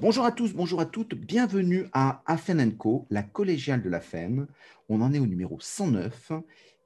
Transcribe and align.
Bonjour 0.00 0.24
à 0.24 0.32
tous, 0.32 0.54
bonjour 0.54 0.80
à 0.80 0.86
toutes, 0.86 1.14
bienvenue 1.14 1.84
à 1.92 2.22
Afen 2.24 2.74
Co, 2.74 3.06
la 3.10 3.22
collégiale 3.22 3.82
de 3.82 3.90
la 3.90 4.00
FEM. 4.00 4.46
On 4.88 5.02
en 5.02 5.12
est 5.12 5.18
au 5.18 5.26
numéro 5.26 5.58
109 5.60 6.32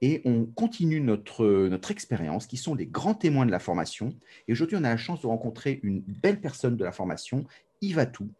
et 0.00 0.20
on 0.24 0.46
continue 0.46 1.00
notre, 1.00 1.68
notre 1.68 1.92
expérience 1.92 2.48
qui 2.48 2.56
sont 2.56 2.74
les 2.74 2.86
grands 2.86 3.14
témoins 3.14 3.46
de 3.46 3.52
la 3.52 3.60
formation. 3.60 4.16
Et 4.48 4.52
aujourd'hui, 4.52 4.76
on 4.76 4.82
a 4.82 4.88
la 4.88 4.96
chance 4.96 5.20
de 5.20 5.28
rencontrer 5.28 5.78
une 5.84 6.00
belle 6.00 6.40
personne 6.40 6.76
de 6.76 6.82
la 6.82 6.90
formation, 6.90 7.44
Yves 7.82 8.10
Tout. 8.12 8.32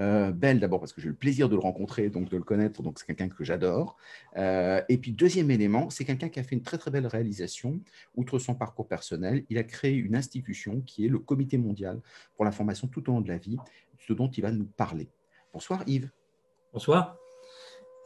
Euh, 0.00 0.32
belle 0.32 0.60
d'abord 0.60 0.80
parce 0.80 0.94
que 0.94 1.00
j'ai 1.00 1.08
eu 1.08 1.10
le 1.10 1.16
plaisir 1.16 1.48
de 1.48 1.54
le 1.54 1.60
rencontrer, 1.60 2.08
donc 2.08 2.30
de 2.30 2.36
le 2.36 2.42
connaître, 2.42 2.82
donc 2.82 2.98
c'est 2.98 3.06
quelqu'un 3.06 3.28
que 3.28 3.44
j'adore. 3.44 3.96
Euh, 4.36 4.80
et 4.88 4.96
puis 4.96 5.12
deuxième 5.12 5.50
élément, 5.50 5.90
c'est 5.90 6.04
quelqu'un 6.04 6.30
qui 6.30 6.40
a 6.40 6.42
fait 6.42 6.54
une 6.56 6.62
très 6.62 6.78
très 6.78 6.90
belle 6.90 7.06
réalisation. 7.06 7.80
Outre 8.16 8.38
son 8.38 8.54
parcours 8.54 8.88
personnel, 8.88 9.44
il 9.50 9.58
a 9.58 9.62
créé 9.62 9.94
une 9.94 10.16
institution 10.16 10.80
qui 10.80 11.04
est 11.04 11.08
le 11.08 11.18
Comité 11.18 11.58
mondial 11.58 12.00
pour 12.34 12.46
la 12.46 12.52
formation 12.52 12.88
tout 12.88 13.08
au 13.10 13.12
long 13.12 13.20
de 13.20 13.28
la 13.28 13.36
vie, 13.36 13.58
ce 13.98 14.14
dont 14.14 14.28
il 14.28 14.40
va 14.40 14.50
nous 14.50 14.64
parler. 14.64 15.10
Bonsoir 15.52 15.82
Yves. 15.86 16.10
Bonsoir. 16.72 17.18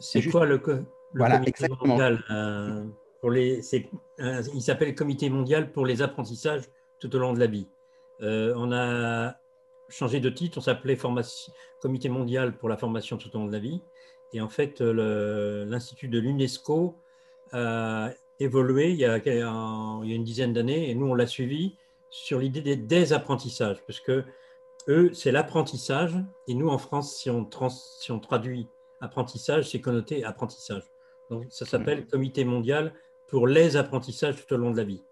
C'est 0.01 0.23
quoi 0.29 0.47
le, 0.47 0.59
Comité 0.59 1.69
mondial 1.85 2.25
euh, 2.31 2.85
pour 3.21 3.31
les, 3.31 3.61
Il 4.19 4.63
s'appelle 4.63 4.97
Comité 4.97 5.31
mondial 5.31 5.71
pour 5.71 5.87
les 5.87 6.03
apprentissages 6.03 6.65
tout 6.99 7.15
au 7.15 7.21
long 7.21 7.33
de 7.35 7.39
la 7.39 7.47
vie. 7.47 7.69
on 8.21 8.73
a 8.73 9.37
changé 9.95 10.21
de 10.21 10.29
titre, 10.29 10.59
on 10.59 10.61
s'appelait 10.61 10.99
Comité 11.81 12.09
mondial 12.09 12.57
pour 12.57 12.69
la 12.69 12.77
formation 12.77 13.17
tout 13.17 13.35
au 13.35 13.39
long 13.39 13.47
de 13.47 13.53
la 13.53 13.61
vie. 13.61 13.81
Et 14.33 14.41
en 14.41 14.49
fait, 14.49 14.81
l'Institut 14.81 16.09
de 16.09 16.19
l'UNESCO 16.19 16.97
a 17.53 18.11
évolué 18.41 18.91
il 18.91 18.97
y 18.97 19.05
a, 19.05 19.19
il 19.19 19.33
y 19.33 20.13
a 20.13 20.17
une 20.17 20.25
dizaine 20.25 20.53
d'années, 20.53 20.91
et 20.91 20.95
nous, 20.95 21.07
on 21.07 21.15
l'a 21.15 21.27
suivi 21.27 21.77
sur 22.11 22.41
l'idée 22.41 22.61
des 22.61 22.77
désapprentissages, 22.77 23.83
parce 23.87 24.01
que 24.01 24.25
eux, 24.89 25.13
c'est 25.15 25.31
l'apprentissage, 25.31 26.17
et 26.49 26.55
nous, 26.55 26.69
en 26.69 26.79
France, 26.79 27.17
si 27.17 27.31
on, 27.31 27.49
si 27.71 28.11
on 28.11 28.19
traduit 28.19 28.67
apprentissage, 29.01 29.71
c'est 29.71 29.81
connoté 29.81 30.25
apprentissage. 30.25 30.83
Donc, 31.31 31.47
ça 31.51 31.65
s'appelle 31.65 32.07
Comité 32.07 32.45
mondial 32.45 32.93
pour 33.29 33.47
les 33.47 33.77
apprentissages 33.77 34.45
tout 34.45 34.55
au 34.55 34.59
long 34.59 34.73
de 34.73 34.77
la 34.77 34.85
vie. 34.85 35.03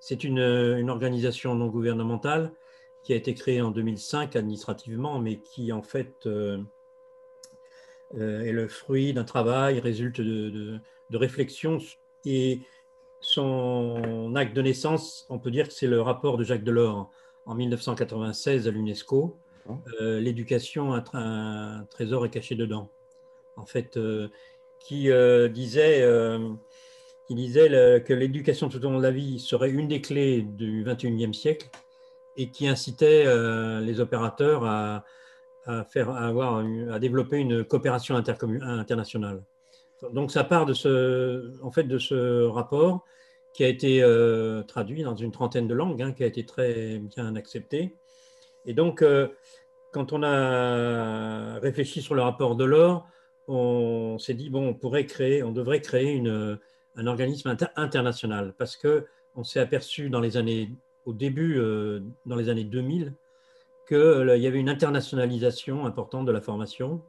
C'est 0.00 0.24
une, 0.24 0.38
une 0.38 0.90
organisation 0.90 1.54
non 1.54 1.68
gouvernementale 1.68 2.52
qui 3.06 3.12
a 3.12 3.16
été 3.16 3.34
créé 3.34 3.62
en 3.62 3.70
2005 3.70 4.34
administrativement, 4.34 5.20
mais 5.20 5.36
qui 5.38 5.70
en 5.70 5.82
fait 5.82 6.26
euh, 6.26 6.58
euh, 8.18 8.40
est 8.40 8.50
le 8.50 8.66
fruit 8.66 9.12
d'un 9.12 9.22
travail, 9.22 9.78
résulte 9.78 10.20
de, 10.20 10.80
de, 11.10 11.16
réflexion. 11.16 11.78
Et 12.24 12.62
son 13.20 14.34
acte 14.34 14.56
de 14.56 14.62
naissance, 14.62 15.24
on 15.30 15.38
peut 15.38 15.52
dire 15.52 15.68
que 15.68 15.72
c'est 15.72 15.86
le 15.86 16.00
rapport 16.02 16.36
de 16.36 16.42
Jacques 16.42 16.64
Delors 16.64 17.08
en 17.46 17.54
1996 17.54 18.66
à 18.66 18.72
l'UNESCO. 18.72 19.38
Euh, 20.00 20.18
l'éducation, 20.18 20.92
un, 20.92 21.04
un, 21.12 21.84
trésor 21.88 22.26
est 22.26 22.30
caché 22.30 22.56
dedans. 22.56 22.90
En 23.56 23.66
fait, 23.66 24.00
qui 24.80 25.10
disait, 25.54 26.04
qui 27.28 27.34
disait 27.36 28.02
que 28.04 28.12
l'éducation 28.12 28.68
tout 28.68 28.84
au 28.84 28.90
long 28.90 28.98
de 28.98 29.02
la 29.04 29.12
vie 29.12 29.38
serait 29.38 29.70
une 29.70 29.86
des 29.86 30.00
clés 30.00 30.42
du 30.42 30.84
21e 30.84 31.32
siècle 31.32 31.70
et 32.36 32.48
qui 32.50 32.68
incitait 32.68 33.24
euh, 33.26 33.80
les 33.80 34.00
opérateurs 34.00 34.64
à, 34.64 35.04
faire, 35.90 36.10
avoir, 36.10 36.64
à 36.92 36.98
développer 37.00 37.38
une 37.38 37.64
coopération 37.64 38.14
internationale. 38.14 39.42
Donc 40.12 40.30
ça 40.30 40.44
part 40.44 40.66
de 40.66 40.74
ce, 40.74 41.60
en 41.62 41.72
fait, 41.72 41.84
de 41.84 41.98
ce 41.98 42.44
rapport 42.44 43.04
qui 43.52 43.64
a 43.64 43.68
été 43.68 44.02
euh, 44.02 44.62
traduit 44.62 45.02
dans 45.02 45.16
une 45.16 45.32
trentaine 45.32 45.66
de 45.66 45.74
langues, 45.74 46.02
hein, 46.02 46.12
qui 46.12 46.22
a 46.22 46.26
été 46.26 46.44
très 46.44 46.98
bien 46.98 47.34
accepté. 47.36 47.94
Et 48.66 48.74
donc, 48.74 49.00
euh, 49.00 49.28
quand 49.92 50.12
on 50.12 50.22
a 50.22 51.58
réfléchi 51.60 52.02
sur 52.02 52.14
le 52.14 52.22
rapport 52.22 52.54
de 52.54 52.64
l'or, 52.64 53.08
on 53.48 54.18
s'est 54.18 54.34
dit 54.34 54.50
bon, 54.50 54.68
on 54.68 54.74
pourrait 54.74 55.06
créer, 55.06 55.42
on 55.42 55.52
devrait 55.52 55.80
créer 55.80 56.12
une, 56.12 56.58
un 56.96 57.06
organisme 57.06 57.56
international 57.76 58.54
parce 58.58 58.76
que 58.76 59.06
on 59.36 59.44
s'est 59.44 59.60
aperçu 59.60 60.10
dans 60.10 60.20
les 60.20 60.36
années 60.36 60.70
au 61.06 61.12
début, 61.12 61.58
euh, 61.58 62.00
dans 62.26 62.36
les 62.36 62.48
années 62.48 62.64
2000, 62.64 63.14
qu'il 63.88 63.96
euh, 63.96 64.36
y 64.36 64.46
avait 64.46 64.58
une 64.58 64.68
internationalisation 64.68 65.86
importante 65.86 66.26
de 66.26 66.32
la 66.32 66.40
formation 66.40 67.00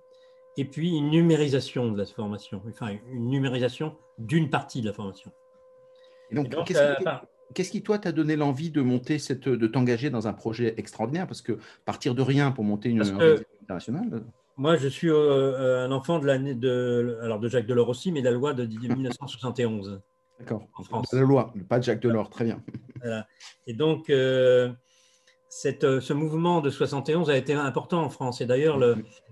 et 0.56 0.66
puis 0.66 0.96
une 0.96 1.09
numérisation 1.09 1.91
de 1.91 1.97
la 1.97 2.06
formation, 2.06 2.62
enfin 2.69 2.96
une 3.12 3.30
numérisation 3.30 3.96
d'une 4.18 4.50
partie 4.50 4.81
de 4.81 4.88
la 4.88 4.94
formation. 4.94 5.31
donc, 6.31 6.50
qu'est-ce, 7.53 7.72
qui, 7.72 7.81
toi, 7.81 7.97
t'a 7.97 8.12
donné 8.12 8.36
l'envie 8.36 8.72
de 8.72 8.81
monter 8.81 9.19
cette, 9.19 9.47
de 9.47 9.68
t'engager 9.68 10.09
dans 10.09 10.28
un 10.28 10.34
projet 10.34 10.74
extraordinaire? 10.78 11.28
Parce 11.28 11.41
que 11.41 11.57
partir 11.86 12.13
de 12.16 12.22
rien 12.22 12.52
pour 12.52 12.63
monter 12.63 12.90
une 12.90 13.02
organisation 13.02 13.46
internationale. 13.63 14.24
Moi, 14.57 14.75
je 14.75 14.88
suis 14.88 15.09
euh, 15.09 15.86
un 15.86 15.91
enfant 15.91 16.18
de 16.18 16.25
l'année 16.25 16.56
de, 16.56 17.19
alors 17.22 17.40
de 17.40 17.47
Jacques 17.47 17.68
Delors 17.68 17.90
aussi, 17.90 18.12
mais 18.12 18.22
de 18.22 18.25
la 18.25 18.31
loi 18.31 18.53
de 18.53 18.66
1971. 18.66 20.02
D'accord. 20.40 20.68
En 20.75 20.84
France. 20.84 21.12
La 21.14 21.22
loi, 21.22 21.53
pas 21.68 21.80
de 21.80 21.84
Jacques 21.84 22.02
Delors, 22.02 22.30
très 22.30 22.46
bien. 22.46 22.62
Et 23.66 23.74
donc, 23.74 24.09
euh, 24.09 24.72
cette, 25.50 25.84
euh, 25.84 26.02
ce 26.02 26.14
mouvement 26.14 26.62
de 26.62 26.70
71 26.70 27.30
a 27.30 27.38
été 27.38 27.53
important 27.53 28.03
en 28.03 28.09
France. 28.09 28.42
Et 28.42 28.46
d'ailleurs, 28.46 28.80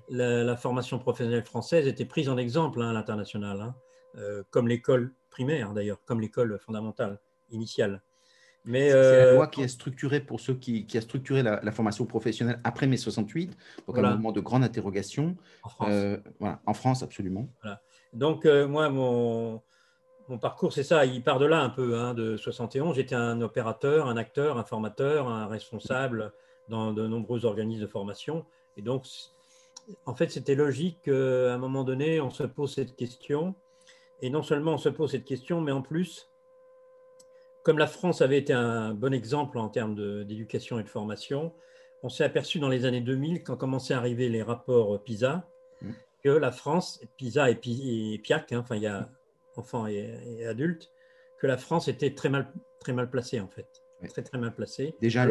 la, 0.10 0.58
formation 0.58 1.00
professionnelle 1.00 1.44
française 1.44 1.88
était 1.88 2.06
prise 2.06 2.30
en 2.30 2.38
exemple 2.38 2.82
hein, 2.82 2.90
à 2.90 2.94
l'international, 2.94 3.62
hein. 3.62 3.76
euh, 4.18 4.44
comme 4.50 4.68
l'école 4.68 5.14
primaire 5.30 5.74
d'ailleurs, 5.74 6.00
comme 6.06 6.22
l'école 6.22 6.58
fondamentale, 6.60 7.20
initiale. 7.50 8.02
Mais 8.68 8.90
c'est 8.90 9.26
la 9.26 9.34
loi 9.34 9.46
qui 9.46 9.62
a 9.62 9.68
structuré 9.68 10.20
pour 10.22 10.40
ceux 10.40 10.56
qui, 10.56 10.88
qui 10.88 10.98
a 10.98 11.02
structuré 11.02 11.44
la, 11.44 11.72
formation 11.72 12.08
professionnelle 12.08 12.60
après 12.64 12.88
mai 12.88 12.98
68, 12.98 13.56
donc 13.86 14.00
un 14.00 14.16
moment 14.16 14.32
de 14.32 14.42
grande 14.42 14.64
interrogation. 14.64 15.36
En 15.62 15.70
France. 15.70 15.94
voilà, 16.40 16.62
en 16.66 16.74
France, 16.74 17.04
absolument. 17.04 17.48
Voilà. 17.62 17.84
Donc, 18.14 18.46
moi, 18.46 18.90
mon, 18.90 19.62
mon 20.28 20.38
parcours, 20.38 20.74
c'est 20.74 20.84
ça, 20.84 21.06
il 21.06 21.24
part 21.24 21.40
de 21.40 21.46
là 21.46 21.62
un 21.62 21.70
peu, 21.70 21.98
hein, 21.98 22.14
de 22.14 22.36
71. 22.38 22.96
J'étais 22.96 23.16
un 23.16 23.42
opérateur, 23.42 24.08
un 24.08 24.18
acteur, 24.18 24.58
un 24.58 24.64
formateur, 24.64 25.28
un 25.28 25.48
responsable 25.48 26.34
dans 26.68 26.94
de 26.94 27.06
nombreux 27.06 27.46
organismes 27.46 27.82
de 27.82 27.88
formation. 27.88 28.46
Et 28.78 28.82
donc, 28.82 29.06
en 30.06 30.16
fait, 30.16 30.32
c'était 30.32 30.56
logique 30.56 31.04
qu'à 31.04 31.54
un 31.54 31.58
moment 31.58 31.84
donné, 31.84 32.20
on 32.22 32.32
se 32.32 32.44
pose 32.44 32.74
cette 32.74 32.96
question. 32.96 33.56
Et 34.22 34.30
non 34.30 34.42
seulement 34.42 34.74
on 34.74 34.78
se 34.78 34.90
pose 34.90 35.12
cette 35.12 35.26
question, 35.26 35.62
mais 35.62 35.72
en 35.72 35.82
plus, 35.82 36.30
comme 37.64 37.78
la 37.78 37.88
France 37.88 38.22
avait 38.22 38.38
été 38.38 38.54
un 38.54 38.94
bon 38.94 39.14
exemple 39.14 39.58
en 39.58 39.70
termes 39.70 39.96
d'éducation 40.24 40.80
et 40.80 40.84
de 40.84 40.90
formation, 40.90 41.54
on 42.02 42.10
s'est 42.10 42.24
aperçu 42.24 42.60
dans 42.60 42.70
les 42.70 42.86
années 42.86 43.02
2000, 43.02 43.44
quand 43.44 43.58
commençaient 43.58 43.94
à 43.94 43.98
arriver 43.98 44.30
les 44.30 44.42
rapports 44.42 45.02
PISA, 45.04 45.48
mmh. 45.82 45.92
que 46.24 46.30
la 46.30 46.52
France, 46.52 47.02
PISA 47.18 47.50
et, 47.52 47.56
PIAC, 47.56 48.52
hein, 48.52 48.60
enfin, 48.60 48.76
il 48.76 48.84
y 48.84 48.88
a 48.88 49.10
enfants 49.60 49.88
et, 49.88 50.46
adultes, 50.46 50.92
que 51.40 51.48
la 51.48 51.58
France 51.58 51.88
était 51.88 52.14
très 52.14 52.30
mal, 52.30 52.52
très 52.80 52.94
mal 52.94 53.10
placée, 53.10 53.40
en 53.40 53.48
fait. 53.48 53.68
Très, 54.10 54.22
très 54.22 54.38
mal 54.38 54.54
placée. 54.54 54.96
Déjà 55.02 55.26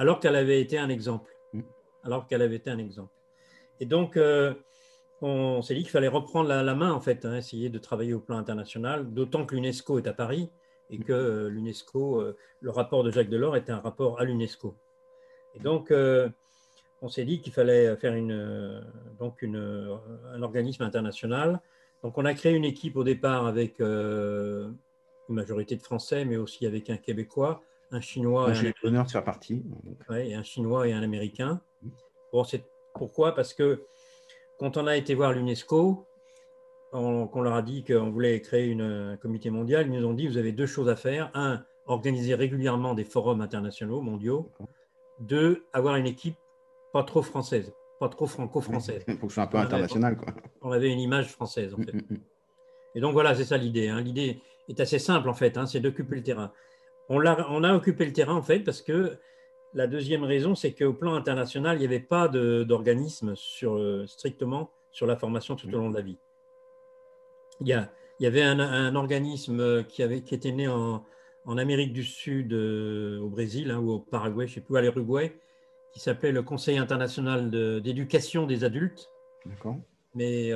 alors 0.00 0.18
qu'elle 0.18 0.34
avait 0.34 0.62
été 0.62 0.78
un 0.78 0.88
exemple. 0.88 1.30
Mm. 1.52 1.60
Alors 2.02 2.26
qu'elle 2.26 2.40
avait 2.40 2.56
été 2.56 2.70
un 2.70 2.78
exemple. 2.78 3.12
Et 3.80 3.86
donc, 3.86 4.16
euh, 4.16 4.54
on 5.20 5.60
s'est 5.60 5.74
dit 5.74 5.82
qu'il 5.82 5.90
fallait 5.90 6.08
reprendre 6.08 6.48
la, 6.48 6.74
main, 6.74 6.90
en 6.90 7.00
fait, 7.00 7.26
hein, 7.26 7.36
essayer 7.36 7.68
de 7.68 7.78
travailler 7.78 8.14
au 8.14 8.20
plan 8.20 8.38
international, 8.38 9.12
d'autant 9.12 9.44
que 9.44 9.54
l'UNESCO 9.54 9.98
est 9.98 10.06
à 10.06 10.14
Paris 10.14 10.50
et 10.88 10.98
que 10.98 11.12
euh, 11.12 11.48
l'UNESCO, 11.50 12.18
euh, 12.18 12.36
le 12.62 12.70
rapport 12.70 13.04
de 13.04 13.10
Jacques 13.10 13.28
Delors 13.28 13.56
était 13.56 13.72
un 13.72 13.80
rapport 13.80 14.18
à 14.18 14.24
l'UNESCO. 14.24 14.74
Et 15.54 15.60
donc, 15.60 15.92
on 17.02 17.08
s'est 17.08 17.24
dit 17.24 17.40
qu'il 17.40 17.52
fallait 17.52 17.96
faire 17.96 18.14
une, 18.14 18.84
donc 19.18 19.42
une, 19.42 19.98
un 20.32 20.42
organisme 20.42 20.84
international 20.84 21.60
donc, 22.02 22.16
on 22.16 22.24
a 22.24 22.34
créé 22.34 22.54
une 22.54 22.64
équipe 22.64 22.96
au 22.96 23.04
départ 23.04 23.46
avec 23.46 23.80
euh, 23.80 24.70
une 25.28 25.34
majorité 25.34 25.76
de 25.76 25.82
Français, 25.82 26.24
mais 26.24 26.36
aussi 26.36 26.66
avec 26.66 26.88
un 26.90 26.96
Québécois, 26.96 27.62
un 27.90 28.00
Chinois. 28.00 28.52
J'ai 28.52 28.72
l'honneur 28.82 29.04
de 29.04 29.10
faire 29.10 29.24
partie. 29.24 29.62
et 30.14 30.34
un 30.34 30.42
Chinois 30.42 30.88
et 30.88 30.92
un 30.92 31.02
Américain. 31.02 31.60
Bon, 32.32 32.44
c'est 32.44 32.64
pourquoi? 32.94 33.34
Parce 33.34 33.52
que 33.52 33.84
quand 34.58 34.76
on 34.76 34.86
a 34.86 34.96
été 34.96 35.14
voir 35.14 35.32
l'UNESCO, 35.32 36.06
qu'on 36.92 37.42
leur 37.42 37.54
a 37.54 37.62
dit 37.62 37.84
qu'on 37.84 38.10
voulait 38.10 38.40
créer 38.40 38.74
un 38.80 39.16
comité 39.16 39.50
mondial, 39.50 39.86
ils 39.86 39.92
nous 39.92 40.06
ont 40.06 40.14
dit 40.14 40.26
vous 40.26 40.38
avez 40.38 40.52
deux 40.52 40.66
choses 40.66 40.88
à 40.88 40.96
faire. 40.96 41.30
Un, 41.34 41.64
organiser 41.86 42.34
régulièrement 42.34 42.94
des 42.94 43.04
forums 43.04 43.40
internationaux 43.40 44.00
mondiaux. 44.00 44.50
Deux, 45.20 45.64
avoir 45.72 45.96
une 45.96 46.06
équipe 46.06 46.36
pas 46.92 47.02
trop 47.02 47.22
française 47.22 47.72
pas 48.00 48.08
trop 48.08 48.26
franco-française. 48.26 49.04
Que 49.06 49.28
ce 49.28 49.34
soit 49.34 49.44
un 49.44 49.46
peu 49.46 49.58
international. 49.58 50.16
Quoi. 50.16 50.34
On 50.62 50.72
avait 50.72 50.90
une 50.90 50.98
image 50.98 51.28
française, 51.28 51.74
en 51.74 51.76
fait. 51.76 51.92
Mm, 51.92 51.98
mm, 51.98 52.14
mm. 52.14 52.20
Et 52.96 53.00
donc 53.00 53.12
voilà, 53.12 53.34
c'est 53.34 53.44
ça 53.44 53.56
l'idée. 53.56 53.88
Hein. 53.88 54.00
L'idée 54.00 54.40
est 54.68 54.80
assez 54.80 54.98
simple, 54.98 55.28
en 55.28 55.34
fait, 55.34 55.56
hein, 55.56 55.66
c'est 55.66 55.80
d'occuper 55.80 56.16
le 56.16 56.22
terrain. 56.22 56.52
On 57.08 57.24
a, 57.24 57.46
on 57.50 57.62
a 57.62 57.74
occupé 57.74 58.06
le 58.06 58.12
terrain, 58.12 58.34
en 58.34 58.42
fait, 58.42 58.60
parce 58.60 58.82
que 58.82 59.18
la 59.74 59.86
deuxième 59.86 60.24
raison, 60.24 60.54
c'est 60.54 60.72
qu'au 60.72 60.94
plan 60.94 61.14
international, 61.14 61.76
il 61.76 61.80
n'y 61.80 61.86
avait 61.86 62.00
pas 62.00 62.26
d'organisme 62.28 63.36
sur, 63.36 63.76
euh, 63.76 64.06
strictement 64.06 64.70
sur 64.90 65.06
la 65.06 65.16
formation 65.16 65.54
tout 65.54 65.68
au 65.68 65.78
long 65.78 65.90
de 65.90 65.94
la 65.96 66.02
vie. 66.02 66.18
Il 67.60 67.68
y, 67.68 67.74
a, 67.74 67.92
il 68.18 68.24
y 68.24 68.26
avait 68.26 68.42
un, 68.42 68.94
organisme 68.96 69.84
qui, 69.84 70.02
avait, 70.02 70.22
qui 70.22 70.34
était 70.34 70.50
né 70.50 70.66
en, 70.66 71.04
en 71.44 71.58
Amérique 71.58 71.92
du 71.92 72.02
Sud, 72.02 72.54
euh, 72.54 73.20
au 73.20 73.28
Brésil 73.28 73.70
hein, 73.70 73.78
ou 73.78 73.90
au 73.90 73.98
Paraguay, 73.98 74.46
je 74.46 74.52
ne 74.52 74.54
sais 74.56 74.60
plus, 74.62 74.76
à 74.78 74.80
l'Uruguay, 74.80 75.38
qui 75.92 76.00
s'appelait 76.00 76.32
le 76.32 76.42
Conseil 76.42 76.78
international 76.78 77.50
d'éducation 77.82 78.46
des 78.46 78.64
adultes. 78.64 79.10
D'accord. 79.46 79.78
Mais 80.14 80.50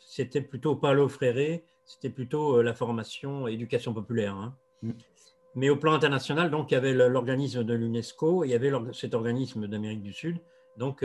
c'était 0.00 0.40
plutôt 0.40 0.76
Paulo 0.76 1.08
Freire, 1.08 1.60
c'était 1.84 2.10
plutôt 2.10 2.62
la 2.62 2.74
formation 2.74 3.46
éducation 3.46 3.94
populaire. 3.94 4.34
Hein. 4.34 4.56
Mm. 4.82 4.90
Mais 5.54 5.70
au 5.70 5.76
plan 5.76 5.94
international, 5.94 6.50
donc, 6.50 6.70
il 6.70 6.74
y 6.74 6.76
avait 6.76 6.92
l'organisme 6.92 7.64
de 7.64 7.72
l'UNESCO, 7.72 8.44
il 8.44 8.50
y 8.50 8.54
avait 8.54 8.70
cet 8.92 9.14
organisme 9.14 9.66
d'Amérique 9.66 10.02
du 10.02 10.12
Sud. 10.12 10.38
Donc, 10.76 11.02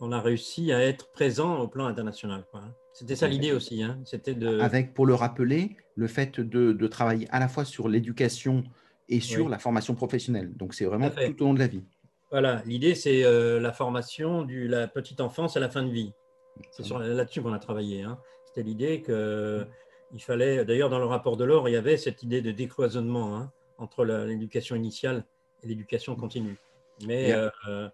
on 0.00 0.12
a 0.12 0.20
réussi 0.20 0.72
à 0.72 0.80
être 0.82 1.10
présent 1.12 1.58
au 1.60 1.68
plan 1.68 1.86
international. 1.86 2.44
Hein. 2.54 2.72
C'était 2.92 3.16
ça 3.16 3.28
l'idée 3.28 3.52
aussi. 3.52 3.82
Hein. 3.82 3.98
C'était 4.04 4.34
de... 4.34 4.60
Avec, 4.60 4.94
pour 4.94 5.06
le 5.06 5.14
rappeler, 5.14 5.76
le 5.94 6.06
fait 6.06 6.40
de, 6.40 6.86
travailler 6.86 7.28
à 7.30 7.40
la 7.40 7.48
fois 7.48 7.64
sur 7.64 7.88
l'éducation 7.88 8.64
et 9.08 9.20
sur 9.20 9.48
la 9.48 9.58
formation 9.58 9.94
professionnelle. 9.94 10.54
Donc, 10.56 10.74
c'est 10.74 10.84
vraiment 10.84 11.10
tout 11.10 11.42
au 11.42 11.46
long 11.46 11.54
de 11.54 11.58
la 11.58 11.66
vie. 11.66 11.84
Voilà, 12.34 12.62
l'idée, 12.66 12.96
c'est 12.96 13.22
euh, 13.22 13.60
la 13.60 13.72
formation 13.72 14.42
de 14.42 14.66
la 14.66 14.88
petite 14.88 15.20
enfance 15.20 15.56
à 15.56 15.60
la 15.60 15.68
fin 15.70 15.84
de 15.84 15.90
vie. 15.90 16.12
C'est 16.72 16.84
là-dessus 16.90 17.40
qu'on 17.40 17.52
a 17.52 17.60
travaillé. 17.60 18.02
Hein. 18.02 18.18
C'était 18.46 18.64
l'idée 18.64 19.02
qu'il 19.02 20.20
fallait, 20.20 20.64
d'ailleurs, 20.64 20.90
dans 20.90 20.98
le 20.98 21.04
rapport 21.04 21.36
de 21.36 21.44
l'or, 21.44 21.68
il 21.68 21.72
y 21.74 21.76
avait 21.76 21.96
cette 21.96 22.24
idée 22.24 22.42
de 22.42 22.50
décloisonnement 22.50 23.50
entre 23.78 24.04
l'éducation 24.04 24.74
initiale 24.74 25.24
et 25.62 25.68
l'éducation 25.68 26.16
continue. 26.16 26.56
Mais 27.06 27.32
euh, 27.32 27.88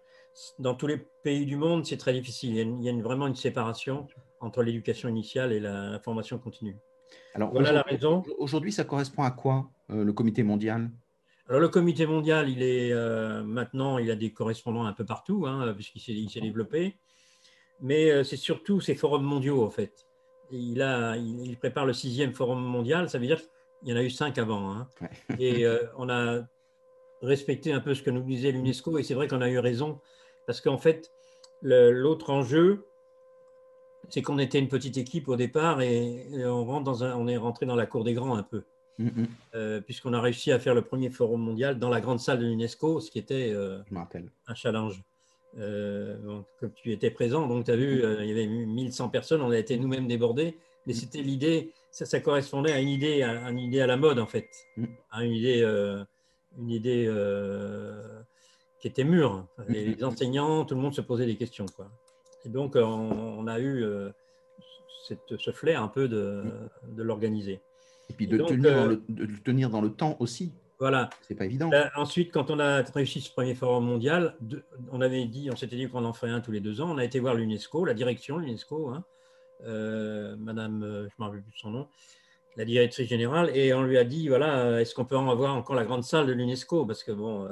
dans 0.57 0.73
tous 0.73 0.87
les 0.87 0.97
pays 0.97 1.45
du 1.45 1.55
monde, 1.55 1.85
c'est 1.85 1.97
très 1.97 2.13
difficile. 2.13 2.57
Il 2.57 2.83
y 2.83 2.89
a, 2.89 3.03
vraiment 3.03 3.27
une 3.27 3.35
séparation 3.35 4.07
entre 4.39 4.63
l'éducation 4.63 5.07
initiale 5.07 5.53
et 5.53 5.59
la, 5.59 5.99
formation 5.99 6.39
continue. 6.39 6.77
Alors, 7.35 7.51
voilà 7.51 7.71
la 7.71 7.83
raison. 7.83 8.23
Aujourd'hui, 8.39 8.71
ça 8.71 8.85
correspond 8.85 9.21
à 9.21 9.29
quoi 9.29 9.69
euh, 9.91 10.03
le 10.03 10.13
comité 10.13 10.41
mondial? 10.41 10.89
Alors 11.51 11.59
le 11.59 11.67
comité 11.67 12.05
mondial, 12.05 12.47
il 12.47 12.63
est 12.63 12.93
euh, 12.93 13.43
maintenant, 13.43 13.97
il 13.97 14.09
a 14.09 14.15
des 14.15 14.31
correspondants 14.31 14.85
un 14.85 14.93
peu 14.93 15.03
partout, 15.03 15.43
hein, 15.45 15.73
puisqu'il 15.73 16.29
s'est 16.29 16.39
développé. 16.39 16.95
Mais 17.81 18.09
euh, 18.09 18.23
c'est 18.23 18.37
surtout 18.37 18.79
ces 18.79 18.95
forums 18.95 19.25
mondiaux, 19.25 19.61
en 19.61 19.69
fait. 19.69 20.07
Il, 20.49 20.81
a, 20.81 21.17
il, 21.17 21.57
prépare 21.57 21.85
le 21.85 21.91
sixième 21.91 22.33
forum 22.33 22.63
mondial, 22.63 23.09
ça 23.09 23.19
veut 23.19 23.25
dire 23.25 23.41
qu'il 23.81 23.89
y 23.89 23.93
en 23.93 23.97
a 23.97 24.01
eu 24.01 24.09
cinq 24.09 24.37
avant. 24.37 24.71
Hein. 24.71 24.87
Et 25.39 25.65
on 25.97 26.07
a 26.07 26.39
respecté 27.21 27.73
un 27.73 27.81
peu 27.81 27.95
ce 27.95 28.01
que 28.01 28.11
nous 28.11 28.23
disait 28.23 28.53
l'UNESCO, 28.53 28.97
et 28.97 29.03
c'est 29.03 29.13
vrai 29.13 29.27
qu'on 29.27 29.41
a 29.41 29.49
eu 29.49 29.59
raison 29.59 29.99
parce 30.47 30.61
qu'en 30.61 30.77
fait, 30.77 31.11
l'autre 31.61 32.29
enjeu, 32.29 32.87
c'est 34.07 34.21
qu'on 34.21 34.39
était 34.39 34.59
une 34.59 34.69
petite 34.69 34.95
équipe 34.95 35.27
au 35.27 35.35
départ 35.35 35.81
et, 35.81 36.25
on, 36.45 36.63
rentre 36.63 36.85
dans 36.85 37.03
un, 37.03 37.13
on 37.17 37.27
est 37.27 37.35
rentré 37.35 37.65
dans 37.65 37.75
la 37.75 37.85
cour 37.85 38.05
des 38.05 38.13
grands 38.13 38.35
un 38.35 38.43
peu. 38.43 38.63
Mm, 39.01 39.21
mm. 39.21 39.27
Euh, 39.55 39.81
puisqu'on 39.81 40.13
a 40.13 40.21
réussi 40.21 40.51
à 40.51 40.59
faire 40.59 40.75
le 40.75 40.81
premier 40.81 41.09
forum 41.09 41.41
mondial 41.41 41.79
dans 41.79 41.89
la 41.89 42.01
grande 42.01 42.19
salle 42.19 42.39
de 42.39 42.45
l'UNESCO, 42.45 42.99
ce 42.99 43.09
qui 43.09 43.19
était 43.19 43.51
euh, 43.53 43.79
un 44.47 44.55
challenge. 44.55 45.01
Euh, 45.57 46.15
comme 46.59 46.71
tu 46.73 46.91
étais 46.91 47.11
présent, 47.11 47.47
donc 47.47 47.65
tu 47.65 47.71
as 47.71 47.75
vu, 47.75 48.03
il 48.19 48.25
y 48.25 48.31
avait 48.31 48.47
1100 48.47 49.09
personnes, 49.09 49.41
on 49.41 49.51
a 49.51 49.57
été 49.57 49.77
nous-mêmes 49.77 50.07
débordés, 50.07 50.57
mais 50.85 50.93
c'était 50.93 51.21
l'idée, 51.21 51.71
ça, 51.91 52.19
correspondait 52.21 52.71
à 52.71 52.79
une 52.79 52.87
idée, 52.87 53.21
à, 53.21 53.49
une 53.49 53.59
idée 53.59 53.81
à 53.81 53.87
la 53.87 53.97
mode 53.97 54.19
en 54.19 54.27
fait, 54.27 54.47
mm. 54.77 54.85
à 55.11 55.25
une 55.25 55.33
idée, 55.33 55.61
une 56.57 56.69
idée 56.69 57.09
qui 58.79 58.87
était 58.87 59.03
mûr. 59.03 59.45
Les, 59.67 60.01
enseignants, 60.03 60.63
tout 60.63 60.75
le 60.75 60.81
monde 60.81 60.93
se 60.93 61.01
posait 61.01 61.25
des 61.25 61.35
questions. 61.35 61.65
Quoi. 61.75 61.91
Et 62.45 62.49
donc, 62.49 62.75
on, 62.77 63.45
a 63.47 63.59
eu 63.59 63.85
cette, 65.05 65.37
ce 65.37 65.51
flair 65.51 65.83
un 65.83 65.89
peu 65.89 66.07
de, 66.07 66.43
de 66.87 67.03
l'organiser. 67.03 67.59
Et 68.11 68.15
puis 68.15 68.27
de, 68.27 68.37
tenir 68.37 68.75
dans 68.75 68.85
euh, 68.85 68.87
le, 68.87 69.03
de, 69.09 69.37
tenir 69.43 69.69
dans 69.69 69.81
le 69.81 69.89
temps 69.89 70.15
aussi. 70.19 70.51
Voilà. 70.79 71.09
C'est 71.21 71.35
pas 71.35 71.45
évident. 71.45 71.69
ensuite, 71.95 72.31
quand 72.31 72.49
on 72.49 72.59
a 72.59 72.81
réussi 72.81 73.21
ce 73.21 73.31
premier 73.31 73.53
forum 73.55 73.85
mondial, 73.85 74.35
on 74.91 75.01
avait 75.01 75.25
dit, 75.25 75.49
on 75.51 75.55
s'était 75.55 75.75
dit 75.75 75.87
qu'on 75.87 76.05
en 76.05 76.13
ferait 76.13 76.31
un 76.31 76.41
tous 76.41 76.51
les 76.51 76.59
deux 76.59 76.81
ans. 76.81 76.91
On 76.91 76.97
a 76.97 77.05
été 77.05 77.19
voir 77.19 77.35
l'UNESCO, 77.35 77.85
la 77.85 77.93
direction 77.93 78.37
de 78.37 78.43
l'UNESCO, 78.43 78.89
hein, 78.89 79.03
euh, 79.65 80.35
Madame, 80.39 80.81
je 80.81 80.87
ne 80.87 81.03
me 81.03 81.23
rappelle 81.23 81.41
plus 81.41 81.57
son 81.57 81.69
nom, 81.69 81.87
la 82.57 82.65
directrice 82.65 83.07
générale, 83.07 83.55
et 83.55 83.73
on 83.73 83.83
lui 83.83 83.97
a 83.97 84.03
dit, 84.03 84.27
voilà, 84.27 84.81
est-ce 84.81 84.95
qu'on 84.95 85.05
peut 85.05 85.17
en 85.17 85.29
avoir 85.29 85.55
encore 85.55 85.75
la 85.75 85.85
grande 85.85 86.03
salle 86.03 86.25
de 86.25 86.33
l'UNESCO? 86.33 86.85
Parce 86.85 87.03
que 87.03 87.11
bon, 87.11 87.47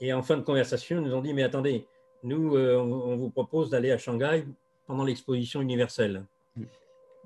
et 0.00 0.12
en 0.12 0.22
fin 0.22 0.36
de 0.36 0.42
conversation, 0.42 1.00
ils 1.00 1.04
nous 1.04 1.14
ont 1.14 1.20
dit, 1.20 1.34
mais 1.34 1.42
attendez, 1.42 1.86
nous, 2.22 2.56
euh, 2.56 2.76
on, 2.76 3.16
vous 3.16 3.30
propose 3.30 3.70
d'aller 3.70 3.90
à 3.90 3.98
Shanghai 3.98 4.44
pendant 4.86 5.04
l'exposition 5.04 5.60
universelle. 5.60 6.24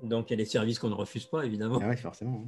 Donc, 0.03 0.29
il 0.29 0.33
y 0.33 0.35
a 0.35 0.37
des 0.37 0.45
services 0.45 0.79
qu'on 0.79 0.89
ne 0.89 0.95
refuse 0.95 1.25
pas, 1.25 1.45
évidemment. 1.45 1.79
Ah 1.81 1.89
oui, 1.89 1.97
forcément. 1.97 2.43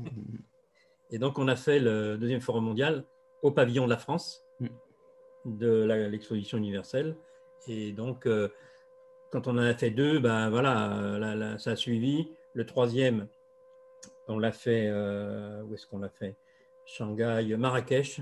Et 1.11 1.17
donc, 1.17 1.39
on 1.39 1.47
a 1.47 1.55
fait 1.55 1.79
le 1.79 2.17
deuxième 2.17 2.41
forum 2.41 2.65
mondial 2.65 3.05
au 3.41 3.51
pavillon 3.51 3.85
de 3.85 3.89
la 3.89 3.97
France 3.97 4.43
mm. 4.59 4.67
de 5.45 5.83
l'exposition 6.09 6.57
universelle. 6.57 7.15
Et 7.67 7.93
donc, 7.93 8.25
euh, 8.25 8.49
quand 9.31 9.47
on 9.47 9.51
en 9.51 9.59
a 9.59 9.73
fait 9.73 9.89
deux, 9.89 10.19
ben 10.19 10.49
voilà, 10.49 11.57
ça 11.57 11.71
a 11.71 11.75
suivi. 11.75 12.27
Le 12.53 12.65
troisième, 12.65 13.27
on 14.27 14.39
l'a 14.39 14.51
fait, 14.51 14.87
euh, 14.87 15.61
où 15.63 15.73
est-ce 15.73 15.87
qu'on 15.87 15.99
l'a 15.99 16.09
fait? 16.09 16.35
Shanghai, 16.85 17.55
Marrakech. 17.57 18.21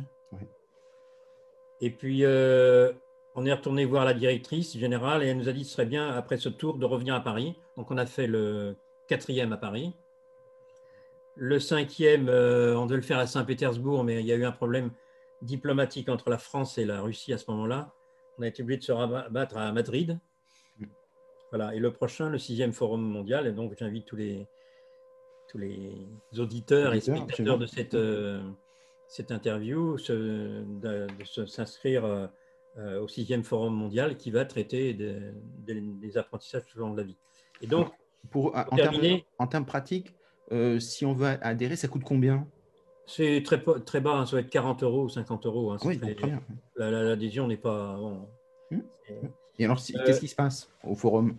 Et 1.82 1.90
puis, 1.90 2.24
euh, 2.24 2.94
on 3.36 3.46
est 3.46 3.54
retourné 3.54 3.86
voir 3.86 4.06
la 4.06 4.14
directrice 4.14 4.78
générale 4.78 5.24
et 5.24 5.28
elle 5.28 5.38
nous 5.38 5.50
a 5.50 5.52
dit 5.54 5.62
que 5.62 5.68
ce 5.68 5.74
serait 5.74 5.86
bien, 5.86 6.10
après 6.10 6.38
ce 6.38 6.50
tour, 6.50 6.78
de 6.78 6.86
revenir 6.86 7.16
à 7.16 7.22
Paris. 7.22 7.56
Donc, 7.78 7.92
on 7.92 7.98
a 7.98 8.06
fait 8.06 8.28
le 8.28 8.76
quatrième 9.14 9.54
à 9.54 9.58
Paris. 9.58 9.94
Le 11.36 11.60
cinquième, 11.60 12.30
euh, 12.30 12.76
on 12.76 12.88
devait 12.88 12.98
le 12.98 13.04
faire 13.04 13.20
à 13.20 13.28
Saint-Pétersbourg, 13.28 14.04
mais 14.04 14.22
il 14.22 14.26
y 14.26 14.32
a 14.32 14.36
eu 14.36 14.44
un 14.44 14.52
problème 14.52 14.90
diplomatique 15.44 16.10
entre 16.10 16.32
la 16.32 16.40
France 16.40 16.80
et 16.80 16.86
la 16.86 17.00
Russie 17.00 17.32
à 17.32 17.38
ce 17.38 17.50
moment-là. 17.52 17.94
On 18.40 18.42
a 18.42 18.48
été 18.48 18.64
obligé 18.64 18.80
de 18.80 18.84
se 18.84 18.92
rabattre 18.92 19.58
à 19.58 19.72
Madrid. 19.72 20.20
Voilà. 21.52 21.76
Et 21.76 21.80
le 21.80 21.92
prochain, 21.92 22.30
le 22.30 22.40
sixième 22.40 22.74
forum 22.74 23.02
mondial, 23.02 23.46
et 23.46 23.52
donc 23.52 23.76
j'invite 23.78 24.08
tous 24.08 24.16
les, 24.16 24.48
tous 25.48 25.60
les 25.60 26.08
auditeurs 26.40 26.96
et 26.96 27.00
spectateurs 27.00 27.60
de 27.60 27.68
cette, 27.68 27.94
euh, 27.94 28.42
cette 29.08 29.32
interview 29.32 29.96
de, 29.98 31.08
s'inscrire 31.46 32.06
euh, 32.06 32.26
euh, 32.80 33.02
au 33.02 33.08
sixième 33.08 33.44
forum 33.44 33.76
mondial 33.76 34.18
qui 34.18 34.32
va 34.32 34.46
traiter 34.46 34.96
des 34.96 36.18
apprentissages 36.18 36.66
tout 36.66 36.80
au 36.80 36.82
long 36.82 36.94
de 36.94 36.98
la 36.98 37.04
vie. 37.04 37.18
Et 37.62 37.68
donc, 37.68 37.94
pour, 38.30 38.56
en, 38.56 39.48
termes, 39.48 39.66
pratiques, 39.66 40.14
euh, 40.52 40.80
si 40.80 41.06
on 41.06 41.14
veut 41.14 41.38
adhérer, 41.42 41.76
ça 41.76 41.88
coûte 41.88 42.04
combien? 42.04 42.48
C'est 43.06 43.44
très, 43.44 43.62
très 43.86 44.00
bas, 44.00 44.14
hein, 44.14 44.26
ça 44.26 44.38
va 44.38 44.42
être 44.42 44.50
40 44.50 44.84
euros 44.84 45.04
ou 45.04 45.10
50 45.10 45.46
euros. 45.46 45.72
Hein, 45.72 45.78
oui, 45.84 46.00
très 46.00 46.14
bien. 46.16 46.42
L'adhésion 46.78 47.48
n'est 47.48 47.58
pas. 47.58 48.00
Hum. 48.00 48.84
Et 49.60 49.66
alors, 49.66 49.78
qu'est-ce 49.78 50.20
qui 50.20 50.28
se 50.28 50.36
passe 50.36 50.70
au 50.84 50.96
forum? 50.96 51.36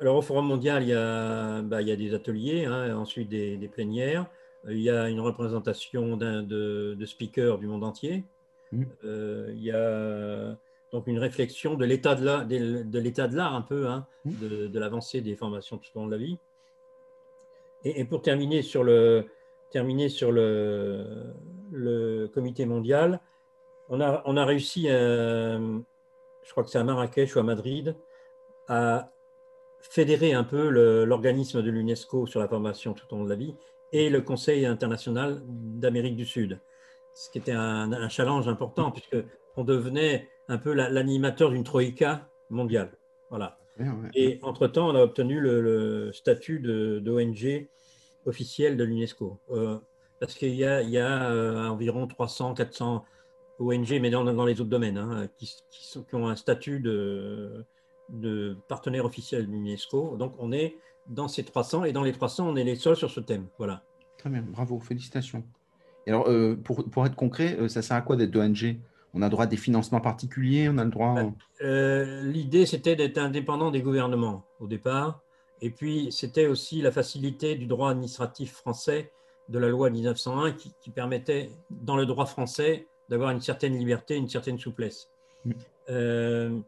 Alors 0.00 0.16
au 0.16 0.22
Forum 0.22 0.46
mondial, 0.46 0.84
il 0.84 0.90
y 0.90 0.94
a, 0.94 1.60
bah, 1.62 1.82
il 1.82 1.88
y 1.88 1.92
a 1.92 1.96
des 1.96 2.14
ateliers, 2.14 2.66
hein, 2.66 2.96
ensuite 2.96 3.28
des, 3.28 3.56
des, 3.56 3.66
plénières. 3.66 4.26
Euh, 4.66 4.72
il 4.72 4.80
y 4.80 4.90
a 4.90 5.08
une 5.08 5.18
représentation 5.18 6.16
de, 6.16 6.94
de, 6.94 7.04
speakers 7.04 7.58
du 7.58 7.66
monde 7.66 7.82
entier. 7.82 8.22
Mmh. 8.70 8.84
Euh, 9.04 9.52
il 9.54 9.62
y 9.62 9.72
a 9.72 10.56
donc 10.92 11.06
une 11.06 11.18
réflexion 11.18 11.74
de 11.74 11.84
l'état 11.84 12.14
de 12.14 12.24
l'art, 12.24 12.46
de, 12.46 12.82
de 12.82 13.40
un 13.40 13.62
peu, 13.62 13.86
hein, 13.86 14.06
mmh. 14.24 14.68
de, 14.68 14.78
l'avancée 14.78 15.20
des 15.20 15.36
formations 15.36 15.78
tout 15.78 15.90
au 15.94 16.00
long 16.00 16.06
de 16.06 16.12
la 16.12 16.18
vie. 16.18 16.38
Et, 17.84 18.04
pour 18.04 18.22
terminer 18.22 18.62
sur 18.62 18.82
le, 18.84 19.26
terminer 19.70 20.08
sur 20.08 20.32
le, 20.32 21.34
le 21.70 22.26
comité 22.28 22.66
mondial, 22.66 23.20
on 23.88 24.00
a, 24.00 24.22
on 24.26 24.36
a 24.36 24.44
réussi, 24.44 24.88
je 24.88 26.50
crois 26.50 26.64
que 26.64 26.70
c'est 26.70 26.78
à 26.78 26.84
Marrakech 26.84 27.36
ou 27.36 27.38
à 27.38 27.42
Madrid, 27.42 27.96
à 28.68 29.12
fédérer 29.80 30.32
un 30.32 30.44
peu 30.44 30.68
l'organisme 31.04 31.62
de 31.62 31.70
l'UNESCO 31.70 32.26
sur 32.26 32.40
la 32.40 32.48
formation 32.48 32.94
tout 32.94 33.06
au 33.12 33.18
long 33.18 33.24
de 33.24 33.30
la 33.30 33.36
vie 33.36 33.54
et 33.92 34.10
le 34.10 34.20
Conseil 34.20 34.66
international 34.66 35.40
d'Amérique 35.46 36.16
du 36.16 36.26
Sud, 36.26 36.60
ce 37.14 37.30
qui 37.30 37.38
était 37.38 37.52
un, 37.52 38.08
challenge 38.08 38.48
important 38.48 38.90
puisque 38.90 39.16
on 39.56 39.64
devenait 39.64 40.28
un 40.48 40.58
peu 40.58 40.72
l'animateur 40.72 41.50
d'une 41.50 41.64
troïka 41.64 42.28
mondiale. 42.50 42.90
Voilà. 43.30 43.58
Et 44.14 44.40
entre-temps, 44.42 44.88
on 44.88 44.94
a 44.94 45.02
obtenu 45.02 45.40
le, 45.40 46.10
statut 46.12 46.58
d'ONG 46.60 47.68
officiel 48.26 48.76
de 48.76 48.84
l'UNESCO. 48.84 49.38
Euh, 49.50 49.78
parce 50.20 50.34
qu'il 50.34 50.54
y 50.54 50.64
a, 50.64 50.82
il 50.82 50.90
y 50.90 50.98
a 50.98 51.30
euh, 51.30 51.68
environ 51.68 52.06
300, 52.06 52.54
400 52.54 53.04
ONG, 53.60 53.98
mais 54.00 54.10
dans, 54.10 54.24
dans 54.24 54.44
les 54.44 54.60
autres 54.60 54.70
domaines, 54.70 54.98
hein, 54.98 55.28
qui, 55.38 55.54
qui, 55.70 56.14
ont 56.14 56.26
un 56.26 56.34
statut 56.36 56.80
de, 56.80 57.64
de 58.08 58.56
partenaire 58.68 59.04
officiel 59.04 59.46
de 59.46 59.52
l'UNESCO. 59.52 60.16
Donc, 60.16 60.34
on 60.38 60.50
est 60.50 60.76
dans 61.08 61.28
ces 61.28 61.44
300 61.44 61.84
et 61.84 61.92
dans 61.92 62.02
les 62.02 62.12
300, 62.12 62.48
on 62.48 62.56
est 62.56 62.64
les 62.64 62.76
seuls 62.76 62.96
sur 62.96 63.10
ce 63.10 63.20
thème. 63.20 63.46
Voilà. 63.58 63.82
Très 64.16 64.30
bien, 64.30 64.42
bravo, 64.42 64.80
félicitations. 64.80 65.44
Et 66.06 66.10
alors, 66.10 66.28
euh, 66.28 66.56
pour, 66.56 66.84
pour, 66.90 67.06
être 67.06 67.14
concret, 67.14 67.68
ça 67.68 67.82
sert 67.82 67.96
à 67.96 68.00
quoi 68.00 68.16
d'être 68.16 68.34
ONG 68.34 68.80
On 69.14 69.22
a 69.22 69.28
droit 69.28 69.44
à 69.44 69.46
des 69.46 69.56
financements 69.56 70.00
particuliers 70.00 70.68
On 70.68 70.78
a 70.78 70.84
le 70.84 70.90
droit. 70.90 71.16
Euh, 71.62 72.22
l'idée, 72.22 72.66
c'était 72.66 72.96
d'être 72.96 73.18
indépendant 73.18 73.70
des 73.70 73.82
gouvernements 73.82 74.44
au 74.60 74.66
départ. 74.66 75.22
Et 75.60 75.70
puis, 75.70 76.08
c'était 76.12 76.46
aussi 76.46 76.82
la 76.82 76.92
facilité 76.92 77.56
du 77.56 77.66
droit 77.66 77.90
administratif 77.90 78.52
français 78.52 79.12
de 79.48 79.58
la 79.58 79.68
loi 79.68 79.90
1901 79.90 80.52
qui, 80.52 80.90
permettait, 80.90 81.50
dans 81.70 81.96
le 81.96 82.06
droit 82.06 82.26
français, 82.26 82.86
d'avoir 83.08 83.30
une 83.30 83.40
certaine 83.40 83.76
liberté, 83.76 84.16
une 84.16 84.28
certaine 84.28 84.58
souplesse. 84.58 85.08
Mm. 85.44 86.60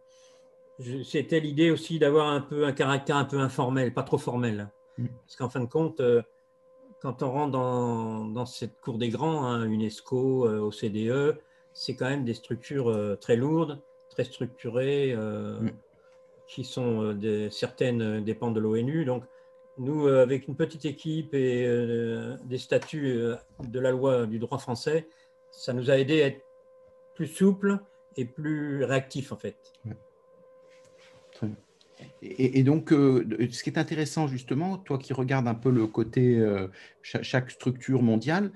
c'était 1.05 1.41
l'idée 1.41 1.71
aussi 1.71 1.99
d'avoir 1.99 2.29
un 2.29 2.41
peu 2.41 2.65
un 2.65 2.73
caractère 2.73 3.17
un 3.17 3.25
peu 3.25 3.39
informel, 3.39 3.93
pas 3.93 4.03
trop 4.03 4.17
formel. 4.17 4.71
Mm. 4.97 5.07
Parce 5.07 5.37
qu'en 5.37 5.51
fin 5.51 5.61
de 5.61 5.67
compte, 5.67 6.01
quand 7.03 7.23
on 7.23 7.31
rentre 7.31 7.53
dans, 7.53 8.47
cette 8.47 8.81
cour 8.81 8.99
des 8.99 9.11
grands, 9.11 9.45
hein, 9.45 9.67
UNESCO, 9.67 10.49
OCDE, 10.49 11.39
c'est 11.73 11.95
quand 11.95 12.09
même 12.09 12.25
des 12.25 12.35
structures 12.35 13.19
très 13.21 13.37
lourdes, 13.37 13.81
très 14.11 14.25
structurées, 14.25 15.15
mm. 15.15 15.71
qui 16.49 16.65
sont 16.65 17.13
des, 17.15 17.51
certaines 17.51 18.23
dépendent 18.25 18.55
de 18.55 18.61
l'ONU. 18.61 19.05
Donc, 19.05 19.25
nous, 19.81 20.07
euh, 20.07 20.23
avec 20.23 20.47
une 20.47 20.55
petite 20.55 20.85
équipe 20.85 21.35
et 21.35 21.67
euh, 21.67 22.37
des 22.45 22.59
statuts 22.59 23.13
euh, 23.13 23.37
de 23.67 23.81
la 23.81 23.91
loi 23.91 24.27
du 24.27 24.39
droit 24.39 24.59
français, 24.59 25.09
ça 25.51 25.73
nous 25.73 25.91
a 25.91 25.99
aidé 25.99 26.23
à 26.23 26.27
être 26.27 26.45
plus 27.15 27.27
souple 27.27 27.81
et 28.17 28.25
plus 28.25 28.85
réactif 28.85 29.33
en 29.33 29.37
fait. 29.37 29.57
Et, 32.23 32.63
donc, 32.63 32.91
ce 32.91 33.63
qui 33.63 33.71
est 33.71 33.79
intéressant 33.79 34.27
justement, 34.27 34.79
toi 34.79 34.97
qui 34.97 35.13
regardes 35.13 35.49
un 35.49 35.55
peu 35.55 35.71
le 35.71 35.87
côté 35.87 36.43
chaque, 37.03 37.51
structure 37.51 38.03
mondiale, 38.03 38.53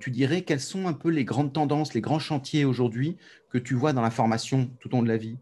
tu 0.00 0.10
dirais 0.10 0.42
quelles 0.42 0.60
sont 0.60 0.88
un 0.88 0.92
peu 0.92 1.08
les 1.08 1.24
grandes 1.24 1.52
tendances, 1.52 1.94
les 1.94 2.00
grands 2.00 2.18
chantiers 2.18 2.64
aujourd'hui 2.64 3.16
que 3.50 3.58
tu 3.58 3.74
vois 3.74 3.92
dans 3.92 4.02
la 4.02 4.10
formation 4.10 4.68
tout 4.80 4.88
au 4.88 4.96
long 4.96 5.02
de 5.02 5.08
la 5.08 5.16
vie? 5.16 5.36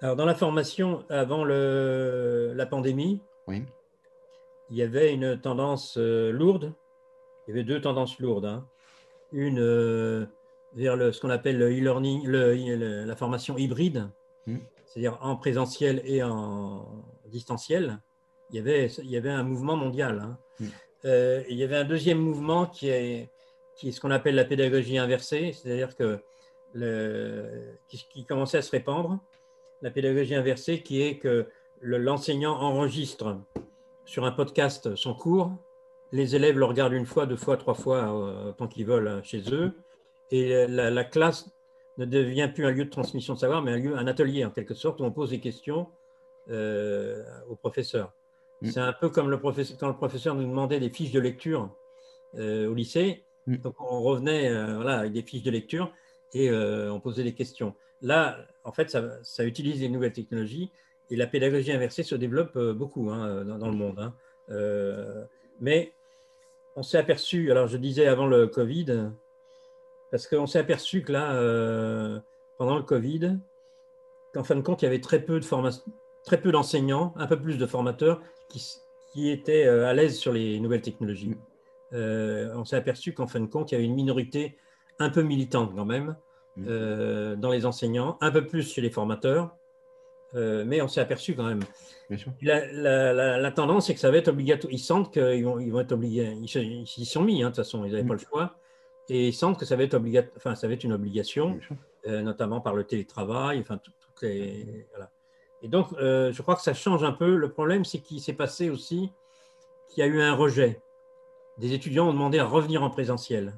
Alors, 0.00 0.16
dans 0.16 0.26
la 0.26 0.34
formation, 0.34 1.04
avant 1.10 1.44
le, 1.44 2.52
la 2.54 2.66
pandémie, 2.66 3.20
oui 3.48 3.64
il 4.72 4.78
y 4.78 4.82
avait 4.82 5.12
une 5.12 5.38
tendance 5.38 5.96
euh, 5.98 6.32
lourde. 6.32 6.72
Il 7.46 7.50
y 7.50 7.52
avait 7.52 7.62
deux 7.62 7.82
tendances 7.82 8.18
lourdes. 8.18 8.46
Hein. 8.46 8.66
Une 9.30 9.60
euh, 9.60 10.24
vers 10.74 10.96
le, 10.96 11.12
ce 11.12 11.20
qu'on 11.20 11.28
appelle 11.28 11.58
le 11.58 11.70
e-learning, 11.70 12.26
la 12.26 13.16
formation 13.16 13.58
hybride, 13.58 14.08
hmm. 14.46 14.56
c'est-à-dire 14.86 15.18
en 15.20 15.36
présentiel 15.36 16.00
et 16.06 16.22
en 16.22 16.86
distanciel. 17.26 18.00
Il 18.50 18.56
y 18.56 18.58
avait, 18.60 18.86
il 18.86 19.10
y 19.10 19.16
avait 19.18 19.30
un 19.30 19.42
mouvement 19.42 19.76
mondial. 19.76 20.20
Hein. 20.20 20.38
Hmm. 20.58 20.68
Euh, 21.04 21.42
il 21.50 21.58
y 21.58 21.64
avait 21.64 21.76
un 21.76 21.84
deuxième 21.84 22.18
mouvement 22.18 22.64
qui 22.64 22.88
est, 22.88 23.28
qui 23.76 23.88
est 23.88 23.92
ce 23.92 24.00
qu'on 24.00 24.10
appelle 24.10 24.34
la 24.34 24.44
pédagogie 24.44 24.98
inversée, 24.98 25.52
c'est-à-dire 25.52 25.96
que 25.96 26.20
le, 26.74 27.76
qui, 27.88 28.06
qui, 28.10 28.24
commençait 28.24 28.58
à 28.58 28.62
se 28.62 28.70
répandre. 28.70 29.18
La 29.82 29.90
pédagogie 29.90 30.34
inversée 30.34 30.82
qui 30.82 31.02
est 31.02 31.18
que 31.18 31.46
l'enseignant 31.82 32.54
enregistre 32.60 33.36
sur 34.04 34.24
un 34.24 34.32
podcast 34.32 34.94
son 34.96 35.14
cours. 35.14 35.52
Les 36.12 36.36
élèves 36.36 36.58
le 36.58 36.64
regardent 36.64 36.92
une 36.92 37.06
fois, 37.06 37.26
deux 37.26 37.36
fois, 37.36 37.56
trois 37.56 37.74
fois, 37.74 38.14
euh, 38.14 38.52
tant 38.52 38.68
qu'ils 38.68 38.86
veulent 38.86 39.08
euh, 39.08 39.22
chez 39.22 39.42
eux. 39.52 39.72
Et 40.30 40.66
la, 40.66 41.04
classe 41.04 41.50
ne 41.98 42.06
devient 42.06 42.50
plus 42.54 42.64
un 42.64 42.70
lieu 42.70 42.86
de 42.86 42.90
transmission 42.90 43.34
de 43.34 43.38
savoir, 43.38 43.62
mais 43.62 43.72
un 43.72 43.76
lieu, 43.76 43.96
un 43.98 44.06
atelier 44.06 44.44
en 44.46 44.50
quelque 44.50 44.72
sorte, 44.72 45.00
où 45.00 45.04
on 45.04 45.10
pose 45.10 45.30
des 45.30 45.40
questions 45.40 45.88
euh, 46.48 47.22
au 47.50 47.54
professeur. 47.54 48.14
Mm. 48.62 48.70
C'est 48.70 48.80
un 48.80 48.94
peu 48.94 49.10
comme 49.10 49.28
le 49.28 49.38
professeur, 49.38 49.76
quand 49.78 49.88
le 49.88 49.96
professeur 49.96 50.34
nous 50.34 50.46
demandait 50.46 50.80
des 50.80 50.88
fiches 50.88 51.12
de 51.12 51.20
lecture 51.20 51.70
au 52.34 52.72
lycée. 52.72 53.24
Mm. 53.46 53.56
Donc 53.56 53.80
on 53.80 54.02
revenait 54.02 54.52
voilà, 54.74 55.00
avec 55.00 55.12
des 55.12 55.22
fiches 55.22 55.42
de 55.42 55.50
lecture 55.50 55.92
et 56.34 56.50
on 56.52 57.00
posait 57.00 57.24
des 57.24 57.34
questions. 57.34 57.74
Là, 58.00 58.38
en 58.64 58.72
fait, 58.72 58.90
ça, 58.90 59.22
ça 59.22 59.44
utilise 59.44 59.80
les 59.80 59.88
nouvelles 59.88 60.12
technologies 60.12 60.70
et 61.12 61.16
la 61.16 61.26
pédagogie 61.26 61.72
inversée 61.72 62.02
se 62.02 62.14
développe 62.14 62.56
euh, 62.56 62.72
beaucoup 62.72 63.10
hein, 63.10 63.44
dans, 63.44 63.68
le 63.68 63.76
monde. 63.76 63.98
Hein. 63.98 64.14
Euh, 64.48 65.24
mais 65.60 65.92
on 66.74 66.82
s'est 66.82 66.96
aperçu, 66.96 67.50
alors 67.50 67.66
je 67.66 67.76
disais 67.76 68.06
avant 68.06 68.26
le 68.26 68.46
Covid, 68.46 69.10
parce 70.10 70.26
qu'on 70.26 70.46
s'est 70.46 70.58
aperçu 70.58 71.02
que 71.02 71.12
là, 71.12 71.34
euh, 71.34 72.18
pendant 72.56 72.76
le 72.76 72.82
Covid, 72.82 73.38
qu'en 74.32 74.42
fin 74.42 74.56
de 74.56 74.62
compte, 74.62 74.80
il 74.80 74.86
y 74.86 74.88
avait 74.88 75.00
très 75.00 75.20
peu 75.20 75.38
de 75.38 75.46
très 76.24 76.40
peu 76.40 76.50
d'enseignants, 76.50 77.12
un 77.16 77.26
peu 77.26 77.38
plus 77.38 77.58
de 77.58 77.66
formateurs 77.66 78.22
qui, 78.48 78.64
qui 79.12 79.30
étaient 79.30 79.66
à 79.66 79.92
l'aise 79.92 80.16
sur 80.16 80.32
les 80.32 80.60
nouvelles 80.60 80.80
technologies. 80.80 81.36
On 81.92 82.64
s'est 82.64 82.76
aperçu 82.76 83.12
qu'en 83.12 83.26
fin 83.26 83.40
de 83.40 83.46
compte, 83.46 83.70
il 83.70 83.74
y 83.74 83.78
avait 83.78 83.86
une 83.86 83.94
minorité 83.94 84.58
un 84.98 85.10
peu 85.10 85.22
militante 85.22 85.74
quand 85.74 85.84
même 85.84 86.16
mmh. 86.56 87.34
dans 87.36 87.50
les 87.50 87.66
enseignants, 87.66 88.18
un 88.20 88.30
peu 88.30 88.46
plus 88.46 88.72
chez 88.72 88.80
les 88.80 88.90
formateurs, 88.90 89.56
euh, 90.34 90.64
mais 90.66 90.80
on 90.80 90.88
s'est 90.88 91.00
aperçu 91.00 91.34
quand 91.34 91.44
même. 91.44 91.60
La, 92.40 93.50
tendance, 93.50 93.86
c'est 93.86 93.94
que 93.94 94.00
ça 94.00 94.10
va 94.10 94.16
être 94.16 94.28
obligatoire. 94.28 94.72
Ils 94.72 94.78
sentent 94.78 95.12
qu'ils 95.12 95.44
vont, 95.44 95.58
ils 95.58 95.70
vont 95.70 95.80
être 95.80 95.92
obligés. 95.92 96.32
Ils 96.40 96.86
s'y 96.86 97.04
sont 97.04 97.22
mis, 97.22 97.42
hein, 97.42 97.46
de 97.46 97.50
toute 97.50 97.64
façon, 97.64 97.84
ils 97.84 97.92
n'avaient 97.92 98.06
pas 98.06 98.14
le 98.14 98.20
choix. 98.20 98.56
Et 99.08 99.28
ils 99.28 99.34
sentent 99.34 99.58
que 99.58 99.66
ça 99.66 99.76
va 99.76 99.82
être, 99.82 100.00
enfin, 100.36 100.54
ça 100.54 100.68
va 100.68 100.74
être 100.74 100.84
une 100.84 100.92
obligation, 100.92 101.58
euh, 102.06 102.22
notamment 102.22 102.60
par 102.60 102.74
le 102.74 102.84
télétravail. 102.84 103.60
Enfin, 103.60 103.78
toutes 103.78 104.22
les, 104.22 104.86
Et 105.62 105.68
donc, 105.68 105.88
euh, 105.94 106.32
je 106.32 106.42
crois 106.42 106.56
que 106.56 106.62
ça 106.62 106.74
change 106.74 107.04
un 107.04 107.12
peu. 107.12 107.36
Le 107.36 107.50
problème, 107.50 107.84
c'est 107.84 107.98
qu'il 107.98 108.20
s'est 108.20 108.32
passé 108.32 108.70
aussi 108.70 109.10
qu'il 109.90 110.00
y 110.00 110.02
a 110.02 110.06
eu 110.06 110.22
un 110.22 110.34
rejet. 110.34 110.80
Des 111.58 111.74
étudiants 111.74 112.08
ont 112.08 112.12
demandé 112.12 112.38
à 112.38 112.44
revenir 112.44 112.82
en 112.82 112.90
présentiel. 112.90 113.54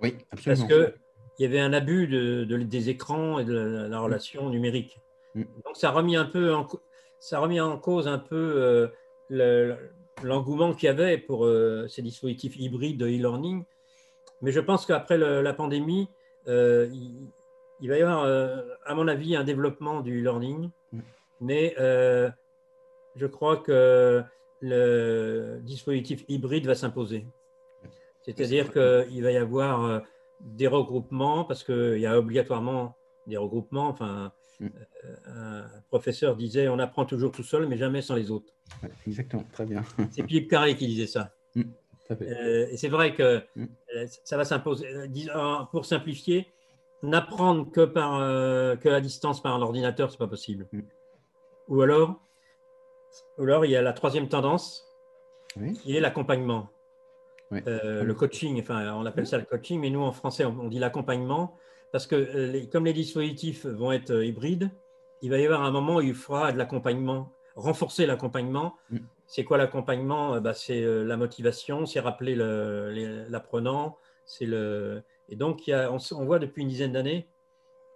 Oui, 0.00 0.16
absolument. 0.30 0.68
Parce 0.68 0.92
qu'il 0.92 0.94
y 1.40 1.44
avait 1.44 1.60
un 1.60 1.72
abus 1.72 2.06
de, 2.06 2.44
des 2.44 2.88
écrans 2.88 3.38
et 3.38 3.44
de 3.44 3.54
la 3.54 4.00
relation 4.00 4.48
numérique. 4.50 5.00
Mm. 5.34 5.42
Donc 5.64 5.76
ça 5.76 5.88
a 5.88 5.92
remis 5.92 6.16
un 6.16 6.24
peu 6.24 6.54
en, 6.54 6.66
ça 7.18 7.38
a 7.38 7.40
remis 7.40 7.60
en 7.60 7.78
cause 7.78 8.08
un 8.08 8.18
peu 8.18 8.90
euh, 9.30 9.74
l'engouement 10.22 10.72
qu'il 10.72 10.86
y 10.86 10.90
avait 10.90 11.18
pour 11.18 11.44
euh, 11.44 11.86
ces 11.88 12.02
dispositifs 12.02 12.56
hybrides 12.56 12.98
de 12.98 13.06
e-learning. 13.06 13.64
Mais 14.40 14.52
je 14.52 14.60
pense 14.60 14.86
qu'après 14.86 15.18
la 15.18 15.52
pandémie, 15.52 16.08
euh, 16.46 16.88
il, 17.80 17.88
va 17.88 17.98
y 17.98 18.02
avoir, 18.02 18.24
à 18.86 18.94
mon 18.94 19.08
avis, 19.08 19.34
un 19.34 19.42
développement 19.42 20.00
du 20.00 20.20
e-learning. 20.20 20.70
Mm. 20.92 21.00
Mais 21.40 21.74
je 21.76 23.26
crois 23.26 23.56
que 23.56 24.22
le 24.60 25.60
dispositif 25.62 26.24
hybride 26.28 26.66
va 26.66 26.74
s'imposer. 26.74 27.26
C'est-à-dire 28.22 28.72
qu'il 28.72 29.22
va 29.22 29.32
y 29.32 29.36
avoir 29.36 30.02
des 30.40 30.66
regroupements, 30.66 31.44
parce 31.44 31.64
qu'il 31.64 31.98
y 31.98 32.06
a 32.06 32.18
obligatoirement 32.18 32.96
des 33.26 33.36
regroupements, 33.36 33.88
enfin, 33.88 34.32
Mm. 34.60 34.66
Euh, 35.04 35.62
un 35.64 35.80
professeur 35.88 36.36
disait 36.36 36.68
on 36.68 36.78
apprend 36.78 37.04
toujours 37.04 37.30
tout 37.30 37.42
seul, 37.42 37.66
mais 37.66 37.76
jamais 37.76 38.02
sans 38.02 38.16
les 38.16 38.30
autres. 38.30 38.52
exactement, 39.06 39.44
très 39.52 39.66
bien. 39.66 39.82
C'est 40.10 40.26
Philippe 40.26 40.50
Carré 40.50 40.76
qui 40.76 40.86
disait 40.86 41.06
ça. 41.06 41.32
Mm, 41.54 41.62
euh, 42.10 42.66
et 42.70 42.76
c'est 42.76 42.88
vrai 42.88 43.14
que 43.14 43.42
mm. 43.54 43.66
euh, 43.96 44.06
ça 44.24 44.36
va 44.36 44.44
s'imposer. 44.44 44.88
Pour 45.70 45.84
simplifier, 45.84 46.48
n'apprendre 47.02 47.70
que, 47.70 47.84
par, 47.84 48.18
que 48.80 48.88
à 48.88 49.00
distance 49.00 49.42
par 49.42 49.54
un 49.54 49.62
ordinateur, 49.62 50.10
c'est 50.10 50.18
pas 50.18 50.26
possible. 50.26 50.68
Ou 51.68 51.82
alors, 51.82 52.20
ou 53.38 53.44
alors, 53.44 53.64
il 53.64 53.70
y 53.70 53.76
a 53.76 53.82
la 53.82 53.92
troisième 53.92 54.28
tendance, 54.28 54.86
qui 55.82 55.96
est 55.96 56.00
l'accompagnement. 56.00 56.68
le 57.50 58.12
coaching, 58.12 58.60
enfin, 58.60 58.94
on 58.94 59.06
appelle 59.06 59.26
ça 59.26 59.38
le 59.38 59.44
coaching, 59.44 59.80
mais 59.80 59.90
nous 59.90 60.02
en 60.02 60.12
français, 60.12 60.44
on 60.44 60.68
dit 60.68 60.78
l'accompagnement 60.78 61.56
parce 61.92 62.06
que 62.06 62.14
euh, 62.16 62.66
comme 62.70 62.84
les 62.84 62.92
dispositifs 62.92 63.66
vont 63.66 63.92
être 63.92 64.10
euh, 64.10 64.24
hybrides, 64.24 64.70
il 65.22 65.30
va 65.30 65.38
y 65.38 65.44
avoir 65.44 65.62
un 65.62 65.70
moment 65.70 65.96
où 65.96 66.00
il 66.00 66.14
faudra 66.14 66.52
de 66.52 66.58
l'accompagnement, 66.58 67.32
renforcer 67.56 68.06
l'accompagnement. 68.06 68.74
Mm. 68.90 68.98
C'est 69.26 69.44
quoi 69.44 69.58
l'accompagnement? 69.58 70.34
Euh, 70.34 70.40
bah, 70.40 70.54
C'est 70.54 70.80
la 70.80 71.16
motivation, 71.16 71.86
c'est 71.86 72.00
rappeler 72.00 72.34
l'apprenant. 73.28 73.98
Le... 74.40 75.02
Et 75.28 75.36
donc, 75.36 75.66
il 75.66 75.70
y 75.70 75.72
a, 75.72 75.90
on, 75.92 76.24
voit 76.24 76.38
depuis 76.38 76.62
une 76.62 76.68
dizaine 76.68 76.92
d'années 76.92 77.26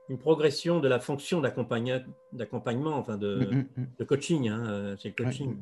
une 0.09 0.19
progression 0.19 0.81
de 0.81 0.89
la 0.89 1.01
fonction 1.01 1.41
d'accompagnement, 1.41 2.97
enfin 2.97 3.17
de, 3.17 3.37
mm, 3.37 3.81
mm, 3.81 3.87
de 3.99 4.05
coaching. 4.05 4.49
Hein, 4.49 4.97
c'est 4.99 5.17
le 5.17 5.25
coaching. 5.25 5.57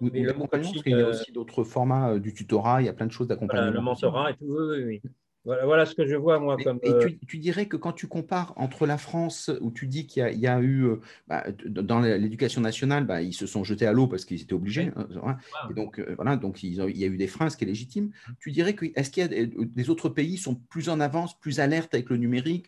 Mais 0.00 0.20
le 0.20 0.32
coaching, 0.32 0.82
il 0.84 0.98
y 0.98 1.00
a 1.00 1.08
aussi 1.08 1.32
d'autres 1.32 1.64
formats 1.64 2.18
du 2.18 2.34
tutorat, 2.34 2.82
il 2.82 2.86
y 2.86 2.88
a 2.88 2.92
plein 2.92 3.06
de 3.06 3.12
choses 3.12 3.28
d'accompagnement. 3.28 3.70
le 3.70 3.80
mentorat 3.80 4.30
et 4.32 4.34
tout, 4.34 4.46
oui, 4.46 4.84
oui. 4.84 5.02
Voilà, 5.44 5.86
ce 5.86 5.96
que 5.96 6.06
je 6.06 6.14
vois, 6.14 6.38
moi. 6.38 6.56
comme, 6.56 6.78
et 6.82 6.90
euh, 6.90 7.08
tu, 7.26 7.38
dirais 7.38 7.66
que 7.66 7.76
quand 7.76 7.92
tu 7.92 8.06
compares 8.06 8.52
entre 8.56 8.86
la 8.86 8.96
France, 8.96 9.50
où 9.60 9.72
tu 9.72 9.88
dis 9.88 10.06
qu'il 10.06 10.22
y, 10.38 10.46
a 10.46 10.60
eu, 10.60 10.84
euh, 10.84 11.00
bah, 11.26 11.44
dans 11.66 11.98
l'éducation 11.98 12.60
nationale, 12.60 13.04
bah, 13.04 13.22
ils 13.22 13.32
se 13.32 13.46
sont 13.46 13.64
jetés 13.64 13.86
à 13.86 13.92
l'eau 13.92 14.06
parce 14.06 14.24
qu'ils 14.24 14.40
étaient 14.40 14.52
obligés. 14.52 14.92
Hein, 14.94 15.36
et 15.68 15.74
donc, 15.74 15.98
euh, 15.98 16.14
voilà, 16.14 16.36
donc 16.36 16.62
il 16.62 16.74
y 16.74 17.04
a 17.04 17.08
eu 17.08 17.16
des 17.16 17.26
freins, 17.26 17.50
ce 17.50 17.56
qui 17.56 17.64
est 17.64 17.66
légitime. 17.66 18.06
Mmh. 18.06 18.32
Tu 18.38 18.52
dirais 18.52 18.74
que, 18.74 18.86
est-ce 18.94 19.10
qu'il 19.10 19.24
y 19.24 19.26
a 19.26 19.46
des 19.46 19.90
autres 19.90 20.08
pays 20.08 20.36
sont 20.36 20.54
plus 20.54 20.88
en 20.88 21.00
avance, 21.00 21.38
plus 21.38 21.58
alertes 21.58 21.92
avec 21.94 22.08
le 22.08 22.18
numérique 22.18 22.66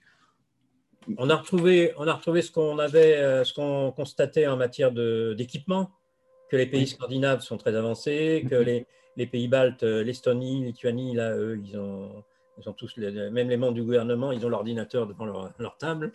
on 1.18 1.30
a 1.30 1.36
retrouvé, 1.36 1.92
on 1.96 2.06
a 2.08 2.12
retrouvé 2.14 2.42
ce 2.42 2.50
qu'on 2.50 2.78
avait, 2.78 3.44
ce 3.44 3.52
qu'on 3.52 3.92
constatait 3.92 4.46
en 4.46 4.56
matière 4.56 4.92
d'équipement, 4.92 5.90
que 6.50 6.56
les 6.56 6.66
pays 6.66 6.86
scandinaves 6.86 7.40
sont 7.40 7.56
très 7.56 7.74
avancés, 7.74 8.44
que 8.48 8.56
mmh. 8.56 8.64
les, 8.64 8.86
les 9.16 9.26
pays 9.26 9.48
baltes, 9.48 9.82
l'Estonie, 9.82 10.64
Lituanie, 10.64 11.14
là, 11.14 11.36
eux, 11.36 11.60
ils 11.64 11.78
ont 11.78 12.24
ils 12.58 12.68
ont 12.68 12.72
tous, 12.72 12.96
même 12.96 13.48
les 13.48 13.56
membres 13.56 13.74
du 13.74 13.82
gouvernement, 13.82 14.32
ils 14.32 14.44
ont 14.46 14.48
l'ordinateur 14.48 15.06
devant 15.06 15.24
leur, 15.24 15.76
table. 15.78 16.12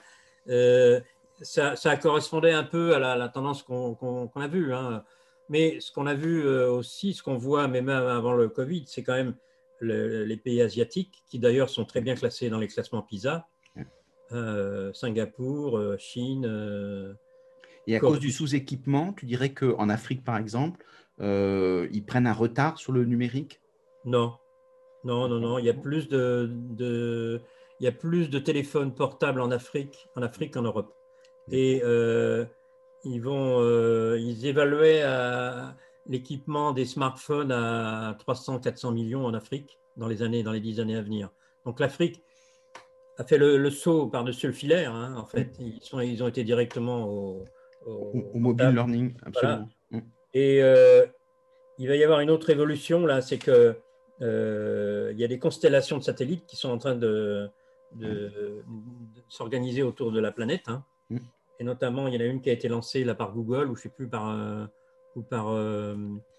Euh, 0.47 0.99
ça, 1.41 1.97
correspondait 1.97 2.51
un 2.51 2.63
peu 2.63 2.95
à 2.95 2.99
la, 2.99 3.29
tendance 3.29 3.63
qu'on 3.63 4.29
a 4.35 4.47
vue. 4.47 4.73
Hein. 4.73 5.03
Mais 5.49 5.79
ce 5.79 5.91
qu'on 5.91 6.07
a 6.07 6.13
vu 6.13 6.45
euh, 6.45 6.71
aussi, 6.71 7.13
ce 7.13 7.23
qu'on 7.23 7.37
voit 7.37 7.67
même 7.67 7.89
avant 7.89 8.33
le 8.33 8.49
Covid, 8.49 8.85
c'est 8.87 9.03
quand 9.03 9.15
même 9.15 9.35
les 9.81 10.37
pays 10.37 10.61
asiatiques, 10.61 11.23
qui 11.29 11.39
d'ailleurs 11.39 11.69
sont 11.69 11.85
très 11.85 12.01
bien 12.01 12.15
classés 12.15 12.49
dans 12.49 12.59
les 12.59 12.67
classements 12.67 13.01
PISA. 13.01 13.47
Singapour, 14.93 15.97
Chine. 15.97 17.15
Et 17.87 17.95
à 17.95 17.99
cause 17.99 18.19
du 18.19 18.31
sous-équipement, 18.31 19.13
tu 19.13 19.25
dirais 19.25 19.53
qu'en 19.53 19.89
Afrique, 19.89 20.23
par 20.23 20.37
exemple, 20.37 20.85
ils 21.19 22.03
prennent 22.05 22.27
un 22.27 22.33
retard 22.33 22.77
sur 22.77 22.91
le 22.91 23.05
numérique? 23.05 23.61
Non, 24.05 24.33
non, 25.03 25.27
non, 25.27 25.39
non. 25.39 25.57
Il 25.59 25.65
y 25.65 25.69
a 25.69 25.73
plus 25.73 26.07
de, 26.07 26.49
de, 26.51 27.41
il 27.79 27.85
y 27.85 27.87
a 27.87 27.91
plus 27.91 28.29
de 28.29 28.39
téléphones 28.39 28.93
portables 28.93 29.41
en 29.41 29.51
Afrique, 29.51 30.07
en 30.15 30.21
Afrique 30.21 30.53
qu'en 30.53 30.61
Europe. 30.61 30.93
Et 31.51 31.81
ils 33.03 33.19
vont, 33.19 33.63
ils 34.15 34.45
évaluaient 34.45 35.03
l'équipement 36.07 36.71
des 36.73 36.85
smartphones 36.85 37.51
à 37.51 38.17
300-400 38.27 38.93
millions 38.93 39.25
en 39.25 39.33
Afrique 39.33 39.79
dans 39.97 40.07
les 40.07 40.21
années, 40.23 40.43
dans 40.43 40.51
les 40.51 40.59
dix 40.59 40.79
années 40.79 40.95
à 40.95 41.01
venir. 41.01 41.29
Donc 41.65 41.79
l'Afrique 41.79 42.23
a 43.19 43.25
fait 43.25 43.37
le, 43.37 43.69
saut 43.69 44.07
par-dessus 44.07 44.47
le 44.47 44.53
filet. 44.53 44.85
Hein, 44.85 45.15
en 45.17 45.25
fait, 45.25 45.49
ils, 45.59 45.79
sont, 45.81 45.99
ils 45.99 46.23
ont 46.23 46.27
été 46.27 46.43
directement 46.43 47.05
au, 47.05 47.43
au, 47.85 48.39
mobile 48.39 48.69
learning, 48.69 49.13
absolument. 49.25 49.69
Mm. 49.91 49.99
Et 50.33 50.63
euh, 50.63 51.05
il 51.77 51.87
va 51.87 51.95
y 51.97 52.03
avoir 52.03 52.21
une 52.21 52.29
autre 52.29 52.49
évolution 52.49 53.05
là, 53.05 53.21
c'est 53.21 53.37
que 53.37 53.75
euh, 54.21 55.09
il 55.13 55.19
y 55.19 55.23
a 55.23 55.27
des 55.27 55.39
constellations 55.39 55.97
de 55.97 56.03
satellites 56.03 56.45
qui 56.45 56.55
sont 56.55 56.69
en 56.69 56.77
train 56.77 56.95
de, 56.95 57.49
de, 57.95 58.63
s'organiser 59.27 59.83
autour 59.83 60.11
de 60.11 60.19
la 60.19 60.31
planète. 60.31 60.67
Hein. 60.67 60.83
Mm. 61.09 61.17
Et 61.59 61.63
notamment, 61.65 62.07
il 62.07 62.13
y 62.13 62.17
en 62.17 62.21
a 62.21 62.25
une 62.25 62.39
qui 62.39 62.49
a 62.49 62.53
été 62.53 62.69
lancée 62.69 63.03
là 63.03 63.15
par 63.15 63.33
Google, 63.33 63.69
ou 63.69 63.75
je 63.75 63.81
ne 63.81 63.83
sais 63.83 63.89
plus 63.89 64.07
par, 64.07 64.29
euh, 64.29 64.65
ou 65.17 65.23
par. 65.23 65.47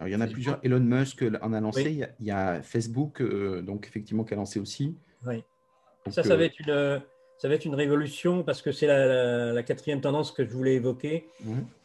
il 0.06 0.12
y 0.12 0.16
en 0.16 0.20
a 0.22 0.26
plusieurs. 0.26 0.58
Elon 0.62 0.80
Musk 0.80 1.26
en 1.42 1.52
a 1.52 1.60
lancé. 1.60 2.08
Il, 2.20 2.26
y 2.26 2.30
a, 2.30 2.62
Facebook, 2.62 3.22
donc 3.22 3.86
effectivement, 3.86 4.24
qui 4.24 4.32
a 4.32 4.38
lancé 4.38 4.58
aussi. 4.58 4.96
Oui. 5.26 5.44
Ça, 6.08 6.22
ça 6.22 6.36
va 6.36 6.44
être 6.44 6.58
une 6.60 7.02
ça 7.40 7.48
va 7.48 7.54
être 7.54 7.64
une 7.64 7.74
révolution 7.74 8.42
parce 8.42 8.60
que 8.60 8.70
c'est 8.70 8.86
la, 8.86 9.62
quatrième 9.62 10.02
tendance 10.02 10.30
que 10.30 10.44
je 10.44 10.50
voulais 10.50 10.74
évoquer, 10.74 11.26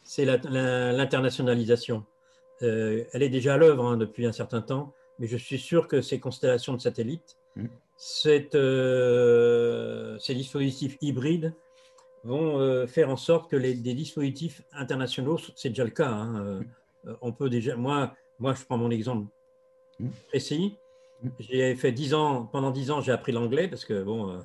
c'est 0.02 0.26
l'internationalisation. 0.26 2.04
Euh, 2.62 3.04
elle 3.12 3.22
est 3.22 3.30
déjà 3.30 3.54
à 3.54 3.56
l'œuvre 3.56 3.86
hein, 3.86 3.96
depuis 3.96 4.26
un 4.26 4.32
certain 4.32 4.60
temps, 4.60 4.92
mais 5.18 5.26
je 5.26 5.38
suis 5.38 5.58
sûr 5.58 5.88
que 5.88 6.02
ces 6.02 6.20
constellations 6.20 6.74
de 6.74 6.78
satellites, 6.78 7.38
euh, 8.54 10.18
ces 10.18 10.34
dispositifs 10.34 10.98
hybrides 11.00 11.54
vont 12.22 12.60
euh, 12.60 12.86
faire 12.86 13.08
en 13.08 13.16
sorte 13.16 13.50
que 13.50 13.56
les, 13.56 13.72
des 13.72 13.94
dispositifs 13.94 14.60
internationaux, 14.72 15.38
c'est 15.54 15.70
déjà 15.70 15.84
le 15.84 15.90
cas. 15.90 16.10
Hein, 16.10 16.60
on 17.22 17.32
peut 17.32 17.48
déjà, 17.48 17.76
moi, 17.76 18.14
moi, 18.38 18.52
je 18.52 18.62
prends 18.62 18.76
mon 18.76 18.90
exemple 18.90 19.26
précis. 20.28 20.76
J'ai 21.38 21.74
fait 21.74 21.92
dix 21.92 22.14
ans, 22.14 22.44
pendant 22.44 22.70
dix 22.70 22.90
ans, 22.90 23.00
j'ai 23.00 23.12
appris 23.12 23.32
l'anglais 23.32 23.68
parce 23.68 23.84
que 23.84 24.02
bon 24.02 24.40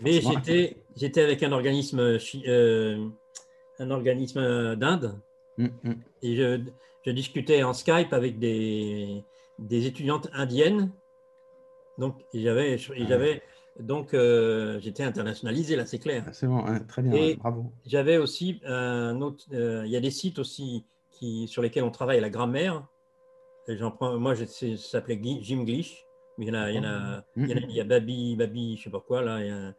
mais 0.00 0.20
j'étais, 0.20 0.76
j'étais 0.96 1.22
avec 1.22 1.42
un 1.42 1.52
organisme, 1.52 2.18
euh, 2.46 3.08
un 3.78 3.90
organisme 3.90 4.76
d'Inde 4.76 5.18
mm, 5.58 5.66
mm. 5.82 5.94
et 6.22 6.36
je, 6.36 6.60
je, 7.04 7.10
discutais 7.10 7.62
en 7.62 7.72
Skype 7.72 8.12
avec 8.12 8.38
des, 8.38 9.24
des 9.58 9.86
étudiantes 9.86 10.28
indiennes. 10.32 10.90
Donc, 11.98 12.24
j'avais, 12.34 12.76
ah 12.78 12.92
j'avais, 13.08 13.42
donc 13.80 14.12
euh, 14.12 14.78
j'étais 14.80 15.02
internationalisé 15.02 15.76
là, 15.76 15.86
c'est 15.86 15.98
clair. 15.98 16.24
Ah, 16.26 16.32
c'est 16.32 16.46
bon, 16.46 16.62
très 16.86 17.02
bien, 17.02 17.34
bravo. 17.36 17.72
J'avais 17.86 18.18
aussi 18.18 18.60
un 18.66 19.20
autre, 19.22 19.44
euh, 19.52 19.82
il 19.86 19.90
y 19.90 19.96
a 19.96 20.00
des 20.00 20.10
sites 20.10 20.38
aussi 20.38 20.84
qui, 21.10 21.48
sur 21.48 21.62
lesquels 21.62 21.84
on 21.84 21.90
travaille 21.90 22.20
la 22.20 22.30
grammaire. 22.30 22.86
J'en 23.68 23.90
prends, 23.90 24.18
moi, 24.18 24.34
ça 24.36 24.46
s'appelait 24.76 25.20
Jim 25.42 25.64
Glish 25.64 26.06
il 26.38 26.48
y 26.48 26.50
en 26.50 26.54
a, 26.54 26.70
il 26.70 26.76
y, 26.76 26.78
en 26.78 26.84
a, 26.84 27.24
il 27.36 27.48
y, 27.48 27.52
a, 27.52 27.56
il 27.56 27.76
y 27.76 27.80
a 27.80 27.84
Babi, 27.84 28.36
Babi, 28.36 28.76
je 28.76 28.84
sais 28.84 28.90
pas 28.90 29.00
quoi, 29.00 29.22
là. 29.22 29.40
Il 29.40 29.46
y 29.46 29.50
a, 29.50 29.74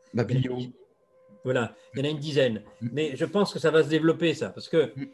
voilà, 1.43 1.75
il 1.93 1.99
y 1.99 2.01
en 2.01 2.05
a 2.05 2.11
une 2.11 2.19
dizaine. 2.19 2.63
Mm. 2.81 2.89
Mais 2.91 3.15
je 3.15 3.25
pense 3.25 3.53
que 3.53 3.59
ça 3.59 3.71
va 3.71 3.83
se 3.83 3.89
développer, 3.89 4.33
ça, 4.33 4.49
parce 4.49 4.67
que 4.67 4.91
mm. 4.95 5.07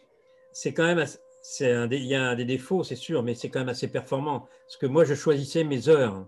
c'est 0.52 0.74
quand 0.74 0.86
même, 0.86 1.06
c'est 1.42 1.72
un 1.72 1.90
il 1.92 2.06
y 2.06 2.16
a 2.16 2.36
des 2.36 2.46
défauts, 2.46 2.84
c'est 2.84 2.96
sûr, 2.96 3.24
mais 3.24 3.36
c'est 3.36 3.50
quand 3.50 3.60
même 3.60 3.70
assez 3.70 3.90
performant. 3.90 4.48
Parce 4.66 4.78
que 4.78 4.86
moi, 4.86 5.04
je 5.04 5.16
choisissais 5.16 5.64
mes 5.64 5.90
heures. 5.90 6.26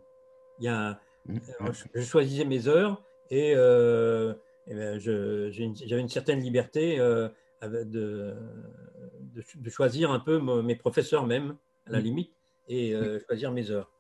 Il 0.60 0.66
y 0.66 0.68
a, 0.68 1.00
mm. 1.28 1.38
euh, 1.62 1.72
je, 1.94 2.02
choisissais 2.02 2.46
mes 2.46 2.68
heures 2.68 3.02
et, 3.32 3.54
euh, 3.56 4.34
ben, 4.68 5.00
j'avais 5.00 6.02
une 6.02 6.10
certaine 6.10 6.42
liberté 6.42 7.00
euh, 7.00 7.30
de, 7.64 7.84
de, 7.84 9.44
de, 9.56 9.70
choisir 9.70 10.12
un 10.12 10.20
peu 10.20 10.40
mes 10.62 10.76
professeurs 10.76 11.26
même, 11.26 11.56
à 11.88 11.92
la 11.92 12.00
limite, 12.00 12.35
et 12.68 12.94
euh, 12.94 13.20
choisir 13.28 13.52
mes 13.52 13.72
heures. 13.72 13.92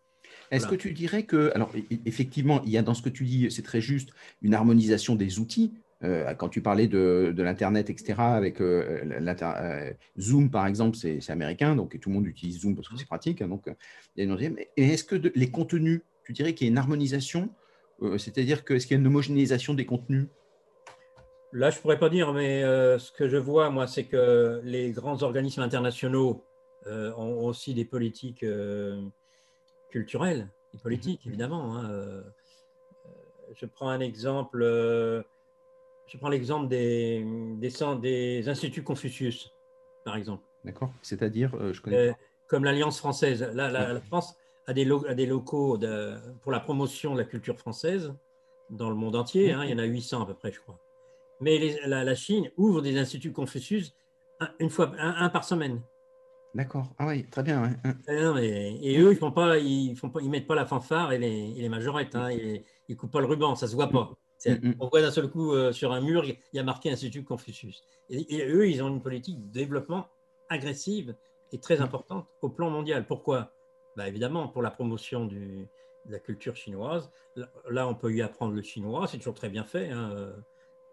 Est-ce 0.51 0.67
que 0.67 0.75
tu 0.75 0.93
dirais 0.93 1.23
que, 1.23 1.51
alors 1.55 1.71
e, 1.75 1.79
e, 1.79 1.97
effectivement, 2.05 2.61
il 2.63 2.71
y 2.71 2.77
a 2.77 2.81
dans 2.81 2.93
ce 2.93 3.01
que 3.01 3.09
tu 3.09 3.23
dis, 3.25 3.49
c'est 3.51 3.63
très 3.63 3.81
juste, 3.81 4.09
une 4.41 4.53
harmonisation 4.53 5.15
des 5.15 5.39
outils. 5.39 5.73
Euh, 6.03 6.33
quand 6.35 6.49
tu 6.49 6.61
parlais 6.61 6.87
de, 6.87 7.33
l'Internet, 7.37 7.89
etc., 7.89 8.13
avec 8.19 8.61
euh, 8.61 9.93
Zoom, 10.19 10.51
par 10.51 10.67
exemple, 10.67 10.97
c'est 10.97 11.29
américain, 11.29 11.75
donc 11.75 11.99
tout 11.99 12.09
le 12.09 12.15
monde 12.15 12.27
utilise 12.27 12.61
Zoom 12.61 12.75
parce 12.75 12.89
que 12.89 12.97
c'est 12.97 13.07
pratique. 13.07 13.41
Hein, 13.41 13.47
donc, 13.47 13.69
Et 14.17 14.83
est-ce 14.83 15.03
que 15.03 15.15
les 15.15 15.49
contenus, 15.49 16.01
tu 16.23 16.33
dirais 16.33 16.53
qu'il 16.53 16.67
y 16.67 16.69
a 16.69 16.71
une 16.71 16.77
harmonisation 16.77 17.49
C'est-à-dire 18.17 18.63
que 18.63 18.73
est-ce 18.73 18.87
qu'il 18.87 18.95
y 18.95 18.99
a 18.99 19.01
une 19.01 19.07
homogénéisation 19.07 19.73
des 19.73 19.85
contenus? 19.85 20.27
Là, 21.53 21.69
je 21.69 21.77
ne 21.77 21.81
pourrais 21.81 21.99
pas 21.99 22.09
dire, 22.09 22.33
mais 22.33 22.61
ce 22.61 23.11
que 23.11 23.27
je 23.29 23.37
vois, 23.37 23.69
moi, 23.69 23.87
c'est 23.87 24.03
que 24.03 24.61
les 24.63 24.91
grands 24.91 25.23
organismes 25.23 25.61
internationaux 25.61 26.43
ont 26.87 27.45
aussi 27.45 27.73
des 27.73 27.85
politiques 27.85 28.45
culturelle 29.95 30.49
et 30.73 30.77
politique, 30.77 31.25
mhm. 31.25 31.31
évidemment. 31.31 31.75
Hein, 31.75 31.89
euh, 31.89 32.21
euh, 33.05 33.09
je 33.55 33.65
prends 33.65 33.87
un 33.87 34.01
exemple, 34.01 34.61
euh, 34.61 35.23
je 36.07 36.17
prends 36.17 36.27
l'exemple 36.27 36.67
des, 36.67 37.25
des, 37.57 37.71
des, 38.01 38.49
instituts 38.49 38.83
Confucius, 38.83 39.53
par 40.03 40.17
exemple. 40.17 40.43
D'accord. 40.65 40.91
C'est-à-dire, 41.01 41.51
je 41.71 41.79
connais 41.81 42.13
Comme 42.47 42.65
l'Alliance 42.65 42.97
française. 42.97 43.41
La, 43.53 43.71
la, 43.71 44.01
France 44.01 44.35
a 44.67 44.73
des, 44.73 44.85
des 45.15 45.25
locaux 45.25 45.77
de, 45.77 46.15
pour 46.41 46.51
la 46.51 46.59
promotion 46.59 47.13
de 47.13 47.19
la 47.19 47.25
culture 47.25 47.57
française 47.57 48.13
dans 48.69 48.89
le 48.89 48.95
monde 48.95 49.15
entier. 49.15 49.53
Hein, 49.53 49.63
il 49.63 49.69
y 49.69 49.73
en 49.73 49.77
a 49.77 49.85
800 49.85 50.23
à 50.23 50.25
peu 50.25 50.33
près, 50.33 50.51
je 50.51 50.59
crois. 50.59 50.79
Mais 51.39 51.77
la, 51.85 52.15
Chine 52.15 52.51
ouvre 52.57 52.81
des 52.81 52.97
instituts 52.97 53.31
Confucius 53.31 53.95
une 54.59 54.69
fois, 54.69 54.91
un 54.97 55.29
par 55.29 55.45
semaine. 55.45 55.81
D'accord. 56.55 56.93
Ah 56.97 57.07
oui, 57.07 57.25
très 57.29 57.43
bien. 57.43 57.75
Ah 57.83 58.13
et, 58.41 58.97
eux, 58.97 59.11
ils 59.11 59.17
font 59.17 59.31
pas, 59.31 59.57
ils 59.57 59.93
font 59.97 60.09
pas, 60.09 60.21
ils 60.21 60.29
mettent 60.29 60.47
pas 60.47 60.55
la 60.55 60.65
fanfare 60.65 61.11
et 61.11 61.17
les, 61.17 61.53
et 61.57 61.61
les 61.61 61.67
majorettes. 61.67 62.15
Hein, 62.15 62.29
et, 62.29 62.63
ils 62.87 62.95
coupent 62.95 63.11
pas 63.11 63.19
le 63.19 63.25
ruban, 63.25 63.55
ça 63.55 63.67
se 63.67 63.75
voit 63.75 63.89
pas. 63.89 64.15
Mm, 64.45 64.51
mm, 64.51 64.69
mm. 64.69 64.75
On 64.79 64.87
voit 64.87 65.01
d'un 65.01 65.11
seul 65.11 65.29
coup 65.29 65.51
euh, 65.51 65.73
sur 65.73 65.91
un 65.91 65.99
mur, 65.99 66.23
il 66.23 66.37
y 66.53 66.59
a 66.59 66.63
marqué 66.63 66.89
Institut 66.89 67.25
Confucius. 67.25 67.83
Et, 68.09 68.45
eux, 68.47 68.69
ils 68.69 68.81
ont 68.81 68.87
une 68.87 69.01
politique 69.01 69.37
de 69.37 69.51
développement 69.51 70.07
agressive 70.47 71.15
et 71.51 71.59
très 71.59 71.81
importante 71.81 72.25
au 72.41 72.49
plan 72.49 72.69
mondial. 72.69 73.05
Pourquoi? 73.05 73.51
Bah, 73.97 74.07
Évidemment, 74.07 74.47
pour 74.47 74.61
la 74.61 74.71
promotion 74.71 75.25
du, 75.25 75.67
de 76.05 76.11
la 76.11 76.19
culture 76.19 76.55
chinoise. 76.55 77.11
Là, 77.69 77.85
on 77.85 77.95
peut 77.95 78.13
y 78.13 78.21
apprendre 78.21 78.53
le 78.53 78.61
chinois, 78.61 79.07
c'est 79.07 79.17
toujours 79.17 79.33
très 79.33 79.49
bien 79.49 79.65
fait. 79.65 79.89
Hein 79.89 80.33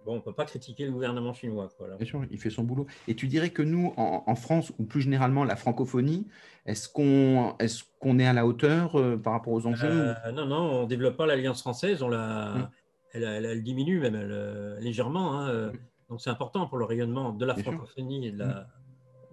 bon, 0.05 0.13
on 0.13 0.17
ne 0.17 0.21
peut 0.21 0.33
pas 0.33 0.45
critiquer 0.45 0.87
le 0.87 0.93
gouvernement 0.93 1.33
chinois. 1.33 1.69
Bien 1.99 2.07
sûr, 2.07 2.25
il 2.31 2.39
fait 2.39 2.51
son 2.51 2.65
boulot. 2.65 2.87
Et 3.09 3.15
tu 3.15 3.27
dirais 3.29 3.51
que 3.51 3.63
nous, 3.63 3.93
en, 3.97 4.35
France, 4.35 4.73
ou 4.79 4.85
plus 4.85 5.03
généralement 5.03 5.45
la 5.45 5.57
francophonie, 5.57 6.27
est-ce 6.67 6.89
qu'on 6.89 7.57
est, 7.59 7.85
qu'on 7.99 8.19
est 8.19 8.27
à 8.27 8.33
la 8.33 8.47
hauteur 8.47 8.99
euh, 8.99 9.17
par 9.17 9.33
rapport 9.33 9.53
aux 9.53 9.67
enjeux 9.67 10.15
euh, 10.25 10.33
Non, 10.33 10.47
non, 10.47 10.57
on 10.57 10.83
ne 10.83 10.89
développe 10.89 11.17
pas 11.17 11.27
l'Alliance 11.27 11.61
française, 11.61 12.03
on 12.03 12.09
la, 12.09 12.53
hum. 12.55 12.69
elle, 13.13 13.63
diminue 13.63 14.01
même 14.01 14.15
euh, 14.17 14.79
légèrement. 14.81 15.39
Hein, 15.39 15.69
hum. 15.69 15.73
donc 16.09 16.21
c'est 16.21 16.31
important 16.31 16.67
pour 16.67 16.79
le 16.79 16.85
rayonnement 16.85 17.33
de 17.33 17.45
la 17.45 17.57
francophonie 17.57 18.29
et 18.29 18.33
de 18.33 18.39
la, 18.39 18.67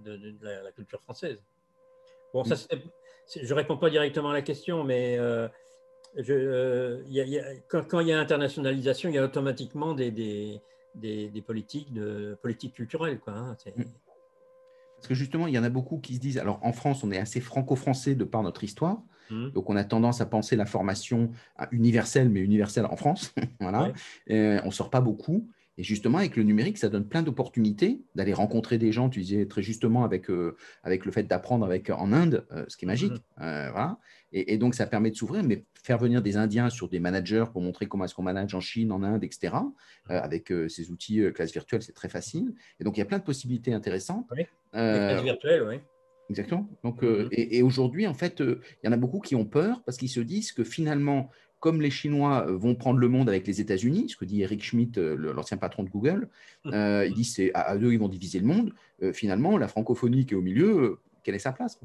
de, 0.03 0.37
la, 0.41 0.71
culture 0.71 1.01
française. 1.01 1.39
Bon, 2.33 2.43
ça, 2.43 2.55
je 2.55 3.47
ne 3.47 3.53
réponds 3.53 3.77
pas 3.77 3.89
directement 3.89 4.31
à 4.31 4.33
la 4.33 4.41
question, 4.41 4.83
mais 4.83 5.17
je, 6.17 7.03
y 7.07 7.39
a, 7.39 7.43
quand, 7.67 7.99
il 7.99 8.07
y 8.07 8.13
a 8.13 8.19
internationalisation, 8.19 9.09
il 9.09 9.15
y 9.15 9.17
a 9.17 9.23
automatiquement 9.23 9.93
des, 9.93 10.11
des, 10.11 10.61
des, 10.95 11.41
politiques, 11.41 11.93
de, 11.93 12.37
politiques 12.41 12.73
culturelles. 12.73 13.19
Quoi, 13.19 13.33
hein, 13.33 13.57
mm. 13.65 13.83
Parce 14.95 15.07
que 15.07 15.15
justement, 15.15 15.47
il 15.47 15.53
y 15.53 15.59
en 15.59 15.63
a 15.63 15.69
beaucoup 15.69 15.99
qui 15.99 16.15
se 16.15 16.19
disent, 16.19 16.37
alors 16.37 16.59
en 16.63 16.73
France, 16.73 17.03
on 17.03 17.11
est 17.11 17.19
assez 17.19 17.39
franco-français 17.39 18.15
de 18.15 18.23
par 18.23 18.43
notre 18.43 18.63
histoire, 18.63 19.01
mm. 19.29 19.51
donc 19.51 19.69
on 19.69 19.75
a 19.75 19.83
tendance 19.83 20.21
à 20.21 20.25
penser 20.25 20.55
la 20.55 20.65
formation 20.65 21.31
universelle, 21.71 22.29
mais 22.29 22.41
universelle 22.41 22.85
en 22.85 22.95
France. 22.95 23.33
voilà. 23.59 23.91
on 24.27 24.65
ne 24.65 24.71
sort 24.71 24.89
pas 24.89 25.01
beaucoup. 25.01 25.49
Et 25.79 25.83
justement, 25.83 26.17
avec 26.17 26.35
le 26.35 26.43
numérique, 26.43 26.77
ça 26.77 26.89
donne 26.89 27.07
plein 27.07 27.21
d'opportunités 27.21 28.01
d'aller 28.13 28.33
rencontrer 28.33 28.77
des 28.77 28.91
gens. 28.91 29.07
Tu 29.09 29.21
disais 29.21 29.45
très 29.45 29.63
justement 29.63 30.03
avec, 30.03 30.29
euh, 30.29 30.57
avec 30.83 31.05
le 31.05 31.11
fait 31.13 31.23
d'apprendre 31.23 31.65
avec, 31.65 31.89
en 31.89 32.11
Inde, 32.11 32.45
euh, 32.51 32.65
ce 32.67 32.75
qui 32.75 32.83
est 32.83 32.87
magique. 32.87 33.13
Mm. 33.13 33.43
Euh, 33.43 33.71
voilà. 33.71 33.97
Et, 34.33 34.57
donc, 34.57 34.75
ça 34.75 34.85
permet 34.87 35.09
de 35.09 35.15
s'ouvrir, 35.15 35.41
mais 35.41 35.63
faire 35.81 35.97
venir 35.97 36.21
des 36.21 36.35
Indiens 36.35 36.69
sur 36.69 36.89
des 36.89 36.99
managers 36.99 37.45
pour 37.53 37.61
montrer 37.61 37.85
comment 37.85 38.03
est-ce 38.03 38.13
qu'on 38.13 38.23
manage 38.23 38.53
en 38.53 38.59
Chine, 38.59 38.91
en 38.91 39.03
Inde, 39.03 39.23
etc. 39.23 39.55
avec 40.09 40.53
ces 40.67 40.91
outils 40.91 41.23
classe 41.33 41.53
virtuelle, 41.53 41.81
c'est 41.81 41.93
très 41.93 42.09
facile. 42.09 42.53
Et 42.81 42.83
donc, 42.83 42.97
il 42.97 42.99
y 42.99 43.01
a 43.01 43.05
plein 43.05 43.17
de 43.17 43.23
possibilités 43.23 43.73
intéressantes. 43.73 44.27
Oui. 44.31 44.45
classe 44.73 45.23
virtuelle, 45.23 45.63
oui. 45.65 45.75
Exactement. 46.29 46.69
Donc, 46.83 47.01
mm-hmm. 47.01 47.29
et, 47.31 47.57
et 47.57 47.63
aujourd'hui, 47.63 48.05
en 48.05 48.13
fait, 48.13 48.39
il 48.41 48.59
y 48.83 48.87
en 48.87 48.91
a 48.91 48.97
beaucoup 48.97 49.19
qui 49.19 49.33
ont 49.33 49.45
peur 49.45 49.81
parce 49.83 49.97
qu'ils 49.97 50.09
se 50.09 50.19
disent 50.19 50.51
que 50.51 50.65
finalement, 50.65 51.31
comme 51.59 51.81
les 51.81 51.89
Chinois 51.89 52.45
vont 52.47 52.75
prendre 52.75 52.99
le 52.99 53.07
monde 53.07 53.29
avec 53.29 53.45
les 53.45 53.61
États-Unis, 53.61 54.09
ce 54.09 54.15
que 54.15 54.25
dit 54.25 54.41
Eric 54.41 54.63
Schmidt, 54.63 54.99
l'ancien 54.99 55.57
patron 55.57 55.83
de 55.83 55.89
Google, 55.89 56.29
mmh. 56.65 57.03
il 57.05 57.13
dit 57.13 57.25
c'est 57.25 57.51
à 57.53 57.75
eux 57.75 57.93
ils 57.93 57.99
vont 57.99 58.07
diviser 58.07 58.39
le 58.39 58.45
monde. 58.45 58.73
finalement, 59.13 59.57
la 59.57 59.67
francophonie 59.67 60.25
qui 60.25 60.33
est 60.33 60.37
au 60.37 60.41
milieu, 60.41 60.99
quelle 61.23 61.35
est 61.35 61.39
sa 61.39 61.51
place 61.51 61.79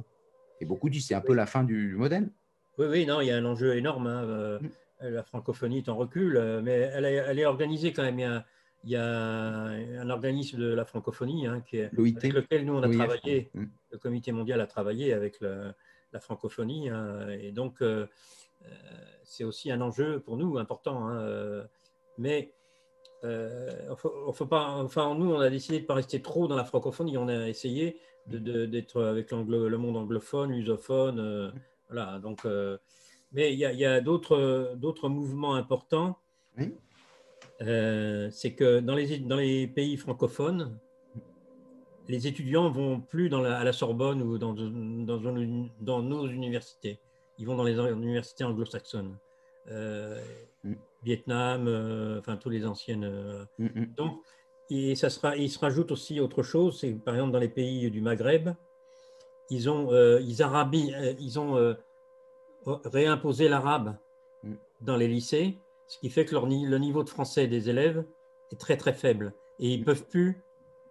Et 0.60 0.64
beaucoup 0.64 0.88
disent 0.88 1.06
c'est 1.06 1.14
un 1.14 1.20
peu 1.20 1.34
la 1.34 1.46
fin 1.46 1.64
du 1.64 1.96
modèle. 1.96 2.30
Oui, 2.78 2.87
oui, 2.88 3.06
non, 3.06 3.20
il 3.20 3.26
y 3.26 3.30
a 3.30 3.37
un 3.37 3.44
enjeu 3.44 3.76
énorme. 3.76 4.06
Hein, 4.06 4.58
mmh. 4.60 4.68
La 5.08 5.22
francophonie 5.22 5.78
est 5.78 5.88
en 5.88 5.96
recul, 5.96 6.40
mais 6.62 6.90
elle 6.94 7.04
est, 7.04 7.14
elle 7.14 7.38
est 7.38 7.46
organisée 7.46 7.92
quand 7.92 8.02
même. 8.02 8.42
Il 8.84 8.90
y, 8.90 8.96
a, 8.96 9.10
un 9.10 10.10
organisme 10.10 10.58
de 10.58 10.66
la 10.66 10.84
francophonie 10.84 11.46
hein, 11.46 11.62
qui 11.66 11.78
est, 11.78 11.90
avec 11.98 12.22
lequel 12.22 12.66
nous 12.66 12.74
on 12.74 12.82
a 12.82 12.88
travaillé. 12.88 13.50
Mmh. 13.54 13.64
Le 13.92 13.98
Comité 13.98 14.30
mondial 14.30 14.60
a 14.60 14.66
travaillé 14.66 15.12
avec 15.12 15.40
la 16.14 16.20
francophonie. 16.20 16.88
Hein, 16.88 17.29
et 17.29 17.53
donc, 17.53 17.83
euh, 17.83 18.07
euh, 18.64 18.68
c'est 19.24 19.44
aussi 19.44 19.70
un 19.70 19.81
enjeu 19.83 20.20
pour 20.20 20.38
nous 20.38 20.57
important. 20.57 21.11
Euh, 21.11 21.64
mais 22.16 22.55
on 23.22 24.33
faut 24.33 24.46
pas, 24.46 24.68
enfin, 24.68 25.14
nous, 25.14 25.33
on 25.33 25.40
a 25.40 25.48
décidé 25.48 25.79
de 25.79 25.83
ne 25.83 25.87
pas 25.87 25.94
rester 25.94 26.20
trop 26.20 26.46
dans 26.46 26.57
la 26.57 26.64
francophonie. 26.64 27.16
On 27.18 27.29
a 27.29 27.48
essayé 27.48 27.98
d'être 28.27 29.03
avec 29.03 29.31
le 29.33 29.77
monde 29.79 29.96
anglophone, 29.96 30.53
lusophone. 30.53 31.53
voilà, 31.88 32.18
donc, 32.18 32.46
mais 33.33 33.55
il 33.55 33.59
y 33.59 33.85
a, 33.87 34.00
d'autres 34.03 35.09
mouvements 35.09 35.55
importants. 35.55 36.18
c'est 37.61 38.55
que 38.55 38.81
dans 38.81 38.94
les, 38.94 39.18
dans 39.20 39.37
les 39.37 39.68
pays 39.68 39.96
francophones, 39.96 40.79
les 42.08 42.26
étudiants 42.26 42.70
vont 42.70 43.00
plus 43.00 43.28
dans 43.28 43.44
à 43.44 43.64
la 43.64 43.72
Sorbonne 43.72 44.22
ou 44.22 44.38
dans, 44.38 44.54
dans, 44.54 46.02
nos 46.02 46.28
universités. 46.28 46.98
Ils 47.38 47.46
vont 47.46 47.56
dans 47.56 47.64
les 47.64 47.78
universités 47.78 48.44
anglo-saxonnes. 48.44 49.16
Euh, 49.70 50.22
mm. 50.62 50.74
Vietnam, 51.02 51.68
euh, 51.68 52.18
enfin, 52.18 52.36
tous 52.36 52.50
les 52.50 52.66
anciennes. 52.66 53.04
Euh, 53.04 53.44
mm, 53.58 53.80
mm. 53.80 53.94
Donc, 53.96 54.20
et 54.70 54.94
ça 54.94 55.10
sera, 55.10 55.36
il 55.36 55.50
se 55.50 55.58
rajoute 55.58 55.92
aussi 55.92 56.20
autre 56.20 56.42
chose, 56.42 56.80
c'est 56.80 56.92
par 56.92 57.14
exemple 57.14 57.32
dans 57.32 57.38
les 57.38 57.48
pays 57.48 57.90
du 57.90 58.00
Maghreb, 58.00 58.50
ils 59.50 59.68
ont, 59.68 59.90
ils, 60.20 60.42
arabis, 60.42 60.90
ils 61.20 61.38
ont 61.38 61.76
réimposé 62.64 63.46
l'arabe 63.46 63.94
dans 64.80 64.96
les 64.96 65.06
lycées, 65.06 65.58
ce 65.86 65.98
qui 65.98 66.08
fait 66.08 66.24
que 66.24 66.32
leur, 66.32 66.46
le 66.46 66.78
niveau 66.78 67.04
de 67.04 67.10
français 67.10 67.46
des 67.46 67.68
élèves 67.68 68.06
est 68.52 68.58
très 68.58 68.78
très 68.78 68.94
faible. 68.94 69.34
Et 69.58 69.74
ils 69.74 69.80
ne 69.80 69.84
peuvent 69.84 70.06
plus 70.06 70.42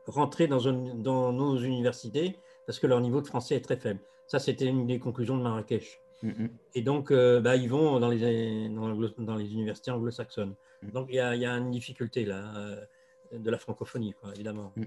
rentrer 0.05 0.47
dans, 0.47 0.71
dans, 0.95 1.31
nos 1.33 1.57
universités 1.57 2.37
parce 2.65 2.79
que 2.79 2.87
leur 2.87 3.01
niveau 3.01 3.21
de 3.21 3.27
français 3.27 3.55
est 3.55 3.61
très 3.61 3.77
faible. 3.77 3.99
Ça, 4.27 4.39
c'était 4.39 4.65
une 4.65 4.87
des 4.87 4.99
conclusions 4.99 5.37
de 5.37 5.43
Marrakech. 5.43 5.99
Mm-hmm. 6.23 6.49
Et 6.75 6.81
donc, 6.81 7.11
euh, 7.11 7.41
bah, 7.41 7.55
ils 7.55 7.69
vont 7.69 7.99
dans 7.99 8.09
les, 8.09 8.69
dans, 8.69 9.35
les 9.35 9.53
universités 9.53 9.91
anglo-saxonnes. 9.91 10.55
Mm. 10.81 10.91
Donc, 10.91 11.07
il 11.09 11.15
y, 11.15 11.19
a, 11.19 11.35
y, 11.35 11.45
a, 11.45 11.57
une 11.57 11.71
difficulté 11.71 12.25
là, 12.25 12.53
euh, 12.57 12.85
de 13.33 13.51
la 13.51 13.57
francophonie, 13.57 14.13
quoi, 14.13 14.31
évidemment. 14.33 14.71
Mm. 14.75 14.83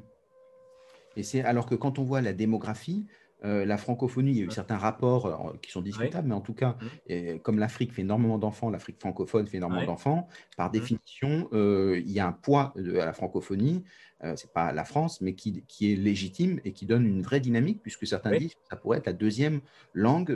Et 1.16 1.22
c'est 1.22 1.42
alors 1.42 1.66
que 1.66 1.74
quand 1.74 1.98
on 1.98 2.04
voit 2.04 2.20
la 2.20 2.32
démographie, 2.32 3.06
euh, 3.44 3.66
la 3.66 3.76
francophonie, 3.76 4.30
il 4.30 4.38
y 4.38 4.40
a 4.40 4.44
eu 4.44 4.50
certains 4.50 4.78
rapports 4.78 5.26
euh, 5.26 5.56
qui 5.60 5.70
sont 5.70 5.82
discutables, 5.82 6.28
mais 6.28 6.34
en 6.34 6.40
tout 6.40 6.54
cas, 6.54 6.76
mmh. 7.08 7.38
comme 7.40 7.58
l'Afrique 7.58 7.92
fait 7.92 8.02
énormément 8.02 8.38
d'enfants, 8.38 8.70
l'Afrique 8.70 8.98
francophone 8.98 9.46
fait 9.46 9.58
énormément 9.58 9.84
d'enfants, 9.84 10.28
par 10.56 10.68
mmh. 10.68 10.72
définition, 10.72 11.48
euh, 11.52 12.00
il 12.04 12.10
y 12.10 12.18
a 12.18 12.26
un 12.26 12.32
poids 12.32 12.72
de, 12.76 12.96
à 12.98 13.04
la 13.04 13.12
francophonie, 13.12 13.84
ce 14.22 14.28
n'est 14.28 14.52
pas 14.54 14.72
la 14.72 14.84
France, 14.84 15.20
mais 15.20 15.34
qui, 15.34 15.62
qui, 15.68 15.92
est 15.92 15.96
légitime 15.96 16.58
et 16.64 16.72
qui 16.72 16.86
donne 16.86 17.06
une 17.06 17.22
vraie 17.22 17.40
dynamique, 17.40 17.82
puisque 17.82 18.06
certains 18.06 18.36
disent 18.36 18.54
que 18.54 18.60
ça 18.70 18.76
pourrait 18.76 18.98
être 18.98 19.06
la 19.06 19.12
deuxième 19.12 19.60
langue 19.92 20.32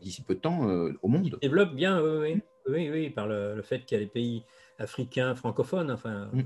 d'ici 0.00 0.22
peu 0.22 0.36
de 0.36 0.40
temps 0.40 0.64
au 1.02 1.08
monde. 1.08 1.36
développe 1.42 1.74
bien, 1.74 2.00
oui, 2.00 2.40
oui, 2.68 2.88
oui, 2.90 3.10
par 3.10 3.26
le, 3.26 3.60
fait 3.62 3.84
qu'il 3.84 3.98
y 3.98 4.00
a 4.00 4.04
des 4.04 4.10
pays 4.10 4.44
africains 4.78 5.34
francophones. 5.34 5.90
Enfin, 5.90 6.30
mmh. 6.32 6.42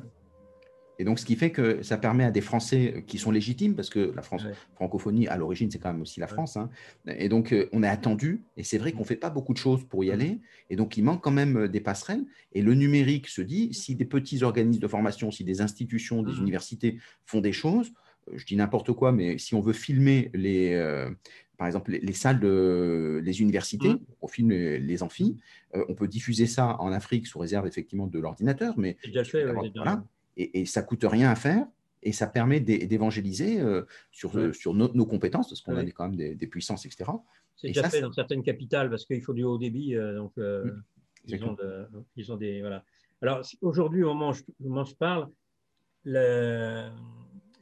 Et 0.98 1.04
donc, 1.04 1.18
ce 1.18 1.24
qui 1.24 1.36
fait 1.36 1.50
que 1.50 1.82
ça 1.82 1.96
permet 1.96 2.24
à 2.24 2.30
des 2.30 2.40
Français 2.40 3.04
qui 3.06 3.18
sont 3.18 3.30
légitimes, 3.30 3.74
parce 3.74 3.90
que 3.90 4.12
la 4.14 4.22
France, 4.22 4.46
francophonie, 4.74 5.26
à 5.28 5.36
l'origine, 5.36 5.70
c'est 5.70 5.78
quand 5.78 5.92
même 5.92 6.02
aussi 6.02 6.20
la 6.20 6.26
France. 6.26 6.56
Hein. 6.56 6.70
et 7.06 7.28
donc, 7.28 7.52
euh, 7.52 7.68
on 7.72 7.82
est 7.82 7.88
attendu, 7.88 8.42
et 8.56 8.62
c'est 8.62 8.78
vrai 8.78 8.92
qu'on 8.92 9.00
ne 9.00 9.06
fait 9.06 9.16
pas 9.16 9.30
beaucoup 9.30 9.52
de 9.52 9.58
choses 9.58 9.84
pour 9.84 10.04
y 10.04 10.10
aller. 10.10 10.40
Et 10.70 10.76
donc, 10.76 10.96
il 10.96 11.02
manque 11.02 11.22
quand 11.22 11.30
même 11.30 11.56
euh, 11.56 11.68
des 11.68 11.80
passerelles. 11.80 12.24
Et 12.52 12.62
le 12.62 12.74
numérique 12.74 13.28
se 13.28 13.42
dit, 13.42 13.74
si 13.74 13.96
des 13.96 14.04
petits 14.04 14.42
organismes 14.42 14.80
de 14.80 14.88
formation, 14.88 15.30
si 15.30 15.44
des 15.44 15.60
institutions, 15.60 16.22
des 16.22 16.32
mmh 16.32 16.44
universités 16.44 16.98
font 17.24 17.40
des 17.40 17.52
choses, 17.52 17.92
euh, 18.28 18.32
je 18.36 18.44
dis 18.44 18.56
n'importe 18.56 18.92
quoi, 18.92 19.12
mais 19.12 19.38
si 19.38 19.54
on 19.54 19.60
veut 19.60 19.72
filmer 19.72 20.30
les, 20.34 20.76
par 21.56 21.66
exemple, 21.66 21.90
les, 21.90 22.12
salles 22.12 22.38
de 22.38 23.20
les 23.24 23.40
universités, 23.40 23.94
mmh. 23.94 24.00
on 24.20 24.28
filme 24.28 24.50
les, 24.50 25.02
amphis, 25.02 25.38
on 25.72 25.94
peut 25.94 26.08
diffuser 26.08 26.46
ça 26.46 26.76
en 26.80 26.92
Afrique 26.92 27.26
sous 27.26 27.38
réserve 27.38 27.66
effectivement 27.66 28.06
de 28.06 28.18
l'ordinateur, 28.18 28.74
mais 28.76 28.96
déjà 29.04 29.24
fait, 29.24 29.44
voilà, 29.52 30.04
et, 30.36 30.60
et, 30.60 30.66
ça 30.66 30.82
coûte 30.82 31.04
rien 31.04 31.30
à 31.30 31.36
faire 31.36 31.66
et 32.04 32.12
ça 32.12 32.26
permet 32.26 32.60
d'évangéliser 32.60 33.60
euh, 33.60 33.82
sur, 34.12 34.54
sur 34.54 34.74
nos, 34.74 35.06
compétences 35.06 35.48
parce 35.48 35.62
qu'on 35.62 35.76
a 35.76 35.84
quand 35.86 36.08
même 36.08 36.36
des, 36.36 36.46
puissances, 36.46 36.86
etc. 36.86 37.10
C'est 37.56 37.68
déjà 37.68 37.88
fait 37.88 38.00
dans 38.00 38.12
certaines 38.12 38.42
capitales 38.42 38.90
parce 38.90 39.06
qu'il 39.06 39.22
faut 39.22 39.32
du 39.32 39.42
haut 39.42 39.58
débit, 39.58 39.96
euh, 39.96 40.16
donc 40.16 40.32
euh, 40.38 40.64
mmh. 40.64 40.82
ils, 41.28 41.44
ont 41.44 41.56
ils, 42.16 42.32
ont 42.32 42.36
des 42.36 42.60
voilà. 42.60 42.84
Alors 43.22 43.40
aujourd'hui, 43.62 44.02
au 44.02 44.08
moment 44.08 44.30
où 44.30 44.84
je, 44.84 44.94
parle, 44.94 45.28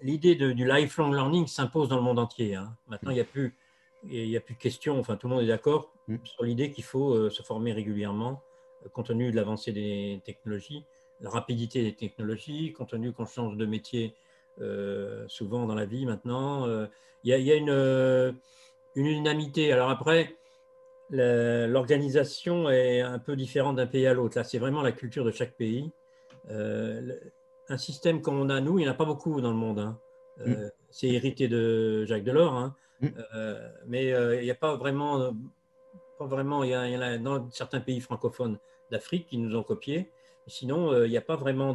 l'idée 0.02 0.34
du 0.34 0.66
lifelong 0.66 1.12
learning 1.12 1.46
s'impose 1.46 1.88
dans 1.88 1.96
le 1.96 2.02
monde 2.02 2.18
entier. 2.18 2.56
Hein. 2.56 2.76
Maintenant, 2.88 3.12
il 3.12 3.14
n'y 3.14 3.20
a 3.20 3.24
plus 3.24 3.54
il 4.10 4.28
n'y 4.28 4.36
a 4.36 4.40
plus 4.40 4.54
de 4.54 4.58
question, 4.58 4.98
enfin 4.98 5.16
tout 5.16 5.28
le 5.28 5.34
monde 5.34 5.44
est 5.44 5.48
d'accord 5.48 5.94
mmh. 6.08 6.16
sur 6.24 6.42
l'idée 6.42 6.72
qu'il 6.72 6.82
faut 6.82 7.30
se 7.30 7.42
former 7.42 7.72
régulièrement 7.72 8.42
compte 8.92 9.06
tenu 9.06 9.30
de 9.30 9.36
l'avancée 9.36 9.70
des 9.70 10.20
technologies 10.24 10.84
la 11.22 11.30
rapidité 11.30 11.82
des 11.82 11.94
technologies, 11.94 12.72
compte 12.72 12.90
tenu 12.90 13.12
qu'on 13.12 13.26
change 13.26 13.56
de 13.56 13.64
métier 13.64 14.14
euh, 14.60 15.24
souvent 15.28 15.66
dans 15.66 15.74
la 15.74 15.86
vie 15.86 16.04
maintenant. 16.04 16.66
Euh, 16.66 16.86
il 17.24 17.30
y, 17.30 17.52
a, 17.52 17.54
une, 17.54 17.70
euh, 17.70 18.32
une 18.96 19.06
unanimité. 19.06 19.72
Alors 19.72 19.90
après, 19.90 20.36
l'organisation 21.10 22.68
est 22.68 23.00
un 23.00 23.20
peu 23.20 23.36
différente 23.36 23.76
d'un 23.76 23.86
pays 23.86 24.06
à 24.06 24.14
l'autre. 24.14 24.36
Là, 24.36 24.44
c'est 24.44 24.58
vraiment 24.58 24.82
la 24.82 24.90
culture 24.90 25.24
de 25.24 25.30
chaque 25.30 25.54
pays. 25.54 25.90
un 26.48 27.78
système 27.78 28.20
comme 28.20 28.40
on 28.40 28.48
a 28.50 28.60
nous, 28.60 28.78
il 28.80 28.82
n'y 28.82 28.88
en 28.88 28.92
a 28.92 28.96
pas 28.96 29.04
beaucoup 29.04 29.40
dans 29.40 29.50
le 29.52 29.56
monde. 29.56 29.78
Hein. 29.78 29.98
Mm. 30.44 30.54
C'est 30.90 31.08
hérité 31.08 31.46
de 31.46 32.04
Jacques 32.06 32.24
Delors, 32.24 32.54
hein. 32.54 32.74
mm. 33.00 33.08
mais 33.86 34.06
il 34.06 34.42
n'y 34.42 34.50
a 34.50 34.56
pas 34.56 34.74
vraiment, 34.74 35.32
pas 36.18 36.26
vraiment. 36.26 36.64
Il 36.64 36.70
y, 36.70 36.76
en 36.76 37.00
a 37.00 37.18
dans 37.18 37.48
certains 37.50 37.80
pays 37.80 38.00
francophones 38.00 38.58
d'Afrique 38.90 39.28
qui 39.28 39.38
nous 39.38 39.56
ont 39.56 39.62
copiés. 39.62 40.10
Sinon, 40.46 41.04
il 41.04 41.10
n'y 41.10 41.16
a 41.16 41.22
pas 41.22 41.36
vraiment 41.36 41.74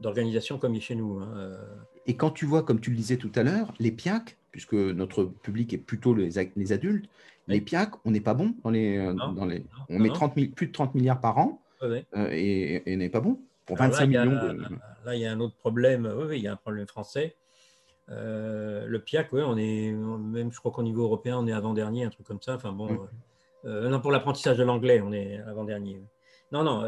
d'organisation 0.00 0.58
comme 0.58 0.78
chez 0.80 0.94
nous. 0.94 1.20
Hein, 1.20 1.58
Et 2.06 2.16
quand 2.16 2.30
tu 2.30 2.46
vois, 2.46 2.62
comme 2.62 2.80
tu 2.80 2.90
le 2.90 2.96
disais 2.96 3.16
tout 3.16 3.32
à 3.34 3.42
l'heure, 3.42 3.72
les 3.78 3.92
PIAC, 3.92 4.36
puisque 4.52 4.74
notre 4.74 5.24
public 5.24 5.72
est 5.72 5.78
plutôt 5.78 6.14
les, 6.14 6.30
les 6.56 6.72
adultes, 6.72 7.08
les 7.48 7.60
PIAC, 7.60 7.92
on 8.04 8.10
n'est 8.10 8.20
pas 8.20 8.34
bon 8.34 8.54
dans 8.64 8.70
les. 8.70 8.98
dans 9.14 9.44
les 9.44 9.64
on 9.88 9.98
met 9.98 10.08
30 10.08 10.34
plus 10.54 10.66
de 10.66 10.72
30 10.72 10.94
milliards 10.94 11.20
par 11.20 11.38
an 11.38 11.62
et, 12.30 12.82
on 12.86 12.96
n'est 12.96 13.08
pas 13.08 13.20
bon. 13.20 13.40
Pour 13.66 13.76
25 13.76 14.06
millions 14.06 14.30
Là, 15.04 15.14
il 15.14 15.20
y 15.20 15.26
a 15.26 15.32
un 15.32 15.40
autre 15.40 15.56
problème. 15.56 16.12
Oui, 16.16 16.38
il 16.38 16.42
y 16.42 16.48
a 16.48 16.52
un 16.52 16.56
problème 16.56 16.86
français. 16.86 17.36
le 18.08 18.98
PIAC, 18.98 19.32
oui, 19.32 19.42
on 19.44 19.56
est, 19.56 19.92
même 19.92 20.52
je 20.52 20.58
crois 20.58 20.72
qu'au 20.72 20.82
niveau 20.82 21.04
européen, 21.04 21.38
on 21.38 21.46
est 21.46 21.52
avant-dernier, 21.52 22.04
un 22.04 22.10
truc 22.10 22.26
comme 22.26 22.42
ça. 22.42 22.54
Enfin 22.54 22.72
bon, 22.72 23.06
non, 23.64 24.00
pour 24.00 24.10
l'apprentissage 24.10 24.58
de 24.58 24.64
l'anglais, 24.64 25.00
on 25.04 25.12
est 25.12 25.38
avant-dernier. 25.40 26.00
Non, 26.52 26.64
non, 26.64 26.84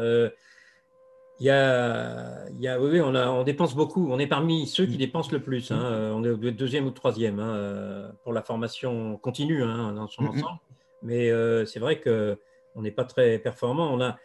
il 1.39 1.45
y 1.45 1.49
a, 1.49 2.45
il 2.49 2.61
y 2.61 2.67
a 2.67 2.79
oui, 2.79 2.99
on, 2.99 3.15
a, 3.15 3.29
on, 3.29 3.43
dépense 3.43 3.73
beaucoup. 3.73 4.09
On 4.11 4.19
est 4.19 4.27
parmi 4.27 4.67
ceux 4.67 4.85
qui 4.85 4.95
mm. 4.95 4.99
dépensent 4.99 5.31
le 5.31 5.41
plus. 5.41 5.71
Hein. 5.71 6.11
Mm. 6.11 6.15
On 6.15 6.23
est 6.23 6.51
deuxième 6.51 6.85
ou 6.85 6.91
troisième 6.91 7.39
hein, 7.39 8.11
pour 8.23 8.33
la 8.33 8.41
formation 8.41 9.17
continue 9.17 9.63
hein, 9.63 9.93
dans 9.93 10.07
son 10.07 10.23
mm-hmm. 10.23 10.43
ensemble. 10.43 10.59
Mais 11.01 11.31
euh, 11.31 11.65
c'est 11.65 11.79
vrai 11.79 12.01
qu'on 12.01 12.81
n'est 12.81 12.91
pas 12.91 13.05
très 13.05 13.39
performant. 13.39 13.89
On 13.93 14.01
a, 14.01 14.17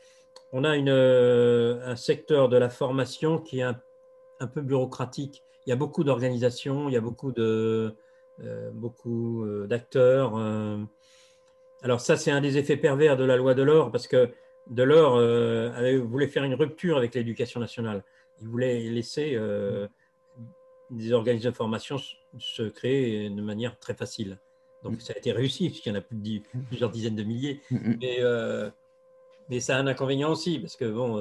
on 0.52 0.64
a 0.64 0.76
une, 0.76 0.88
euh, 0.88 1.80
un 1.86 1.94
secteur 1.94 2.48
de 2.48 2.56
la 2.56 2.68
formation 2.68 3.38
qui 3.38 3.60
est 3.60 3.62
un, 3.62 3.80
un 4.40 4.48
peu 4.48 4.60
bureaucratique. 4.60 5.42
Il 5.66 5.70
y 5.70 5.72
a 5.72 5.76
beaucoup 5.76 6.02
d'organisations, 6.02 6.88
il 6.88 6.94
y 6.94 6.96
a 6.96 7.00
beaucoup 7.00 7.30
de, 7.30 7.94
euh, 8.42 8.70
beaucoup 8.72 9.46
d'acteurs. 9.68 10.34
Alors 11.82 12.00
ça, 12.00 12.16
c'est 12.16 12.32
un 12.32 12.40
des 12.40 12.58
effets 12.58 12.76
pervers 12.76 13.16
de 13.16 13.24
la 13.24 13.36
loi 13.36 13.54
de 13.54 13.62
l'or 13.62 13.92
parce 13.92 14.08
que 14.08 14.30
Delors 14.68 15.16
euh, 15.16 16.00
voulait 16.04 16.26
faire 16.26 16.44
une 16.44 16.54
rupture 16.54 16.96
avec 16.96 17.14
l'éducation 17.14 17.60
nationale. 17.60 18.02
Il 18.40 18.48
voulait 18.48 18.80
laisser 18.90 19.32
euh, 19.34 19.86
des 20.90 21.12
organismes 21.12 21.50
de 21.50 21.54
formation 21.54 21.96
se 22.38 22.62
créer 22.62 23.28
de 23.28 23.42
manière 23.42 23.78
très 23.78 23.94
facile. 23.94 24.38
Donc 24.82 25.00
ça 25.00 25.12
a 25.14 25.18
été 25.18 25.32
réussi, 25.32 25.68
puisqu'il 25.68 25.90
y 25.90 25.92
en 25.92 25.98
a 25.98 26.00
plus 26.00 26.16
de 26.16 26.42
plusieurs 26.68 26.90
dizaines 26.90 27.16
de 27.16 27.22
milliers. 27.22 27.60
Mais, 27.70 28.18
euh, 28.20 28.70
mais 29.48 29.60
ça 29.60 29.76
a 29.76 29.80
un 29.80 29.86
inconvénient 29.86 30.30
aussi, 30.30 30.58
parce 30.58 30.76
que 30.76 30.84
bon, 30.84 31.18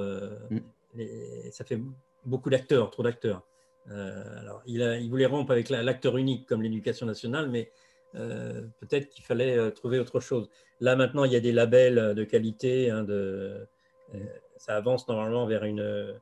ça 1.51 1.63
fait 1.63 1.79
beaucoup 2.25 2.49
d'acteurs, 2.49 2.91
trop 2.91 3.03
d'acteurs. 3.03 3.41
alors, 3.89 4.61
il, 4.65 4.81
il, 5.01 5.09
voulait 5.09 5.25
rompre 5.25 5.51
avec 5.51 5.69
l'acteur 5.69 6.17
unique 6.17 6.45
comme 6.45 6.61
l'éducation 6.61 7.05
nationale, 7.05 7.49
mais 7.49 7.71
peut-être 8.13 9.09
qu'il 9.09 9.23
fallait 9.23 9.71
trouver 9.71 9.99
autre 9.99 10.19
chose. 10.19 10.49
Là, 10.79 10.95
maintenant, 10.95 11.23
il 11.23 11.31
y 11.31 11.35
a 11.35 11.39
des 11.39 11.51
labels 11.51 12.13
de 12.15 12.23
qualité. 12.23 12.89
Hein, 12.89 13.03
de, 13.03 13.67
ça 14.57 14.75
avance 14.75 15.07
normalement 15.07 15.45
vers 15.45 15.65
une, 15.65 16.13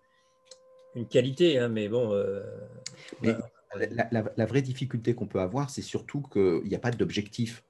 une 0.95 1.07
qualité, 1.07 1.57
hein, 1.57 1.67
mais 1.67 1.87
bon. 1.87 2.13
la, 3.21 4.45
vraie 4.45 4.61
difficulté 4.61 5.13
qu'on 5.13 5.27
peut 5.27 5.39
avoir, 5.39 5.69
c'est 5.69 5.81
surtout 5.81 6.21
qu'il 6.21 6.63
n'y 6.63 6.75
a 6.75 6.79
pas 6.79 6.91
d'objectif. 6.91 7.63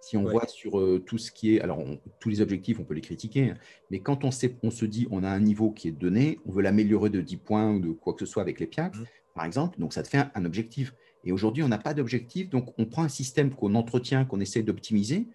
Si 0.00 0.16
on 0.16 0.24
voit 0.24 0.46
sur 0.46 0.78
euh, 0.78 1.02
tout 1.04 1.18
ce 1.18 1.32
qui 1.32 1.56
est, 1.56 1.60
alors 1.60 1.84
tous 2.20 2.28
les 2.28 2.40
objectifs, 2.40 2.78
on 2.78 2.84
peut 2.84 2.94
les 2.94 3.00
critiquer, 3.00 3.50
hein, 3.50 3.54
mais 3.90 4.00
quand 4.00 4.24
on, 4.24 4.30
sait, 4.30 4.56
on 4.62 4.70
se 4.70 4.84
dit 4.84 5.08
on 5.10 5.24
a 5.24 5.28
un 5.28 5.40
niveau 5.40 5.70
qui 5.70 5.88
est 5.88 5.92
donné, 5.92 6.38
on 6.46 6.52
veut 6.52 6.62
l'améliorer 6.62 7.10
de 7.10 7.20
10 7.20 7.36
points 7.38 7.72
ou 7.72 7.80
de 7.80 7.90
quoi 7.90 8.14
que 8.14 8.20
ce 8.20 8.26
soit 8.26 8.42
avec 8.42 8.60
les 8.60 8.66
PIAC, 8.66 8.94
mmh. 8.94 9.04
par 9.34 9.44
exemple, 9.44 9.78
donc 9.80 9.92
ça 9.92 10.02
te 10.02 10.08
fait 10.08 10.24
un, 10.34 10.44
objectif. 10.44 10.94
Et 11.24 11.32
aujourd'hui, 11.32 11.62
on 11.62 11.68
n'a 11.68 11.78
pas 11.78 11.94
d'objectif, 11.94 12.48
donc 12.48 12.72
on 12.78 12.86
prend 12.86 13.02
un 13.02 13.08
système 13.08 13.54
qu'on 13.54 13.74
entretient, 13.74 14.24
qu'on 14.24 14.40
essaie 14.40 14.62
d'optimiser. 14.62 15.26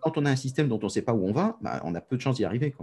Quand 0.00 0.16
on 0.16 0.24
a 0.24 0.30
un 0.30 0.36
système 0.36 0.66
dont 0.66 0.78
on 0.80 0.86
ne 0.86 0.90
sait 0.90 1.02
pas 1.02 1.12
où 1.12 1.26
on 1.26 1.32
va, 1.32 1.58
bah, 1.60 1.82
on 1.84 1.94
a 1.94 2.00
peu 2.00 2.16
de 2.16 2.22
chances 2.22 2.36
d'y 2.36 2.44
arriver. 2.46 2.74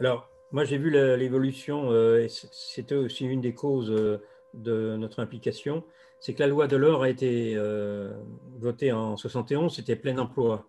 Alors, 0.00 0.28
moi 0.50 0.64
j'ai 0.64 0.76
vu 0.76 0.90
l'évolution, 0.90 1.92
euh, 1.92 2.26
c'était 2.28 2.96
aussi 2.96 3.24
une 3.24 3.40
des 3.40 3.54
causes 3.54 3.92
euh, 3.92 4.20
de 4.54 4.96
notre 4.96 5.20
implication 5.20 5.84
c'est 6.24 6.32
que 6.32 6.40
la 6.40 6.46
loi 6.46 6.66
de 6.68 6.76
l'or 6.78 7.02
a 7.02 7.10
été 7.10 7.52
euh, 7.54 8.10
votée 8.58 8.92
en 8.92 9.14
71, 9.14 9.76
c'était 9.76 9.94
plein 9.94 10.16
emploi. 10.16 10.66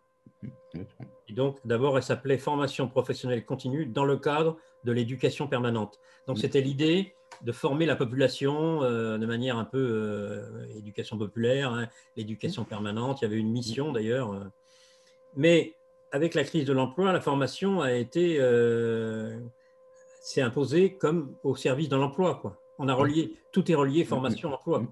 Et 1.30 1.34
donc, 1.34 1.60
d'abord, 1.64 1.96
elle 1.96 2.04
s'appelait 2.04 2.38
formation 2.38 2.90
professionnelle 2.90 3.46
continue 3.46 3.86
dans 3.86 4.04
le 4.04 4.18
cadre 4.18 4.58
de 4.84 4.92
l'éducation 4.92 5.48
permanente. 5.48 5.98
Donc, 6.28 6.40
c'était 6.40 6.60
l'idée 6.60 7.16
de 7.42 7.52
former 7.52 7.86
la 7.86 7.96
population 7.96 8.84
euh, 8.84 9.18
de 9.18 9.26
manière 9.26 9.58
un 9.58 9.66
peu 9.66 9.78
euh, 9.78 10.78
éducation 10.78 11.18
populaire, 11.18 11.72
hein, 11.72 11.88
l'éducation 12.16 12.64
permanente. 12.64 13.22
Il 13.22 13.26
y 13.26 13.28
avait 13.28 13.38
une 13.38 13.52
mission 13.52 13.92
d'ailleurs. 13.92 14.34
Mais 15.36 15.74
avec 16.12 16.34
la 16.34 16.44
crise 16.44 16.66
de 16.66 16.74
l'emploi, 16.74 17.12
la 17.12 17.22
formation 17.22 17.82
a 17.82 17.94
été 17.94 18.40
s'est 20.22 20.42
imposée 20.42 20.96
comme 20.96 21.36
au 21.44 21.56
service 21.56 21.90
de 21.90 21.96
l'emploi. 21.96 22.42
On 22.80 22.90
a 22.90 22.94
relié, 22.94 23.34
tout 23.52 23.72
est 23.72 23.76
relié 23.76 24.04
formation-emploi 24.04 24.84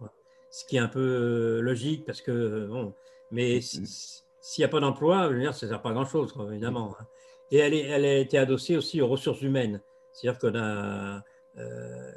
ce 0.54 0.66
qui 0.66 0.76
est 0.76 0.80
un 0.80 0.88
peu 0.88 1.00
euh, 1.00 1.62
logique 1.62 2.06
parce 2.06 2.22
que, 2.22 2.68
bon, 2.68 2.94
mais 3.32 3.60
s'il 3.60 4.62
n'y 4.62 4.64
a 4.64 4.68
pas 4.68 4.80
d'emploi, 4.80 5.30
ça 5.52 5.66
ne 5.66 5.72
sert 5.72 5.82
pas 5.82 5.90
à 5.90 5.94
grand-chose, 5.94 6.32
évidemment. 6.52 6.96
Hein. 7.00 7.08
Et 7.50 7.58
elle, 7.58 7.74
est, 7.74 7.88
elle 7.88 8.06
a 8.06 8.18
été 8.18 8.38
adossée 8.38 8.78
aussi 8.78 9.02
aux 9.02 9.08
ressources 9.08 9.42
humaines. 9.42 9.82
C'est-à-dire 10.12 10.40
qu'on 10.40 10.56
a. 10.56 11.24
Euh, 11.58 12.12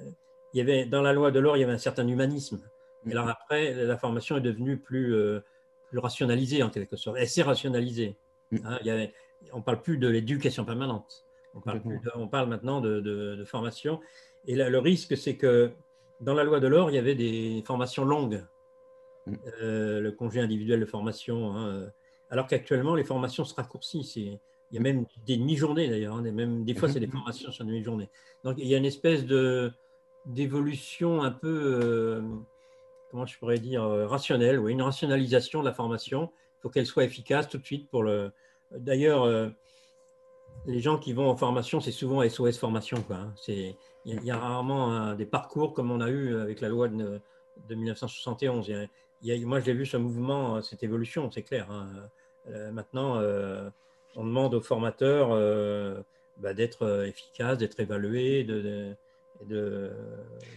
il 0.53 0.59
y 0.59 0.61
avait, 0.61 0.87
dans 0.87 1.03
la 1.03 1.13
loi 1.13 1.31
de 1.31 1.39
l'or, 1.39 1.57
il 1.57 1.61
y 1.61 1.65
avait 1.65 1.73
un 1.73 1.79
certain 1.79 2.07
humanisme. 2.07 2.61
Et 3.07 3.13
alors 3.13 3.29
après, 3.29 3.73
la 3.75 3.97
formation 3.97 4.37
est 4.37 4.41
devenue 4.41 4.79
plus, 4.79 5.15
euh, 5.15 5.41
plus 5.89 5.99
rationalisée 5.99 6.63
en 6.63 6.71
quelque 6.71 6.97
sorte. 6.97 7.17
Elle 7.19 7.29
s'est 7.29 7.43
rationalisée. 7.43 8.17
Hein. 8.65 8.79
on 9.53 9.59
ne 9.59 9.63
parle 9.63 9.83
plus 9.83 9.99
de 9.99 10.09
l'éducation 10.09 10.65
permanente. 10.65 11.25
On 11.55 11.61
parle, 11.61 11.83
on 12.15 12.29
parle 12.29 12.49
maintenant 12.49 12.81
de, 12.81 13.01
de, 13.01 13.45
formation. 13.45 14.01
Et 14.47 14.57
là, 14.57 14.69
le 14.69 14.79
risque, 14.79 15.17
c'est 15.17 15.37
que 15.37 15.73
dans 16.21 16.35
la 16.35 16.45
loi 16.45 16.61
de 16.61 16.67
l'or, 16.67 16.91
il 16.91 16.95
y 16.95 16.99
avait 16.99 17.15
des 17.15 17.63
formations 17.67 18.05
longues, 18.05 18.45
mm. 19.27 19.35
euh, 19.63 20.01
le 20.01 20.13
congé 20.13 20.41
individuel 20.41 20.81
de 20.81 20.87
formation, 20.87 21.55
hein, 21.55 21.91
alors 22.31 22.47
qu'actuellement, 22.47 22.95
les 22.95 23.05
formations 23.05 23.45
se 23.45 23.55
raccourcissent. 23.55 24.19
Il 24.71 24.77
y 24.77 24.79
a 24.79 24.83
même 24.83 25.07
des 25.27 25.37
demi-journées 25.37 25.89
d'ailleurs, 25.89 26.17
hein, 26.17 26.23
même, 26.23 26.65
des 26.65 26.75
fois, 26.75 26.89
c'est 26.89 27.01
des 27.01 27.07
mm-hmm. 27.07 27.13
formations 27.13 27.53
sur 27.53 27.65
demi-journées. 27.65 28.09
Donc, 28.45 28.57
il 28.59 28.67
y 28.67 28.75
a 28.75 28.79
une 28.79 28.85
espèce 28.85 29.25
de, 29.25 29.73
d'évolution 30.27 31.23
un 31.23 31.31
peu, 31.31 31.81
euh, 31.83 32.23
comment 33.11 33.27
je 33.27 33.39
pourrais 33.39 33.59
dire, 33.59 33.83
rationnelle, 33.85 34.59
ou 34.59 34.69
une 34.69 34.83
rationalisation 34.83 35.61
de 35.61 35.67
la 35.67 35.73
formation. 35.73 36.33
Il 36.59 36.63
faut 36.63 36.69
qu'elle 36.69 36.87
soit 36.87 37.05
efficace 37.05 37.49
tout 37.49 37.59
de 37.59 37.65
suite 37.65 37.89
pour 37.91 38.03
le. 38.03 38.33
D'ailleurs, 38.73 39.53
les 40.67 40.81
gens 40.81 40.99
qui 40.99 41.13
vont 41.13 41.29
en 41.29 41.37
formation, 41.37 41.81
c'est 41.81 41.93
souvent 41.93 42.29
SOS 42.29 42.59
formation. 42.59 43.05
Hein. 43.11 43.33
Il 43.47 43.75
y, 44.05 44.31
a, 44.31 44.37
rarement 44.37 45.15
des 45.15 45.27
parcours 45.27 45.75
comme 45.75 45.93
on 45.93 46.01
a 46.01 46.09
eu 46.09 46.35
avec 46.37 46.61
la 46.61 46.69
loi 46.69 46.89
de, 46.89 47.21
1971. 47.69 48.73
moi, 49.45 49.61
j'ai 49.61 49.73
vu 49.73 49.87
ce 49.87 49.97
mouvement, 49.97 50.61
cette 50.63 50.83
évolution, 50.83 51.31
c'est 51.31 51.43
clair. 51.43 51.71
Hein. 51.71 51.89
Euh, 52.49 52.71
maintenant, 52.71 53.17
euh, 53.17 53.69
on 54.17 54.25
demande 54.25 54.55
aux 54.55 54.61
formateurs 54.61 55.31
euh, 55.33 56.01
bah, 56.41 56.55
d'être 56.55 57.05
efficaces, 57.07 57.59
d'être 57.59 57.79
évalués, 57.81 58.45
de, 58.45 58.97
de, 59.49 59.91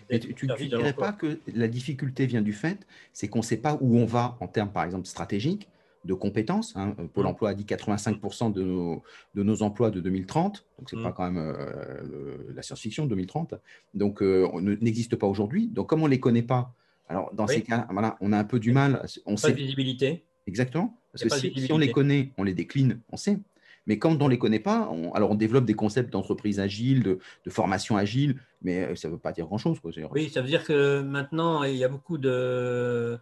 tu 0.10 0.48
ne 0.48 0.56
dirais 0.56 0.94
pas 0.94 1.12
que 1.12 1.40
la 1.54 1.68
difficulté 1.68 2.26
vient 2.26 2.42
du 2.42 2.54
fait, 2.54 2.88
c'est 3.14 3.28
qu'on 3.28 3.40
ne 3.40 3.44
sait 3.44 3.58
pas 3.58 3.78
où 3.82 3.98
on 3.98 4.06
va 4.06 4.38
en 4.40 4.48
termes, 4.48 4.72
par 4.72 4.84
exemple, 4.84 5.08
stratégiques 5.08 5.70
de 6.06 6.14
compétences. 6.14 6.76
Hein. 6.76 6.96
Euh, 7.00 7.08
Pôle 7.08 7.26
mm. 7.26 7.28
emploi 7.28 7.50
a 7.50 7.54
dit 7.54 7.66
85% 7.66 8.54
de 8.54 8.64
nos, 8.64 9.04
de 9.36 9.44
nos 9.44 9.62
emplois 9.64 9.92
de 9.92 10.00
2030, 10.00 10.66
donc 10.78 10.90
ce 10.90 10.96
n'est 10.96 11.02
mm. 11.02 11.06
pas 11.06 11.12
quand 11.12 11.30
même 11.30 11.38
euh, 11.38 12.38
la 12.54 12.62
science-fiction 12.62 13.06
2030, 13.06 13.56
donc 13.94 14.22
euh, 14.22 14.48
on 14.54 14.62
n'existe 14.62 15.16
pas 15.16 15.28
aujourd'hui. 15.28 15.68
Donc 15.68 15.90
comme 15.90 16.02
on 16.02 16.06
ne 16.06 16.12
les 16.12 16.20
connaît 16.20 16.44
pas, 16.44 16.74
alors 17.08 17.34
dans 17.34 17.48
ces 17.48 17.62
cas, 17.62 17.88
voilà, 17.92 18.18
on 18.22 18.32
a 18.32 18.38
un 18.38 18.44
peu 18.44 18.60
du 18.60 18.72
mal. 18.72 19.06
On 19.26 19.32
pas 19.32 19.38
sait... 19.38 19.52
de 19.52 19.58
visibilité. 19.58 20.26
Exactement. 20.48 21.00
Parce 21.12 21.24
que 21.24 21.30
si, 21.30 21.72
on 21.72 21.78
les 21.78 21.92
connaît, 21.92 22.32
on 22.38 22.44
les 22.44 22.54
décline, 22.54 23.00
on 23.12 23.18
sait. 23.18 23.38
Mais 23.88 23.98
quand 23.98 24.22
on 24.22 24.26
ne 24.26 24.30
les 24.30 24.38
connaît 24.38 24.60
pas, 24.60 24.90
on, 24.92 25.12
alors 25.14 25.32
on 25.32 25.36
développe 25.36 25.66
des 25.66 25.74
concepts 25.74 26.12
d'entreprise 26.12 26.60
agile, 26.60 27.02
de, 27.02 27.20
de, 27.46 27.50
formation 27.50 27.98
agile, 27.98 28.40
mais 28.62 28.96
ça 28.96 29.08
ne 29.08 29.14
veut 29.14 29.20
pas 29.20 29.32
dire 29.32 29.48
grand-chose. 29.48 29.80
Oui, 30.12 30.30
ça 30.30 30.42
veut 30.42 30.48
dire 30.48 30.64
que 30.64 31.02
maintenant, 31.02 31.64
il 31.64 31.76
y 31.76 31.84
a 31.84 31.88
beaucoup 31.88 32.18
de 32.18 33.18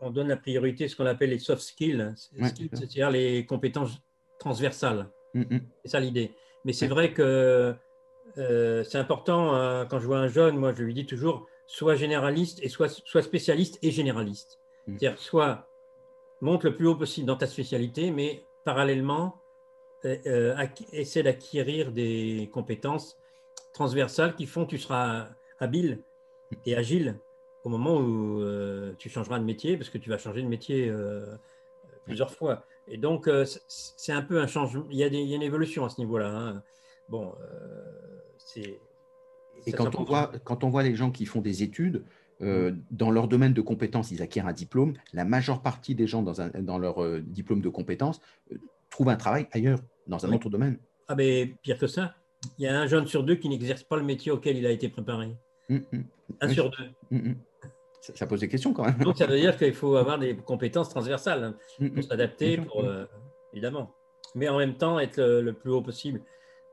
on 0.00 0.10
donne 0.10 0.28
la 0.28 0.36
priorité 0.36 0.84
à 0.84 0.88
ce 0.88 0.96
qu'on 0.96 1.06
appelle 1.06 1.30
les 1.30 1.38
soft 1.38 1.62
skills, 1.62 2.14
c'est-à-dire 2.38 3.10
les 3.10 3.46
compétences 3.46 4.02
transversales. 4.38 5.08
Mm, 5.32 5.40
mm. 5.40 5.60
C'est 5.84 5.90
ça 5.90 6.00
l'idée. 6.00 6.32
Mais 6.64 6.72
c'est 6.72 6.86
vrai 6.86 7.12
que 7.12 7.74
euh, 8.38 8.84
c'est 8.84 8.98
important, 8.98 9.54
hein, 9.54 9.86
quand 9.86 9.98
je 9.98 10.06
vois 10.06 10.18
un 10.18 10.28
jeune, 10.28 10.56
moi 10.56 10.72
je 10.74 10.82
lui 10.82 10.94
dis 10.94 11.06
toujours, 11.06 11.46
soit 11.66 11.96
généraliste 11.96 12.60
et 12.62 12.68
soit, 12.68 12.88
soit 12.88 13.22
spécialiste 13.22 13.78
et 13.82 13.90
généraliste. 13.90 14.60
Mm. 14.86 14.98
C'est-à-dire, 14.98 15.18
soit 15.18 15.68
monte 16.40 16.64
le 16.64 16.74
plus 16.74 16.86
haut 16.86 16.96
possible 16.96 17.26
dans 17.26 17.36
ta 17.36 17.46
spécialité, 17.46 18.10
mais 18.10 18.44
parallèlement, 18.64 19.40
euh, 20.04 20.16
euh, 20.26 20.66
essaie 20.92 21.22
d'acquérir 21.22 21.92
des 21.92 22.50
compétences 22.52 23.16
transversales 23.72 24.34
qui 24.34 24.46
font 24.46 24.64
que 24.64 24.70
tu 24.70 24.78
seras 24.78 25.28
habile 25.58 26.02
et 26.66 26.76
agile 26.76 27.18
au 27.64 27.70
moment 27.70 27.96
où 27.96 28.42
euh, 28.42 28.92
tu 28.98 29.08
changeras 29.08 29.38
de 29.38 29.44
métier, 29.44 29.76
parce 29.78 29.88
que 29.88 29.96
tu 29.96 30.10
vas 30.10 30.18
changer 30.18 30.42
de 30.42 30.48
métier 30.48 30.88
euh, 30.88 31.24
plusieurs 32.04 32.30
fois. 32.30 32.64
Et 32.86 32.98
donc, 32.98 33.30
c'est 33.66 34.12
un 34.12 34.20
peu 34.20 34.38
un 34.38 34.46
changement. 34.46 34.84
Il 34.90 34.98
y 34.98 35.02
a, 35.02 35.06
il 35.06 35.14
y 35.14 35.32
a 35.32 35.36
une 35.36 35.42
évolution 35.42 35.86
à 35.86 35.88
ce 35.88 35.98
niveau-là. 35.98 36.28
Hein. 36.28 36.62
Bon, 37.08 37.32
c'est. 38.36 38.78
Et 39.64 39.72
quand 39.72 39.94
on, 39.94 40.04
voit, 40.04 40.30
quand 40.44 40.64
on 40.64 40.68
voit 40.68 40.82
les 40.82 40.94
gens 40.94 41.10
qui 41.10 41.24
font 41.24 41.40
des 41.40 41.62
études, 41.62 42.04
mm. 42.40 42.70
dans 42.90 43.10
leur 43.10 43.28
domaine 43.28 43.52
de 43.52 43.60
compétences, 43.60 44.10
ils 44.10 44.22
acquièrent 44.22 44.46
un 44.46 44.52
diplôme. 44.52 44.94
La 45.12 45.24
majeure 45.24 45.62
partie 45.62 45.94
des 45.94 46.06
gens 46.06 46.22
dans, 46.22 46.40
un, 46.40 46.48
dans 46.60 46.78
leur 46.78 47.04
diplôme 47.20 47.60
de 47.60 47.68
compétences 47.68 48.20
trouvent 48.90 49.08
un 49.08 49.16
travail 49.16 49.46
ailleurs, 49.52 49.80
dans 50.06 50.24
un 50.24 50.32
autre 50.32 50.50
domaine. 50.50 50.78
Ah, 51.08 51.14
mais 51.14 51.54
pire 51.62 51.78
que 51.78 51.86
ça, 51.86 52.14
il 52.58 52.64
y 52.64 52.68
a 52.68 52.80
un 52.80 52.86
jeune 52.86 53.06
sur 53.06 53.24
deux 53.24 53.36
qui 53.36 53.48
n'exerce 53.48 53.82
pas 53.82 53.96
le 53.96 54.04
métier 54.04 54.30
auquel 54.30 54.56
il 54.56 54.66
a 54.66 54.70
été 54.70 54.88
préparé. 54.88 55.36
Mm, 55.68 55.76
mm. 55.92 56.04
Un 56.40 56.48
sur 56.48 56.70
deux 56.70 57.34
ça, 58.12 58.26
pose 58.26 58.40
des 58.40 58.48
questions 58.48 58.72
quand 58.74 58.84
même. 58.84 58.98
Donc 58.98 59.16
ça 59.16 59.26
veut 59.26 59.38
dire 59.38 59.56
qu'il 59.56 59.72
faut 59.72 59.96
avoir 59.96 60.18
des 60.18 60.36
compétences 60.36 60.90
transversales 60.90 61.44
hein, 61.44 61.54
pour 61.78 61.98
mm. 61.98 62.02
s'adapter, 62.02 62.60
euh, 62.76 63.06
évidemment. 63.52 63.94
Mais 64.34 64.48
en 64.48 64.58
même 64.58 64.76
temps, 64.76 64.98
être 64.98 65.22
le, 65.22 65.52
plus 65.52 65.70
haut 65.70 65.82
possible 65.82 66.20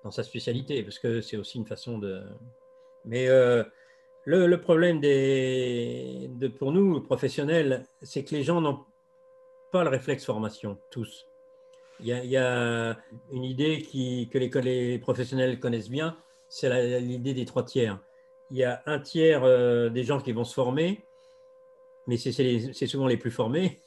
dans 0.04 0.12
sa 0.12 0.24
spécialité, 0.24 0.84
parce 0.84 1.00
que 1.00 1.22
c'est 1.22 1.38
aussi 1.38 1.58
une 1.58 1.68
façon 1.68 2.00
de. 2.00 2.22
Mais 3.06 3.28
euh, 4.28 4.48
le, 4.48 4.62
problème 4.62 5.00
des, 5.00 6.30
de, 6.30 6.48
pour 6.48 6.72
nous, 6.72 7.02
professionnels, 7.02 7.86
c'est 8.02 8.24
que 8.24 8.36
les 8.36 8.44
gens 8.44 8.62
n'ont 8.62 8.80
pas 9.72 9.84
le 9.84 9.90
réflexe 9.90 10.26
formation, 10.26 10.78
tous. 10.92 11.26
Il 12.00 12.08
y 12.08 12.38
a, 12.38 12.98
une 13.32 13.44
idée 13.44 13.82
qui, 13.82 14.28
que 14.32 14.38
les, 14.38 14.50
les, 14.62 15.00
professionnels 15.00 15.60
connaissent 15.60 15.90
bien, 15.90 16.18
c'est 16.50 17.00
l'idée 17.00 17.34
des 17.34 17.46
trois 17.46 17.64
tiers. 17.64 18.00
Il 18.50 18.58
y 18.58 18.64
a 18.64 18.82
un 18.86 19.00
tiers 19.00 19.44
euh, 19.44 19.90
des 19.90 20.04
gens 20.04 20.20
qui 20.20 20.32
vont 20.32 20.44
se 20.44 20.54
former, 20.54 21.04
mais 22.08 22.18
c'est 22.18 22.88
souvent 22.88 23.08
les 23.08 23.18
plus 23.18 23.32
formés. 23.32 23.80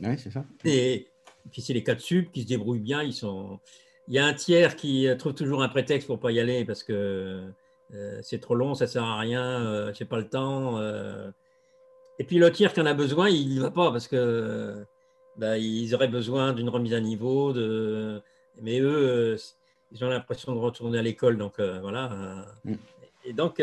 Oui, 0.00 0.18
c'est 0.18 0.30
ça. 0.30 0.44
Et 0.64 1.08
puis 1.50 1.62
c'est 1.62 1.72
les 1.72 1.82
de 1.82 1.98
sub 1.98 2.30
qui 2.30 2.42
se 2.42 2.46
débrouillent 2.46 2.80
bien. 2.80 3.02
Ils 3.02 3.14
sont... 3.14 3.58
Il 4.08 4.14
y 4.14 4.18
a 4.18 4.26
un 4.26 4.34
tiers 4.34 4.76
qui 4.76 5.08
trouve 5.18 5.34
toujours 5.34 5.62
un 5.62 5.68
prétexte 5.68 6.06
pour 6.06 6.18
pas 6.18 6.32
y 6.32 6.40
aller 6.40 6.64
parce 6.64 6.82
que 6.82 6.92
euh, 6.92 7.48
c'est 8.22 8.40
trop 8.40 8.54
long, 8.54 8.74
ça 8.74 8.86
sert 8.86 9.04
à 9.04 9.18
rien, 9.18 9.66
euh, 9.66 9.92
j'ai 9.94 10.04
pas 10.04 10.18
le 10.18 10.28
temps. 10.28 10.78
Euh. 10.78 11.30
Et 12.18 12.24
puis 12.24 12.38
le 12.38 12.50
tiers 12.50 12.72
qui 12.72 12.80
en 12.80 12.86
a 12.86 12.94
besoin, 12.94 13.28
il 13.28 13.56
ne 13.56 13.60
va 13.60 13.70
pas 13.70 13.90
parce 13.90 14.08
que 14.08 14.84
bah, 15.36 15.58
ils 15.58 15.94
auraient 15.94 16.08
besoin 16.08 16.52
d'une 16.52 16.68
remise 16.68 16.94
à 16.94 17.00
niveau. 17.00 17.52
De... 17.52 18.22
Mais 18.60 18.80
eux, 18.80 19.36
ils 19.92 20.04
ont 20.04 20.08
l'impression 20.08 20.54
de 20.54 20.58
retourner 20.58 20.98
à 20.98 21.02
l'école. 21.02 21.36
Donc 21.36 21.60
voilà. 21.60 22.46
Mm. 22.64 22.74
Et 23.24 23.32
donc 23.32 23.62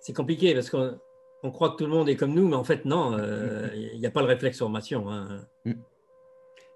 c'est 0.00 0.12
compliqué 0.12 0.54
parce 0.54 0.70
que 0.70 0.94
on 1.42 1.50
croit 1.50 1.70
que 1.70 1.76
tout 1.76 1.84
le 1.84 1.90
monde 1.90 2.08
est 2.08 2.16
comme 2.16 2.32
nous, 2.32 2.48
mais 2.48 2.56
en 2.56 2.64
fait, 2.64 2.86
non, 2.86 3.18
il 3.74 3.98
n'y 3.98 4.06
a 4.06 4.10
pas 4.10 4.22
le 4.22 4.28
réflexe 4.28 4.58
formation. 4.58 5.10
Hein. 5.10 5.44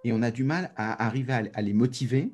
Et 0.04 0.12
on 0.12 0.22
a 0.22 0.30
du 0.30 0.44
mal 0.44 0.72
à 0.76 1.06
arriver 1.06 1.50
à 1.54 1.62
les 1.62 1.72
motiver 1.72 2.30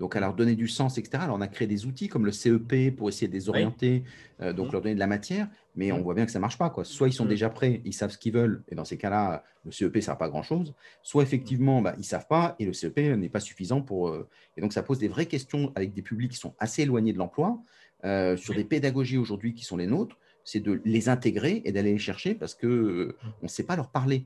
donc 0.00 0.16
à 0.16 0.20
leur 0.20 0.34
donner 0.34 0.56
du 0.56 0.66
sens, 0.66 0.96
etc. 0.98 1.18
Alors 1.24 1.36
on 1.36 1.42
a 1.42 1.46
créé 1.46 1.68
des 1.68 1.84
outils 1.84 2.08
comme 2.08 2.24
le 2.24 2.32
CEP 2.32 2.96
pour 2.96 3.10
essayer 3.10 3.28
de 3.28 3.32
les 3.34 3.50
orienter, 3.50 4.02
euh, 4.40 4.54
donc 4.54 4.68
mmh. 4.68 4.72
leur 4.72 4.80
donner 4.80 4.94
de 4.94 5.00
la 5.00 5.06
matière, 5.06 5.46
mais 5.76 5.92
on 5.92 5.98
mmh. 5.98 6.02
voit 6.02 6.14
bien 6.14 6.24
que 6.24 6.32
ça 6.32 6.38
ne 6.38 6.40
marche 6.40 6.56
pas. 6.56 6.70
Quoi. 6.70 6.84
Soit 6.84 7.08
ils 7.08 7.12
sont 7.12 7.26
mmh. 7.26 7.28
déjà 7.28 7.50
prêts, 7.50 7.82
ils 7.84 7.92
savent 7.92 8.10
ce 8.10 8.16
qu'ils 8.16 8.32
veulent, 8.32 8.62
et 8.68 8.74
dans 8.74 8.86
ces 8.86 8.96
cas-là, 8.96 9.44
le 9.66 9.70
CEP 9.70 9.94
ne 9.94 10.00
sert 10.00 10.16
pas 10.16 10.24
à 10.24 10.28
grand-chose, 10.30 10.74
soit 11.02 11.22
effectivement, 11.22 11.82
bah, 11.82 11.92
ils 11.96 12.00
ne 12.00 12.04
savent 12.04 12.26
pas, 12.26 12.56
et 12.58 12.64
le 12.64 12.72
CEP 12.72 12.98
n'est 12.98 13.28
pas 13.28 13.40
suffisant 13.40 13.82
pour... 13.82 14.08
Euh, 14.08 14.26
et 14.56 14.62
donc 14.62 14.72
ça 14.72 14.82
pose 14.82 14.98
des 14.98 15.08
vraies 15.08 15.26
questions 15.26 15.70
avec 15.74 15.92
des 15.92 16.02
publics 16.02 16.32
qui 16.32 16.38
sont 16.38 16.54
assez 16.58 16.82
éloignés 16.82 17.12
de 17.12 17.18
l'emploi, 17.18 17.60
euh, 18.04 18.38
sur 18.38 18.54
des 18.54 18.64
pédagogies 18.64 19.18
aujourd'hui 19.18 19.52
qui 19.52 19.64
sont 19.64 19.76
les 19.76 19.86
nôtres, 19.86 20.16
c'est 20.44 20.60
de 20.60 20.80
les 20.86 21.10
intégrer 21.10 21.60
et 21.66 21.72
d'aller 21.72 21.92
les 21.92 21.98
chercher 21.98 22.34
parce 22.34 22.54
qu'on 22.54 22.66
ne 22.66 23.48
sait 23.48 23.64
pas 23.64 23.76
leur 23.76 23.90
parler. 23.90 24.24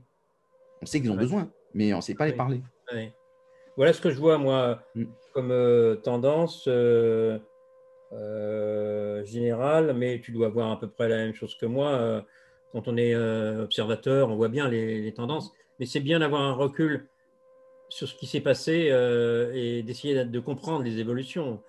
On 0.81 0.85
sait 0.85 1.01
qu'ils 1.01 1.11
ont 1.11 1.17
besoin, 1.17 1.51
mais 1.73 1.93
on 1.93 1.97
ne 1.97 2.01
sait 2.01 2.15
pas 2.15 2.25
les 2.25 2.33
parler. 2.33 2.61
Voilà 3.75 3.91
ce 3.91 3.99
que 3.99 4.09
je 4.09 4.17
vois, 4.17 4.37
moi, 4.37 4.81
mm. 4.95 5.03
Comme 5.35 5.51
euh, 5.51 5.95
tendance 5.95 6.63
euh, 6.67 7.37
euh, 8.13 9.23
générale, 9.25 9.93
mais 9.93 10.21
tu 10.21 10.31
dois 10.31 10.47
voir 10.47 10.71
à 10.71 10.79
peu 10.79 10.87
près 10.87 11.09
la 11.09 11.17
même 11.17 11.33
chose 11.33 11.55
que 11.55 11.65
moi. 11.65 12.25
quand 12.71 12.87
on 12.87 12.95
est 12.97 13.15
observateur, 13.15 14.29
on 14.29 14.35
voit 14.35 14.47
bien 14.47 14.69
les, 14.69 15.13
tendances, 15.13 15.51
mais 15.79 15.85
c'est 15.85 15.99
bien 15.99 16.19
d'avoir 16.19 16.41
un 16.41 16.53
recul 16.53 17.09
sur 17.89 18.07
ce 18.07 18.15
qui 18.15 18.27
s'est 18.27 18.41
passé 18.41 18.89
et 19.53 19.83
d'essayer 19.83 20.25
de 20.25 20.39
comprendre 20.39 20.83
les 20.83 20.99
évolutions. 20.99 21.61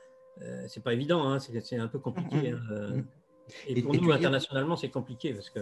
c'est 0.68 0.82
pas 0.82 0.92
évident, 0.92 1.28
hein, 1.28 1.38
c'est 1.40 1.76
un 1.76 1.88
peu 1.88 1.98
compliqué. 1.98 2.50
Hein, 2.50 3.02
et, 3.66 3.82
pour 3.82 3.94
nous, 3.94 4.12
internationalement, 4.12 4.76
c'est 4.76 4.90
compliqué 4.90 5.34
parce 5.34 5.50
que. 5.50 5.60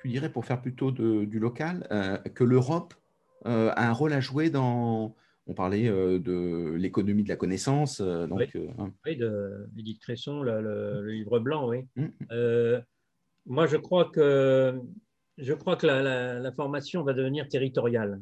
Tu 0.00 0.08
dirais, 0.08 0.28
pour 0.28 0.44
faire 0.44 0.60
plutôt 0.60 0.92
du 0.92 1.38
local, 1.40 1.88
que 2.34 2.44
l'Europe 2.44 2.94
a 3.44 3.88
un 3.88 3.92
rôle 3.92 4.12
à 4.12 4.20
jouer 4.20 4.50
dans, 4.50 5.14
on 5.46 5.54
parlait 5.54 5.88
euh, 5.88 6.18
de 6.18 6.74
l'économie 6.76 7.22
de 7.22 7.28
la 7.28 7.36
connaissance. 7.36 8.00
Euh, 8.00 8.26
donc, 8.26 8.38
oui, 8.38 8.48
euh, 8.56 8.68
hein. 8.78 8.90
de 9.06 9.68
Edith 9.78 10.00
Cresson, 10.00 10.42
le, 10.42 11.06
livre 11.06 11.38
blanc, 11.38 11.68
oui. 11.68 11.86
Mmh. 11.96 12.08
moi, 13.46 13.66
je 13.66 13.76
crois 13.76 14.10
que, 14.10 14.80
je 15.38 15.52
crois 15.52 15.76
que 15.76 15.86
la, 15.86 16.52
formation 16.52 17.02
va 17.02 17.12
devenir 17.12 17.48
territoriale. 17.48 18.20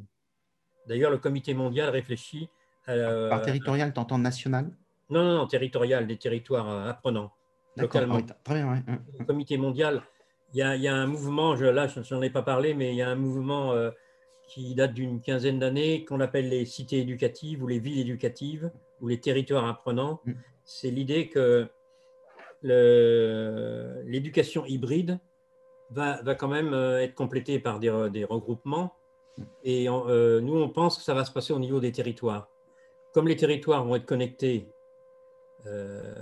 D'ailleurs, 0.88 1.10
le 1.10 1.18
comité 1.18 1.54
mondial 1.54 1.90
réfléchit. 1.90 2.48
Par 2.86 3.42
territorial, 3.42 3.92
tu 3.92 4.00
entends 4.00 4.18
national? 4.18 4.70
Non, 5.08 5.24
non, 5.24 5.36
non, 5.36 5.46
territorial, 5.46 6.06
des 6.06 6.16
territoires 6.16 6.88
apprenants, 6.88 7.32
localement. 7.76 8.20
très 8.42 8.54
bien, 8.54 8.82
Le 9.18 9.24
comité 9.24 9.56
mondial, 9.56 10.02
il 10.54 10.58
y, 10.58 10.88
a, 10.88 10.94
un 10.94 11.06
mouvement, 11.06 11.54
je, 11.54 11.66
là, 11.66 11.86
je 11.86 12.14
n'en 12.14 12.22
ai 12.22 12.30
pas 12.30 12.42
parlé, 12.42 12.74
mais 12.74 12.90
il 12.90 12.96
y 12.96 13.02
a 13.02 13.08
un 13.08 13.14
mouvement 13.14 13.72
qui 14.48 14.74
date 14.74 14.94
d'une 14.94 15.20
quinzaine 15.20 15.58
d'années, 15.58 16.04
qu'on 16.04 16.20
appelle 16.20 16.48
les 16.48 16.64
cités 16.64 17.00
éducatives 17.00 17.62
ou 17.62 17.66
les 17.66 17.78
villes 17.78 18.00
éducatives 18.00 18.70
ou 19.00 19.08
les 19.08 19.20
territoires 19.20 19.66
apprenants. 19.66 20.20
Mm. 20.24 20.32
C'est 20.64 20.90
l'idée 20.90 21.28
que 21.28 21.68
l'éducation 22.62 24.64
hybride 24.66 25.18
va, 25.90 26.22
va, 26.22 26.34
quand 26.34 26.48
même 26.48 26.74
euh, 26.74 27.02
être 27.02 27.14
complétée 27.14 27.58
par 27.58 27.80
des, 27.80 28.08
des 28.12 28.24
regroupements. 28.24 28.94
Et 29.64 29.88
euh, 29.88 30.40
nous, 30.40 30.54
on 30.54 30.68
pense 30.68 30.98
que 30.98 31.02
ça 31.02 31.14
va 31.14 31.24
se 31.24 31.32
passer 31.32 31.52
au 31.52 31.58
niveau 31.58 31.80
des 31.80 31.92
territoires. 31.92 32.48
Comme 33.12 33.28
les 33.28 33.36
territoires 33.36 33.84
vont 33.84 33.96
être 33.96 34.06
connectés 34.06 34.68
euh, 35.66 36.14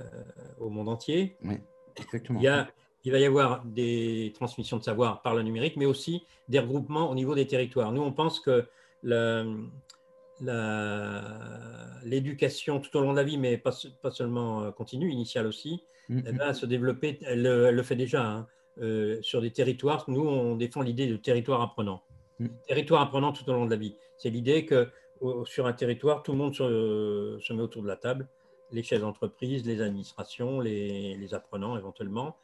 au 0.58 0.70
monde 0.70 0.88
entier, 0.88 1.36
il 1.42 2.42
y 2.42 2.48
a 2.48 2.68
il 3.04 3.12
va 3.12 3.18
y 3.18 3.24
avoir 3.24 3.64
des 3.64 4.32
transmissions 4.34 4.76
de 4.76 4.82
savoir 4.82 5.22
par 5.22 5.34
le 5.34 5.42
numérique, 5.42 5.76
mais 5.76 5.86
aussi 5.86 6.24
des 6.48 6.58
regroupements 6.58 7.10
au 7.10 7.14
niveau 7.14 7.34
des 7.34 7.46
territoires. 7.46 7.92
Nous, 7.92 8.02
on 8.02 8.12
pense 8.12 8.40
que 8.40 8.66
l'éducation 12.04 12.80
tout 12.80 12.96
au 12.96 13.00
long 13.00 13.12
de 13.12 13.16
la 13.16 13.24
vie, 13.24 13.38
mais 13.38 13.56
pas, 13.56 13.72
seulement 14.10 14.62
euh, 14.62 14.70
continue, 14.70 15.10
initiale 15.10 15.46
aussi, 15.46 15.82
mm-hmm. 16.10 16.22
elle 16.26 16.36
va 16.36 16.54
se 16.54 16.66
développer, 16.66 17.18
elle, 17.22 17.42
le 17.42 17.82
fait 17.82 17.96
déjà, 17.96 18.26
hein, 18.26 18.46
euh, 18.82 19.18
sur 19.22 19.40
des 19.40 19.50
territoires. 19.50 20.04
Nous, 20.08 20.22
on 20.22 20.56
défend 20.56 20.82
l'idée 20.82 21.06
de 21.06 21.16
territoire 21.16 21.62
apprenant. 21.62 22.02
Mm. 22.38 22.48
Territoire 22.68 23.02
apprenant 23.02 23.32
tout 23.32 23.48
au 23.48 23.52
long 23.54 23.64
de 23.64 23.70
la 23.70 23.76
vie. 23.76 23.96
C'est 24.18 24.30
l'idée 24.30 24.66
que 24.66 24.88
sur 25.44 25.66
un 25.66 25.72
territoire, 25.74 26.22
tout 26.22 26.32
le 26.32 26.38
monde 26.38 26.54
se, 26.54 27.52
met 27.52 27.62
autour 27.62 27.82
de 27.82 27.88
la 27.88 27.96
table, 27.96 28.26
les 28.72 28.82
chefs 28.82 29.00
d'entreprise, 29.00 29.66
les 29.66 29.82
administrations, 29.82 30.60
les 30.60 31.34
apprenants 31.34 31.76
éventuellement, 31.76 32.36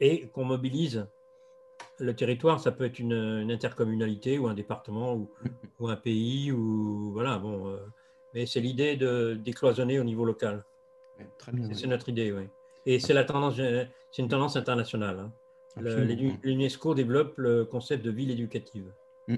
et 0.00 0.28
qu'on 0.28 0.44
mobilise 0.44 1.06
le 1.98 2.14
territoire, 2.14 2.60
ça 2.60 2.72
peut 2.72 2.84
être 2.84 2.98
une, 2.98 3.50
intercommunalité 3.50 4.38
ou 4.38 4.46
un 4.46 4.54
département 4.54 5.28
ou, 5.80 5.88
un 5.88 5.96
pays 5.96 6.52
ou 6.52 7.12
voilà 7.12 7.38
bon. 7.38 7.68
Euh, 7.68 7.78
mais 8.34 8.46
c'est 8.46 8.60
l'idée 8.60 8.96
de 8.96 9.34
décloisonner 9.34 9.98
au 9.98 10.04
niveau 10.04 10.24
local. 10.24 10.64
C'est 11.72 11.86
notre 11.86 12.08
idée, 12.08 12.30
oui. 12.30 12.44
Et 12.86 13.00
c'est 13.00 13.14
la 13.14 13.24
tendance, 13.24 13.56
c'est 13.56 14.22
une 14.22 14.28
tendance 14.28 14.56
internationale. 14.56 15.18
Hein. 15.18 15.32
L'UNESCO 16.42 16.94
développe 16.94 17.34
le 17.38 17.64
concept 17.64 18.04
de 18.04 18.10
ville 18.10 18.30
éducative. 18.30 18.92
Mm. 19.26 19.36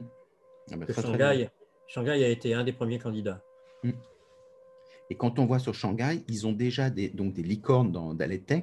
Ah 0.72 0.76
ben, 0.76 0.94
Shanghai, 0.94 1.50
Shanghai 1.86 2.24
a 2.24 2.28
été 2.28 2.54
un 2.54 2.64
des 2.64 2.72
premiers 2.72 2.98
candidats. 2.98 3.42
Mm. 3.82 3.90
Et 5.10 5.16
quand 5.16 5.40
on 5.40 5.44
voit 5.44 5.58
sur 5.58 5.74
Shanghai, 5.74 6.22
ils 6.28 6.46
ont 6.46 6.52
déjà 6.52 6.88
des, 6.88 7.08
donc 7.08 7.34
des 7.34 7.42
licornes 7.42 7.90
dans, 7.90 8.14
dans 8.14 8.38
tech, 8.46 8.62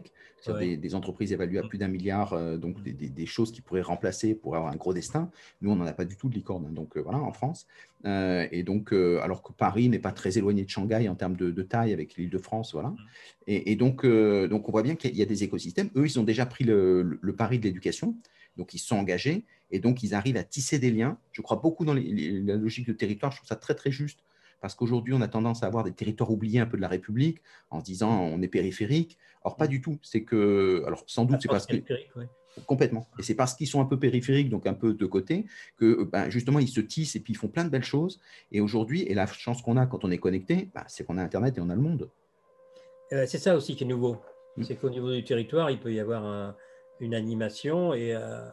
des, 0.53 0.95
entreprises 0.95 1.33
évaluées 1.33 1.59
à 1.59 1.63
mm. 1.63 1.67
plus 1.67 1.77
d'un 1.77 1.89
milliard, 1.89 2.31
euh, 2.33 2.55
donc 2.57 2.81
des, 2.81 3.25
choses 3.25 3.51
qui 3.51 3.59
pourraient 3.59 3.81
remplacer 3.81 4.33
pour 4.33 4.55
avoir 4.55 4.71
un 4.71 4.77
gros 4.77 4.93
destin. 4.93 5.29
Nous, 5.61 5.69
on 5.69 5.75
n'en 5.75 5.85
a 5.85 5.91
pas 5.91 6.05
du 6.05 6.15
tout 6.15 6.29
de 6.29 6.35
licorne, 6.35 6.65
hein, 6.65 6.73
donc 6.73 6.95
euh, 6.95 7.01
voilà, 7.01 7.19
en 7.19 7.33
France. 7.33 7.67
Euh, 8.05 8.47
et 8.51 8.63
donc, 8.63 8.93
alors 8.93 9.43
que 9.43 9.51
Paris 9.51 9.89
n'est 9.89 9.99
pas 9.99 10.13
très 10.13 10.37
éloigné 10.37 10.63
de 10.63 10.69
Shanghai 10.69 11.09
en 11.09 11.15
termes 11.15 11.35
de, 11.35 11.61
taille 11.63 11.91
avec 11.91 12.15
l'île 12.15 12.29
de 12.29 12.37
France, 12.37 12.73
voilà. 12.73 12.89
Mm. 12.89 12.97
Et, 13.47 13.75
donc, 13.75 14.05
donc, 14.05 14.69
on 14.69 14.71
voit 14.71 14.83
bien 14.83 14.95
qu'il 14.95 15.15
y 15.15 15.21
a 15.21 15.25
des 15.25 15.43
écosystèmes. 15.43 15.89
Eux, 15.95 16.05
ils 16.05 16.19
ont 16.19 16.23
déjà 16.23 16.45
pris 16.45 16.63
le, 16.63 17.19
pari 17.37 17.59
de 17.59 17.65
l'éducation, 17.65 18.15
donc 18.55 18.73
ils 18.73 18.79
sont 18.79 18.97
engagés, 18.97 19.43
et 19.71 19.79
donc 19.79 20.03
ils 20.03 20.13
arrivent 20.13 20.37
à 20.37 20.43
tisser 20.43 20.79
des 20.79 20.91
liens. 20.91 21.17
Je 21.33 21.41
crois 21.41 21.57
beaucoup 21.57 21.83
dans 21.83 21.93
la 21.93 22.55
logique 22.55 22.87
de 22.87 22.93
territoire, 22.93 23.31
je 23.31 23.37
trouve 23.37 23.49
ça 23.49 23.55
très, 23.55 23.75
très 23.75 23.91
juste 23.91 24.19
parce 24.61 24.75
qu'aujourd'hui, 24.75 25.13
on 25.13 25.21
a 25.21 25.27
tendance 25.27 25.63
à 25.63 25.67
avoir 25.67 25.83
des 25.83 25.91
territoires 25.91 26.31
oubliés 26.31 26.59
un 26.59 26.65
peu 26.65 26.77
de 26.77 26.81
la 26.81 26.87
République 26.87 27.41
en 27.69 27.79
se 27.79 27.85
disant 27.85 28.21
on 28.21 28.41
est 28.41 28.47
périphérique. 28.47 29.17
Or, 29.43 29.55
pas 29.55 29.67
du 29.67 29.81
tout. 29.81 29.97
C'est 30.01 30.23
que, 30.23 30.83
alors 30.85 31.03
sans 31.07 31.25
doute, 31.25 31.39
c'est 31.41 31.47
parce 31.47 31.65
que. 31.65 31.75
Complètement. 32.65 33.07
Et 33.19 33.23
c'est 33.23 33.35
parce 33.35 33.53
qu'ils 33.53 33.67
sont 33.67 33.81
un 33.81 33.85
peu 33.85 33.99
périphériques, 33.99 34.49
donc 34.49 34.65
un 34.65 34.73
peu 34.73 34.95
de 34.95 35.05
côté, 35.05 35.45
que 35.77 36.05
ben, 36.05 36.27
justement, 36.31 36.57
ils 36.57 36.67
se 36.67 36.81
tissent 36.81 37.15
et 37.15 37.19
puis 37.19 37.33
ils 37.33 37.37
font 37.37 37.49
plein 37.49 37.63
de 37.63 37.69
belles 37.69 37.83
choses. 37.83 38.19
Et 38.51 38.61
aujourd'hui, 38.61 39.03
et 39.03 39.13
la 39.13 39.27
chance 39.27 39.61
qu'on 39.61 39.77
a 39.77 39.85
quand 39.85 40.03
on 40.03 40.09
est 40.09 40.17
connecté, 40.17 40.69
ben, 40.73 40.83
c'est 40.87 41.05
qu'on 41.05 41.19
a 41.19 41.23
Internet 41.23 41.57
et 41.59 41.61
on 41.61 41.69
a 41.69 41.75
le 41.75 41.81
monde. 41.81 42.09
Euh, 43.13 43.25
c'est 43.27 43.37
ça 43.37 43.55
aussi 43.55 43.75
qui 43.75 43.83
est 43.83 43.87
nouveau. 43.87 44.17
Mm. 44.57 44.63
C'est 44.63 44.75
qu'au 44.75 44.89
niveau 44.89 45.11
du 45.11 45.23
territoire, 45.23 45.69
il 45.69 45.79
peut 45.79 45.93
y 45.93 45.99
avoir 45.99 46.55
une 46.99 47.13
animation 47.13 47.93
et 47.93 48.15
euh, 48.15 48.49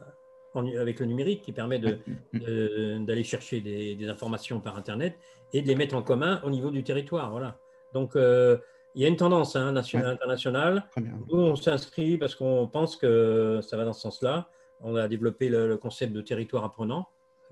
avec 0.55 1.01
le 1.01 1.07
numérique 1.07 1.43
qui 1.43 1.53
permet 1.53 1.79
d'aller 1.79 3.25
chercher 3.25 3.61
des, 3.61 4.09
informations 4.09 4.61
par 4.61 4.77
Internet 4.77 5.19
et 5.53 5.63
de 5.63 5.69
les 5.69 5.75
mettre 5.75 5.95
en 5.95 6.03
commun 6.03 6.41
au 6.45 6.51
niveau 6.51 6.71
du 6.71 6.85
territoire. 6.85 7.31
Voilà. 7.31 7.59
Donc, 7.93 8.17
euh, 8.17 8.59
il 8.95 9.03
y 9.03 9.05
a 9.05 9.09
une 9.09 9.17
tendance 9.17 9.57
hein, 9.57 9.73
nationale, 9.73 10.13
internationale. 10.13 10.85
Nous, 10.97 11.39
on 11.39 11.57
s'inscrit 11.57 12.17
parce 12.17 12.35
qu'on 12.35 12.69
pense 12.69 12.97
que 12.97 13.61
ça 13.63 13.77
va 13.77 13.85
dans 13.85 13.93
ce 13.93 14.03
sens-là. 14.03 14.49
On 14.81 14.97
a 14.97 15.09
développé 15.09 15.49
le, 15.49 15.77
concept 15.77 16.13
de 16.13 16.21
territoire 16.21 16.65
apprenant. 16.65 17.09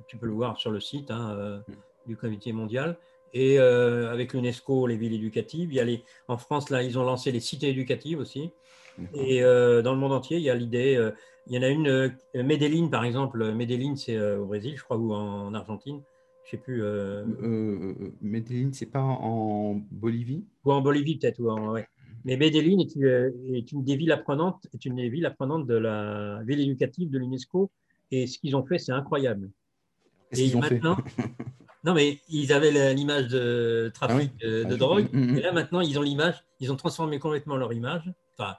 Tu 0.07 0.17
peux 0.17 0.27
le 0.27 0.33
voir 0.33 0.59
sur 0.59 0.71
le 0.71 0.81
site 0.81 1.11
hein, 1.11 1.35
euh, 1.37 1.61
du 2.07 2.17
Comité 2.17 2.53
mondial. 2.53 2.97
Et 3.35 3.59
euh, 3.59 4.13
avec 4.13 4.35
l'UNESCO, 4.35 4.87
les 4.87 4.97
villes 4.97 5.15
éducatives. 5.15 5.73
Il 5.73 5.77
y 5.77 5.81
a 5.81 5.85
les, 5.85 6.05
en 6.29 6.37
France, 6.37 6.71
là, 6.71 6.83
ils 6.83 6.99
ont 6.99 7.05
lancé 7.05 7.33
les 7.33 7.41
cités 7.41 7.71
éducatives 7.71 8.19
aussi. 8.19 8.51
Et 9.15 9.41
dans 9.41 9.93
le 9.93 9.99
monde 9.99 10.13
entier, 10.13 10.37
il 10.37 10.43
y 10.43 10.51
a 10.51 10.55
l'idée 10.55 11.13
il 11.47 11.55
y 11.55 11.59
en 11.59 11.63
a 11.63 11.69
une, 11.69 11.89
euh, 11.89 12.09
Medellin 12.35 12.89
par 12.89 13.05
exemple. 13.05 13.53
Medellin, 13.53 13.97
c'est 13.97 14.17
euh, 14.17 14.39
au 14.39 14.47
Brésil, 14.47 14.75
je 14.77 14.83
crois, 14.83 14.97
ou 14.97 15.13
en 15.13 15.53
Argentine. 15.55 16.01
Je 16.45 16.51
sais 16.53 16.57
plus. 16.57 16.83
Euh... 16.83 17.25
euh 17.43 17.95
Medellin, 18.21 18.71
c'est 18.73 18.87
pas 18.87 19.03
en 19.03 19.81
Bolivie? 19.91 20.45
Ou 20.65 20.73
en 20.73 20.81
Bolivie, 20.81 21.19
peut-être. 21.19 21.41
Ouais. 21.41 21.87
Mais 22.25 22.37
Medellin 22.37 22.79
est 22.79 22.95
une, 22.95 23.55
est 23.55 23.73
une, 23.73 23.83
des 23.83 23.97
villes 23.97 24.13
apprenantes, 24.13 24.67
est 24.73 24.85
une 24.85 24.97
des 24.97 25.09
villes 25.09 25.27
apprenantes 25.27 25.67
de 25.67 25.75
la 25.75 26.41
ville 26.45 26.61
éducative 26.61 27.11
de 27.11 27.19
l'UNESCO. 27.19 27.71
Et 28.13 28.27
ce 28.27 28.39
qu'ils 28.39 28.55
ont 28.55 28.65
fait, 28.65 28.79
c'est 28.79 28.93
incroyable. 28.93 29.51
Qu'est-ce 30.31 30.43
qu'ils 30.43 30.57
ont 30.57 30.61
maintenant, 30.61 30.97
fait? 30.97 31.31
Non, 31.85 31.95
mais 31.95 32.21
ils 32.29 32.53
avaient 32.53 32.95
l'image 32.95 33.27
de 33.27 33.91
trafic 33.93 34.31
ah 34.41 34.47
de, 34.47 34.67
ah, 34.71 34.77
drogue. 34.77 35.09
Mm, 35.13 35.33
mm. 35.33 35.39
Et 35.39 35.41
là, 35.41 35.51
maintenant, 35.51 35.81
ils 35.81 35.99
ont 35.99 36.03
l'image, 36.03 36.45
ils 36.61 36.71
ont 36.71 36.77
transformé 36.77 37.19
complètement 37.19 37.57
leur 37.57 37.73
image. 37.73 38.13
Enfin, 38.39 38.55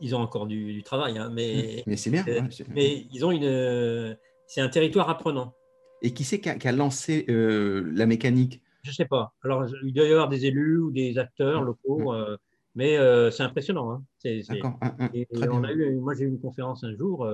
ils 0.00 0.14
ont 0.14 0.20
encore 0.20 0.46
du, 0.46 0.82
travail, 0.82 1.18
hein, 1.18 1.30
mais, 1.32 1.82
mais 1.86 1.96
c'est 1.96 2.10
bien. 2.10 2.24
mais 2.68 3.06
ils 3.12 3.24
ont 3.24 3.30
une, 3.30 4.16
c'est 4.46 4.60
un 4.60 4.68
territoire 4.68 5.08
apprenant. 5.08 5.54
Et 6.02 6.12
qui 6.12 6.24
c'est 6.24 6.40
qui, 6.40 6.48
a 6.48 6.72
lancé 6.72 7.26
euh, 7.28 7.90
la 7.94 8.06
mécanique? 8.06 8.62
Je 8.82 8.90
ne 8.90 8.94
sais 8.94 9.04
pas. 9.04 9.34
Alors, 9.44 9.66
il 9.84 9.92
doit 9.92 10.06
y 10.06 10.10
avoir 10.12 10.28
des 10.28 10.46
élus 10.46 10.78
ou 10.78 10.90
des 10.90 11.18
acteurs 11.18 11.62
locaux, 11.62 12.14
euh, 12.14 12.36
mais 12.74 12.96
euh, 12.96 13.30
c'est 13.30 13.42
impressionnant. 13.42 13.92
Hein. 13.92 14.02
D'accord. 14.48 14.78
moi, 16.00 16.14
j'ai 16.14 16.24
eu 16.24 16.28
une 16.28 16.40
conférence 16.40 16.84
un 16.84 16.94
jour 16.96 17.28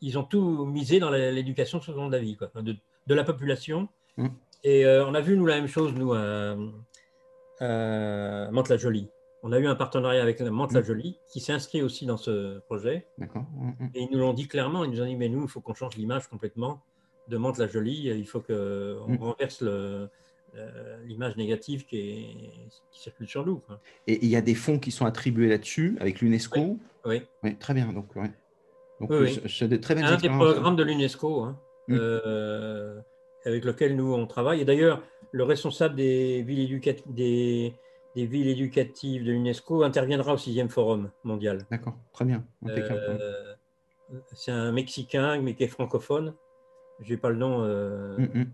ils 0.00 0.18
ont 0.18 0.24
tout 0.24 0.66
misé 0.66 0.98
dans 0.98 1.10
l'éducation 1.10 1.78
de 1.78 2.12
la 2.12 2.18
vie, 2.18 2.36
quoi, 2.36 2.50
de, 2.56 2.76
de, 3.06 3.14
la 3.14 3.24
population. 3.24 3.88
Mmh. 4.18 4.26
Et 4.62 4.86
on 4.86 5.14
a 5.14 5.20
vu, 5.22 5.34
nous, 5.34 5.46
la 5.46 5.56
même 5.56 5.66
chose, 5.66 5.94
nous, 5.94 6.12
à, 6.12 6.56
à 7.60 8.50
Mantes-la-Jolie. 8.50 9.08
On 9.46 9.52
a 9.52 9.58
eu 9.58 9.66
un 9.66 9.74
partenariat 9.74 10.22
avec 10.22 10.40
Mantes-la-Jolie 10.40 11.18
qui 11.28 11.40
s'est 11.40 11.52
inscrit 11.52 11.82
aussi 11.82 12.06
dans 12.06 12.16
ce 12.16 12.60
projet. 12.60 13.06
D'accord. 13.18 13.44
Et 13.94 14.00
ils 14.00 14.08
nous 14.10 14.18
l'ont 14.18 14.32
dit 14.32 14.48
clairement. 14.48 14.84
Ils 14.84 14.90
nous 14.90 15.02
ont 15.02 15.04
dit, 15.04 15.16
mais 15.16 15.28
nous, 15.28 15.42
il 15.42 15.48
faut 15.48 15.60
qu'on 15.60 15.74
change 15.74 15.98
l'image 15.98 16.28
complètement 16.28 16.80
de 17.28 17.36
Mantes-la-Jolie. 17.36 18.08
Il 18.08 18.26
faut 18.26 18.40
qu'on 18.40 19.18
renverse 19.18 19.60
le, 19.60 20.08
euh, 20.56 20.96
l'image 21.04 21.36
négative 21.36 21.84
qui, 21.84 22.26
circule 22.90 23.28
sur 23.28 23.44
nous. 23.44 23.60
Et 24.06 24.24
il 24.24 24.30
y 24.30 24.36
a 24.36 24.40
des 24.40 24.54
fonds 24.54 24.78
qui 24.78 24.90
sont 24.90 25.04
attribués 25.04 25.48
là-dessus 25.48 25.98
avec 26.00 26.22
l'UNESCO 26.22 26.78
oui. 27.04 27.22
oui. 27.42 27.56
Très 27.58 27.74
bien. 27.74 27.92
Donc, 27.92 28.14
donc 28.98 29.10
c'est 29.46 29.68
de 29.68 29.76
très 29.76 29.94
belles 29.94 30.04
Un 30.04 30.16
des 30.16 30.30
programmes 30.30 30.76
de 30.76 30.84
l'UNESCO 30.84 31.42
hein, 31.42 31.58
mm. 31.88 31.96
euh, 31.98 32.98
avec 33.44 33.66
lequel 33.66 33.94
nous 33.94 34.14
on 34.14 34.26
travaille. 34.26 34.62
Et 34.62 34.64
d'ailleurs, 34.64 35.02
le 35.32 35.44
responsable 35.44 35.96
des 35.96 36.42
villes, 36.42 36.80
des, 37.06 37.74
des 38.14 38.26
villes 38.26 38.48
éducatives 38.48 39.24
de 39.24 39.32
l'UNESCO 39.32 39.82
interviendra 39.82 40.34
au 40.34 40.38
sixième 40.38 40.68
forum 40.68 41.10
mondial. 41.24 41.66
D'accord, 41.70 41.96
très 42.12 42.24
bien. 42.24 42.44
Euh, 42.66 43.54
c'est 44.32 44.52
un 44.52 44.72
Mexicain, 44.72 45.40
mais 45.40 45.54
qui 45.54 45.64
est 45.64 45.68
francophone. 45.68 46.34
Je 47.00 47.10
n'ai 47.10 47.16
pas 47.16 47.30
le 47.30 47.36
nom. 47.36 47.64
Mm, 48.16 48.22
mm. 48.22 48.46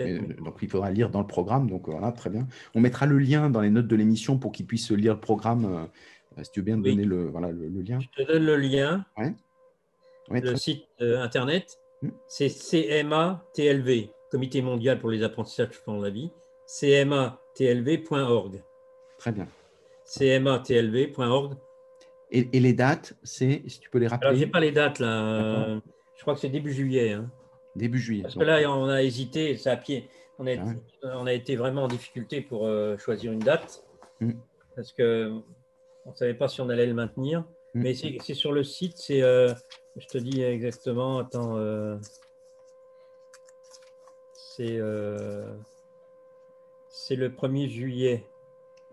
Euh, 0.00 0.18
donc, 0.42 0.56
il 0.62 0.68
faudra 0.68 0.90
lire 0.90 1.10
dans 1.10 1.20
le 1.20 1.26
programme. 1.26 1.68
Donc, 1.68 1.88
voilà, 1.88 2.12
très 2.12 2.30
bien. 2.30 2.46
On 2.74 2.80
mettra 2.80 3.04
le 3.06 3.18
lien 3.18 3.50
dans 3.50 3.60
les 3.60 3.70
notes 3.70 3.86
de 3.86 3.96
l'émission 3.96 4.38
pour 4.38 4.52
qu'ils 4.52 4.66
puissent 4.66 4.90
lire 4.90 5.14
le 5.14 5.20
programme. 5.20 5.88
Euh, 6.38 6.42
si 6.42 6.50
tu 6.50 6.60
veux 6.60 6.64
bien 6.64 6.76
donner 6.76 7.04
le, 7.04 7.26
voilà, 7.28 7.50
le, 7.52 7.68
lien. 7.68 8.00
Je 8.00 8.08
te 8.22 8.26
donne 8.26 8.44
le 8.44 8.56
lien. 8.56 9.04
le 10.30 10.56
site 10.56 10.86
euh, 11.00 11.22
internet, 11.22 11.78
hmm. 12.02 12.10
c'est 12.26 12.48
CMATLV, 12.48 14.10
Comité 14.30 14.62
mondial 14.62 14.98
pour 14.98 15.10
les 15.10 15.22
apprentissages 15.22 15.68
de 15.86 16.02
la 16.02 16.10
vie, 16.10 16.32
cmatlv.org. 16.66 18.62
Très 19.24 19.32
bien. 19.32 19.48
cmatlv.org. 20.04 21.54
Et, 22.30 22.46
et, 22.52 22.60
les 22.60 22.74
dates, 22.74 23.14
c'est, 23.22 23.62
si 23.66 23.80
tu 23.80 23.88
peux 23.88 23.96
les 23.96 24.06
rappeler. 24.06 24.34
je 24.34 24.44
n'ai 24.44 24.50
pas 24.50 24.60
les 24.60 24.70
dates 24.70 24.98
là. 24.98 25.80
Je 26.14 26.20
crois 26.20 26.34
que 26.34 26.40
c'est 26.40 26.50
début 26.50 26.74
juillet. 26.74 27.12
Hein. 27.12 27.30
Début 27.74 27.98
juillet. 27.98 28.24
Parce 28.24 28.34
que 28.34 28.42
là, 28.42 28.60
on 28.70 28.86
a 28.86 29.02
hésité, 29.02 29.56
ça 29.56 29.78
pied. 29.78 30.10
On 30.38 30.46
a, 30.46 30.52
été, 30.52 30.62
ah 31.04 31.18
on 31.18 31.26
a 31.26 31.32
été 31.32 31.56
vraiment 31.56 31.84
en 31.84 31.88
difficulté 31.88 32.42
pour 32.42 32.66
euh, 32.66 32.98
choisir 32.98 33.32
une 33.32 33.38
date. 33.38 33.86
Mm. 34.20 34.32
Parce 34.76 34.92
qu'on 34.92 35.42
ne 36.04 36.14
savait 36.14 36.34
pas 36.34 36.48
si 36.48 36.60
on 36.60 36.68
allait 36.68 36.86
le 36.86 36.92
maintenir. 36.92 37.46
Mm. 37.72 37.82
Mais 37.82 37.94
c'est 37.94 38.34
sur 38.34 38.52
le 38.52 38.62
site, 38.62 38.98
c'est, 38.98 39.22
euh, 39.22 39.54
je 39.96 40.06
te 40.06 40.18
dis 40.18 40.42
exactement, 40.42 41.18
attends, 41.20 41.56
euh, 41.56 41.96
c'est 44.34 44.78
c'est 46.90 47.16
le 47.16 47.30
1er 47.30 47.68
juillet. 47.70 48.26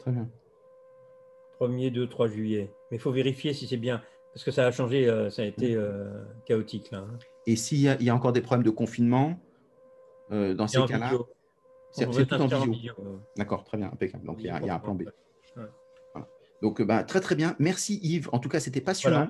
Très 0.02 0.12
bien. 0.12 0.30
1er, 1.60 1.92
2, 1.92 2.10
3 2.10 2.28
juillet. 2.28 2.74
Mais 2.90 2.98
il 2.98 3.00
faut 3.00 3.12
vérifier 3.12 3.54
si 3.54 3.68
c'est 3.68 3.78
bien, 3.78 4.02
parce 4.34 4.44
que 4.44 4.52
ça 4.52 4.66
a 4.66 4.72
changé, 4.72 5.08
ça 5.30 5.44
a 5.44 5.46
été 5.46 5.76
mm. 5.76 6.26
chaotique 6.46 6.92
là. 6.92 7.00
Hein. 7.00 7.20
Et 7.46 7.56
s'il 7.56 7.80
y, 7.80 8.10
a 8.10 8.16
encore 8.16 8.34
des 8.34 8.42
problèmes 8.42 8.66
de 8.66 8.72
confinement, 8.72 9.40
euh, 10.32 10.54
dans 10.54 10.68
ces 10.68 10.84
cas-là, 10.86 11.12
c'est 11.92 12.06
tout 12.08 12.34
en 12.34 12.66
visio. 12.66 12.94
D'accord, 13.38 13.64
très 13.64 13.78
bien, 13.78 13.88
impeccable. 13.88 14.26
Donc 14.26 14.38
il 14.40 14.46
y, 14.46 14.50
a, 14.50 14.56
un 14.56 14.80
plan 14.80 14.96
B. 14.96 15.04
Donc 16.62 16.82
bah, 16.82 17.04
très 17.04 17.20
très 17.20 17.36
bien. 17.36 17.56
Merci 17.60 18.00
Yves. 18.04 18.30
En 18.32 18.40
tout 18.40 18.50
cas, 18.50 18.60
c'était 18.60 18.82
passionnant. 18.82 19.30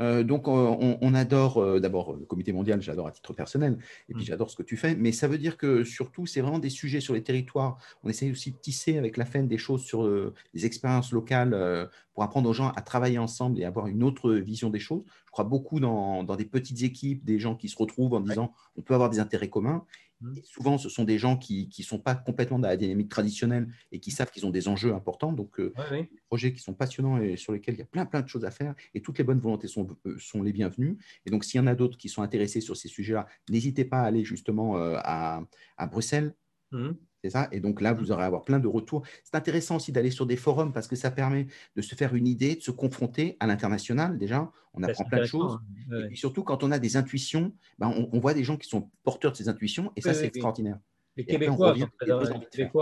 Euh, 0.00 0.22
donc, 0.22 0.48
on, 0.48 1.14
adore 1.14 1.58
euh, 1.58 1.80
d'abord 1.80 2.14
le 2.14 2.24
comité 2.24 2.52
mondial, 2.52 2.82
j'adore 2.82 3.06
à 3.06 3.12
titre 3.12 3.32
personnel, 3.32 3.78
et 4.08 4.14
puis 4.14 4.22
mm. 4.22 4.26
j'adore 4.26 4.50
ce 4.50 4.56
que 4.56 4.62
tu 4.62 4.76
fais, 4.76 4.94
mais 4.94 5.12
ça 5.12 5.28
veut 5.28 5.38
dire 5.38 5.56
que 5.56 5.84
surtout, 5.84 6.26
c'est 6.26 6.40
vraiment 6.40 6.58
des 6.58 6.70
sujets 6.70 7.00
sur 7.00 7.14
les 7.14 7.22
territoires. 7.22 7.78
On 8.02 8.08
essaye 8.08 8.30
aussi 8.30 8.50
de 8.50 8.56
tisser 8.56 8.98
avec 8.98 9.16
la 9.16 9.24
FEN 9.24 9.46
des 9.46 9.58
choses 9.58 9.82
sur 9.82 10.04
euh, 10.04 10.34
les 10.52 10.66
expériences 10.66 11.12
locales 11.12 11.90
pour 12.14 12.22
apprendre 12.22 12.48
aux 12.48 12.52
gens 12.52 12.70
à 12.70 12.82
travailler 12.82 13.18
ensemble 13.18 13.58
et 13.60 13.64
avoir 13.64 13.86
une 13.86 14.02
autre 14.02 14.32
vision 14.32 14.70
des 14.70 14.78
choses. 14.78 15.02
Je 15.26 15.30
crois 15.30 15.44
beaucoup 15.44 15.80
dans, 15.80 16.22
dans 16.22 16.36
des 16.36 16.44
petites 16.44 16.82
équipes, 16.82 17.24
des 17.24 17.38
gens 17.38 17.54
qui 17.56 17.68
se 17.68 17.76
retrouvent 17.76 18.14
en 18.14 18.20
disant 18.20 18.52
on 18.76 18.82
peut 18.82 18.94
avoir 18.94 19.10
des 19.10 19.18
intérêts 19.18 19.48
communs. 19.48 19.84
Mmh. 20.24 20.36
souvent, 20.42 20.78
ce 20.78 20.88
sont 20.88 21.04
des 21.04 21.18
gens 21.18 21.36
qui 21.36 21.68
ne 21.78 21.84
sont 21.84 21.98
pas 21.98 22.14
complètement 22.14 22.58
dans 22.58 22.68
la 22.68 22.78
dynamique 22.78 23.10
traditionnelle 23.10 23.68
et 23.92 24.00
qui 24.00 24.10
savent 24.10 24.30
qu'ils 24.30 24.46
ont 24.46 24.50
des 24.50 24.68
enjeux 24.68 24.94
importants. 24.94 25.32
Donc, 25.32 25.60
euh, 25.60 25.74
des 25.90 26.08
projets 26.28 26.54
qui 26.54 26.60
sont 26.60 26.72
passionnants 26.72 27.18
et 27.20 27.36
sur 27.36 27.52
lesquels 27.52 27.74
il 27.74 27.78
y 27.78 27.82
a 27.82 27.86
plein, 27.86 28.06
plein 28.06 28.22
de 28.22 28.28
choses 28.28 28.46
à 28.46 28.50
faire. 28.50 28.74
Et 28.94 29.02
toutes 29.02 29.18
les 29.18 29.24
bonnes 29.24 29.38
volontés 29.38 29.68
sont, 29.68 29.86
euh, 30.06 30.16
sont 30.18 30.42
les 30.42 30.52
bienvenues. 30.52 30.96
Et 31.26 31.30
donc, 31.30 31.44
s'il 31.44 31.58
y 31.58 31.62
en 31.62 31.66
a 31.66 31.74
d'autres 31.74 31.98
qui 31.98 32.08
sont 32.08 32.22
intéressés 32.22 32.62
sur 32.62 32.76
ces 32.76 32.88
sujets-là, 32.88 33.26
n'hésitez 33.50 33.84
pas 33.84 34.00
à 34.00 34.04
aller 34.06 34.24
justement 34.24 34.78
euh, 34.78 34.96
à, 34.98 35.42
à, 35.76 35.86
Bruxelles. 35.86 36.34
Mmh. 36.72 36.92
C'est 37.24 37.30
ça? 37.30 37.48
Et 37.52 37.60
donc 37.60 37.80
là, 37.80 37.94
vous 37.94 38.12
aurez 38.12 38.22
à 38.22 38.26
avoir 38.26 38.44
plein 38.44 38.58
de 38.58 38.68
retours. 38.68 39.02
C'est 39.22 39.34
intéressant 39.34 39.76
aussi 39.76 39.92
d'aller 39.92 40.10
sur 40.10 40.26
des 40.26 40.36
forums 40.36 40.74
parce 40.74 40.86
que 40.86 40.94
ça 40.94 41.10
permet 41.10 41.46
de 41.74 41.80
se 41.80 41.94
faire 41.94 42.14
une 42.14 42.26
idée, 42.26 42.56
de 42.56 42.60
se 42.60 42.70
confronter 42.70 43.38
à 43.40 43.46
l'international. 43.46 44.18
Déjà, 44.18 44.52
on 44.74 44.82
apprend 44.82 45.04
plein 45.04 45.20
de 45.20 45.24
choses. 45.24 45.58
Hein. 45.90 46.08
Et 46.10 46.16
surtout, 46.16 46.44
quand 46.44 46.62
on 46.62 46.70
a 46.70 46.78
des 46.78 46.98
intuitions, 46.98 47.54
ben, 47.78 47.94
on, 48.12 48.20
voit 48.20 48.34
des 48.34 48.44
gens 48.44 48.58
qui 48.58 48.68
sont 48.68 48.90
porteurs 49.04 49.32
de 49.32 49.38
ces 49.38 49.48
intuitions 49.48 49.90
et 49.96 50.02
ça, 50.02 50.12
c'est 50.12 50.26
extraordinaire. 50.26 50.78
Les 51.16 51.24
Québécois, 51.24 51.74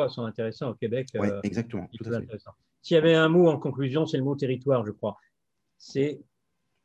sont, 0.09 0.25
intéressants 0.25 0.71
au 0.71 0.75
Québec. 0.75 1.07
Oui, 1.15 1.29
euh, 1.29 1.39
exactement. 1.45 1.89
S'il 2.83 2.97
y 2.97 2.99
avait 2.99 3.15
un 3.15 3.29
mot 3.29 3.49
en 3.49 3.59
conclusion, 3.61 4.07
c'est 4.07 4.17
le 4.17 4.25
mot 4.25 4.35
territoire, 4.35 4.85
je 4.85 4.91
crois. 4.91 5.19
C'est 5.79 6.21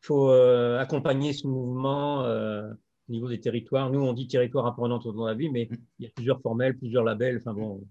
faut 0.01 0.29
euh, 0.29 0.77
accompagner 0.77 1.33
ce 1.33 1.47
mouvement. 1.47 2.23
Euh, 2.23 2.71
au 3.09 3.11
niveau 3.11 3.29
des 3.29 3.39
territoires. 3.39 3.89
Nous, 3.89 4.01
on 4.01 4.13
dit 4.13 4.27
territoire 4.27 4.65
apprenant 4.65 4.99
tout 4.99 5.09
au 5.09 5.13
long 5.13 5.23
de 5.23 5.29
la 5.29 5.35
vie, 5.35 5.49
mais 5.49 5.67
mm. 5.69 5.77
il 5.99 6.05
y 6.05 6.07
a 6.07 6.11
plusieurs 6.13 6.41
formels, 6.41 6.77
plusieurs 6.77 7.03
labels. 7.03 7.37
Enfin 7.37 7.53
bon, 7.53 7.81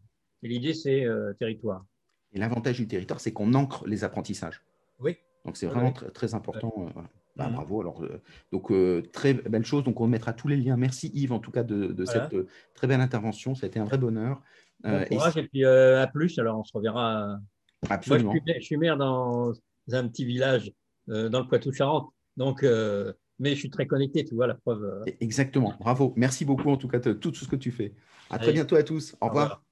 et 0.43 0.49
l'idée, 0.49 0.75
c'est 0.75 1.05
euh, 1.05 1.33
territoire. 1.35 1.85
Et 2.33 2.39
l'avantage 2.39 2.77
du 2.77 2.87
territoire, 2.87 3.21
c'est 3.21 3.33
qu'on 3.33 3.55
ancre 3.55 3.87
les 3.87 4.05
apprentissages. 4.05 4.63
Oui. 5.01 5.17
Donc 5.45 5.57
c'est 5.57 5.67
vraiment 5.67 5.93
très, 5.93 6.35
important. 6.35 6.73
Euh, 6.79 7.01
bah, 7.37 7.49
mm. 7.49 7.55
Bravo. 7.55 7.81
Alors, 7.81 8.05
euh, 8.05 8.21
donc 8.53 8.73
très 9.13 9.35
belle 9.35 9.65
chose. 9.65 9.85
Donc 9.85 10.01
on 10.01 10.07
mettra 10.07 10.33
tous 10.33 10.49
les 10.49 10.57
liens. 10.57 10.77
Merci 10.77 11.11
Yves 11.15 11.33
en 11.33 11.39
tout 11.39 11.51
cas 11.51 11.63
de, 11.63 12.05
cette 12.05 12.37
très 12.75 12.87
belle 12.87 13.01
intervention. 13.01 13.55
Ça 13.55 13.67
a 13.67 13.69
été 13.69 13.79
un 13.79 13.85
vrai 13.85 13.99
bonheur. 13.99 14.43
Bon 14.83 15.05
courage 15.07 15.37
et, 15.39 15.49
puis 15.49 15.65
à 15.65 16.07
plus. 16.07 16.39
Alors 16.39 16.59
on 16.59 16.65
se 16.65 16.73
reverra. 16.75 17.39
Absolument. 17.89 18.33
Moi, 18.33 18.43
je, 18.59 18.63
suis, 18.63 18.77
maire 18.77 18.97
dans 18.97 19.53
un 19.93 20.09
petit 20.09 20.25
village 20.25 20.73
dans 21.07 21.41
le 21.41 21.47
Poitou-Charentes. 21.47 22.11
Donc 22.37 22.65
mais 23.39 23.55
je 23.55 23.61
suis 23.61 23.71
très 23.71 23.87
connecté, 23.87 24.25
tu 24.25 24.35
vois, 24.35 24.47
la 24.47 24.55
preuve. 24.55 25.05
Exactement, 25.21 25.75
bravo. 25.81 26.13
Merci 26.17 26.45
beaucoup 26.45 26.71
en 26.71 26.77
tout 26.77 26.89
cas 26.89 26.99
de 26.99 27.13
tout 27.13 27.35
ce 27.35 27.49
que 27.49 27.57
tu 27.57 27.71
fais. 27.71 27.95
À 28.31 28.39
très 28.39 28.53
bientôt 28.53 28.77
à 28.77 28.83
tous. 28.83 29.17
Au 29.21 29.29
revoir. 29.29 29.66